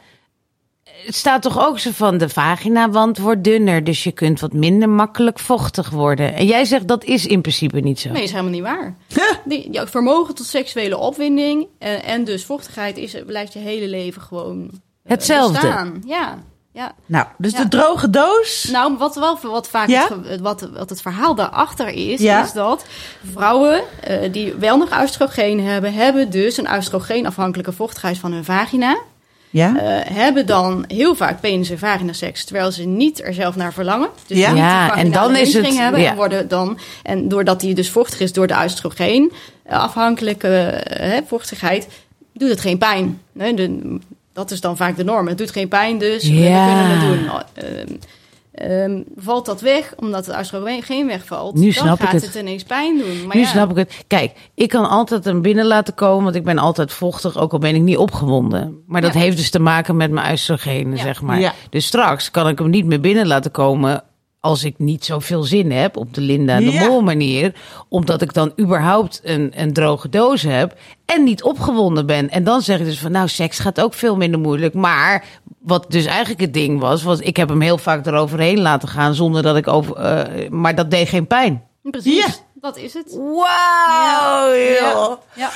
[1.04, 4.88] het staat toch ook zo van de vaginawand wordt dunner, dus je kunt wat minder
[4.88, 6.34] makkelijk vochtig worden.
[6.34, 8.10] En jij zegt dat is in principe niet zo.
[8.10, 8.96] nee, is helemaal niet waar.
[9.44, 14.22] Die, jouw vermogen tot seksuele opwinding en, en dus vochtigheid is, blijft je hele leven
[14.22, 14.78] gewoon eh,
[15.10, 15.52] Hetzelfde.
[15.60, 16.02] bestaan.
[16.06, 16.38] Ja,
[16.76, 16.92] ja.
[17.06, 17.62] Nou, dus Ja.
[17.62, 18.68] de droge doos.
[18.72, 20.00] Nou, wat wel wat vaak Ja?
[20.08, 22.44] het, ge- wat, wat het verhaal daarachter is, Ja.
[22.44, 22.84] is dat
[23.32, 28.98] vrouwen eh, die wel nog oestrogeen hebben, hebben dus een oestrogeenafhankelijke vochtigheid van hun vagina.
[29.50, 29.76] Ja.
[29.76, 34.08] eh, hebben dan heel vaak penis en vaginaseks, terwijl ze niet er zelf naar verlangen.
[34.26, 34.96] Dus Ja.
[34.96, 36.10] en dan is het- hebben ja.
[36.10, 41.18] en worden dan en doordat die dus vochtig is door de oestrogeen eh, afhankelijke eh,
[41.26, 41.88] vochtigheid,
[42.32, 43.20] doet het geen pijn.
[43.32, 43.98] Nee, de,
[44.36, 45.28] dat is dan vaak de norm.
[45.28, 46.66] Het doet geen pijn, dus we- Ja.
[46.66, 47.64] we kunnen het doen.
[47.64, 47.86] Ehm,
[48.92, 52.24] ehm, valt dat weg, omdat het oestrogeen wegvalt, Nu dan snap ik gaat het.
[52.24, 52.34] het.
[52.34, 53.26] ineens pijn doen.
[53.26, 54.04] Maar nu ja, snap ik het.
[54.06, 57.58] Kijk, ik kan altijd hem binnen laten komen, want ik ben altijd vochtig, ook al
[57.58, 58.82] ben ik niet opgewonden.
[58.86, 59.20] Maar dat Ja.
[59.20, 61.02] heeft dus te maken met mijn oestrogenen, Ja.
[61.02, 61.40] zeg maar.
[61.40, 61.52] Ja.
[61.70, 64.02] Dus straks kan ik hem niet meer binnen laten komen
[64.46, 66.86] als ik niet zoveel zin heb op de Linda en de Ja.
[66.86, 67.54] Mol manier.
[67.88, 72.30] Omdat ik dan überhaupt een, een droge doos heb en niet opgewonden ben.
[72.30, 74.74] En dan zeg ik dus van, nou, seks gaat ook veel minder moeilijk.
[74.74, 75.24] Maar
[75.60, 79.14] wat dus eigenlijk het ding was, was ik heb hem heel vaak eroverheen laten gaan
[79.14, 79.96] zonder dat ik over...
[79.96, 81.62] eh, maar dat deed geen pijn.
[81.82, 82.32] Precies, Ja.
[82.54, 83.12] dat is het.
[83.14, 85.16] Wauw, joh.
[85.34, 85.50] Ja,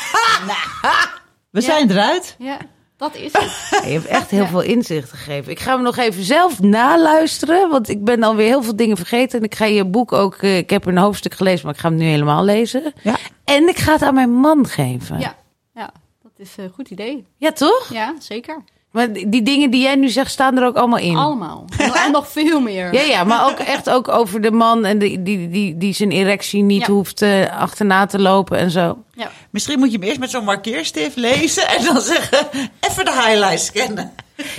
[1.51, 1.67] We Ja.
[1.67, 2.37] zijn eruit.
[2.39, 2.57] ja,
[3.01, 3.69] dat is het.
[3.87, 5.51] Je hebt echt heel veel inzicht gegeven.
[5.51, 9.39] Ik ga hem nog even zelf naluisteren, want ik ben alweer heel veel dingen vergeten.
[9.39, 11.89] En ik ga je boek ook, eh, ik heb een hoofdstuk gelezen, maar ik ga
[11.89, 12.93] hem nu helemaal lezen.
[13.03, 13.17] Ja.
[13.45, 15.19] En ik ga het aan mijn man geven.
[15.19, 15.37] Ja,
[15.75, 15.93] ja
[16.23, 17.27] dat is een goed idee.
[17.37, 17.89] Ja, toch?
[17.93, 18.63] Ja, zeker.
[18.91, 21.17] Maar die dingen die jij nu zegt, staan er ook allemaal in.
[21.17, 21.65] Allemaal.
[22.05, 22.95] En nog veel meer.
[22.95, 26.11] Ja, ja, maar ook echt ook over de man en die, die, die, die zijn
[26.11, 26.93] erectie niet Ja.
[26.93, 28.99] hoeft eh, achterna te lopen en zo.
[29.15, 29.31] Ja.
[29.51, 32.47] Misschien moet je hem eerst met zo'n markeerstift lezen en dan zeggen:
[32.81, 34.13] even de highlights scannen.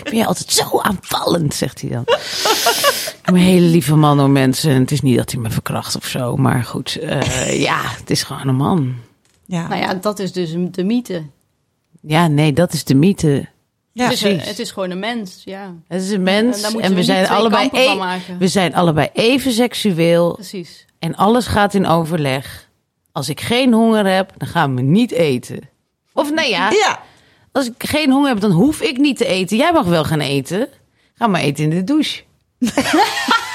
[0.04, 2.02] Ben je altijd zo aanvallend, zegt hij dan.
[2.02, 4.72] ik ben een hele lieve man hoor mensen.
[4.80, 6.96] Het is niet dat hij me verkracht of zo, maar goed.
[7.00, 8.96] eh, ja, het is gewoon een man.
[9.46, 11.24] Ja, Nou ja, dat is dus de mythe.
[12.02, 13.48] Ja, nee, dat is de mythe.
[13.94, 14.50] Ja het, is, een- precies.
[14.50, 15.76] het is gewoon een mens, ja.
[15.88, 19.52] Het is een En mens en, we, we zijn allebei e- we zijn allebei even
[19.52, 20.86] seksueel Precies.
[21.00, 22.70] en alles gaat in overleg.
[23.12, 25.60] Als ik geen honger heb, dan gaan we niet eten.
[26.14, 27.02] Of nee ja, ja.
[27.52, 29.58] als ik geen honger heb, dan hoef ik niet te eten.
[29.58, 30.68] Jij mag wel gaan eten.
[31.14, 32.22] Ga maar eten in de douche.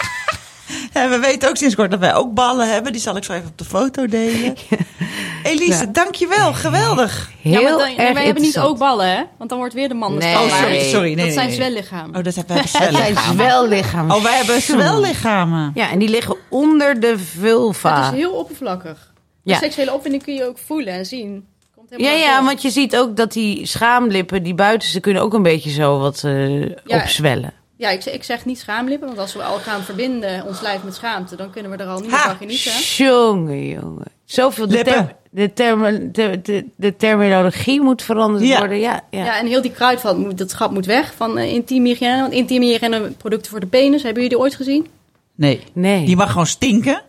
[1.02, 2.92] En we weten ook sinds kort dat wij ook ballen hebben.
[2.92, 4.54] Die zal ik zo even op de foto delen.
[5.42, 5.90] Elise, Ja.
[5.92, 6.52] dankjewel.
[6.52, 7.30] Geweldig.
[7.42, 9.22] Heel ja, maar dan, erg wij hebben niet ook ballen, hè?
[9.38, 10.34] Want dan wordt weer de man de Nee.
[10.34, 11.06] Oh, sorry, sorry.
[11.06, 11.54] Nee, dat nee, zijn nee.
[11.56, 12.16] zwellichamen.
[12.16, 13.34] Oh, dat hebben we Het zijn zwellichamen.
[13.34, 14.16] zwellichamen.
[14.16, 15.70] Oh, wij hebben zwellichamen.
[15.74, 18.04] Ja, en die liggen onder de vulva.
[18.04, 19.12] Het is heel oppervlakkig.
[19.42, 19.52] Ja.
[19.52, 21.46] De seksuele opwinding kun je ook voelen en zien.
[21.76, 25.34] Komt helemaal Ja, ja, want je ziet ook dat die schaamlippen, die buitenste, kunnen ook
[25.34, 26.70] een beetje zo wat eh, Ja.
[26.86, 27.52] opzwellen.
[27.78, 30.82] Ja, ik, zeg- ik zeg niet schaamlippen, want als we al gaan verbinden ons lijf
[30.82, 32.72] met schaamte, dan kunnen we er al niet meer van genieten.
[32.72, 34.04] Jongen, jongen.
[34.24, 38.58] Zoveel, de, term- de, term- de, de, de terminologie moet veranderd Ja.
[38.58, 38.78] worden.
[38.78, 39.24] Ja, ja.
[39.24, 39.38] Ja.
[39.38, 42.20] en heel die kruidvat, moet, dat schap moet weg van uh, intieme hygiëne.
[42.20, 44.86] Want intieme hygiëne producten voor de penis, hebben jullie die ooit gezien?
[45.34, 45.62] Nee.
[45.72, 46.04] Nee.
[46.06, 47.02] Die mag gewoon stinken.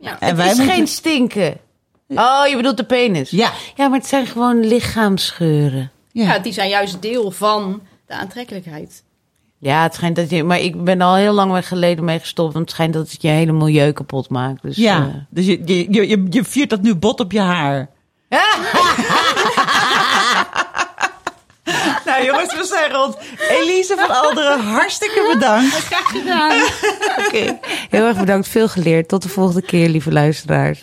[0.00, 0.16] Ja.
[0.20, 0.74] En het wij is moeten...
[0.74, 1.56] geen stinken.
[2.08, 3.30] Oh, je bedoelt de penis?
[3.30, 3.52] Ja.
[3.76, 5.90] Ja, maar het zijn gewoon lichaamsscheuren.
[6.12, 6.24] Ja.
[6.32, 9.02] ja, die zijn juist deel van de aantrekkelijkheid.
[9.66, 10.44] Ja, het schijnt dat je...
[10.44, 12.52] Maar ik ben al heel lang weg geleden mee gestopt.
[12.52, 14.62] Want het schijnt dat het je hele milieu kapot maakt.
[14.62, 17.40] Dus, Ja, eh, dus je, je, je, je- je viert dat nu bot op je
[17.40, 17.88] haar.
[22.06, 23.16] nou jongens, we zijn rond.
[23.48, 25.74] Elise van Alderen, hartstikke bedankt.
[25.74, 26.52] Graag gedaan.
[27.26, 27.58] Oké.
[27.90, 28.48] Heel erg bedankt.
[28.48, 29.08] Veel geleerd.
[29.08, 30.82] Tot de volgende keer, lieve luisteraars.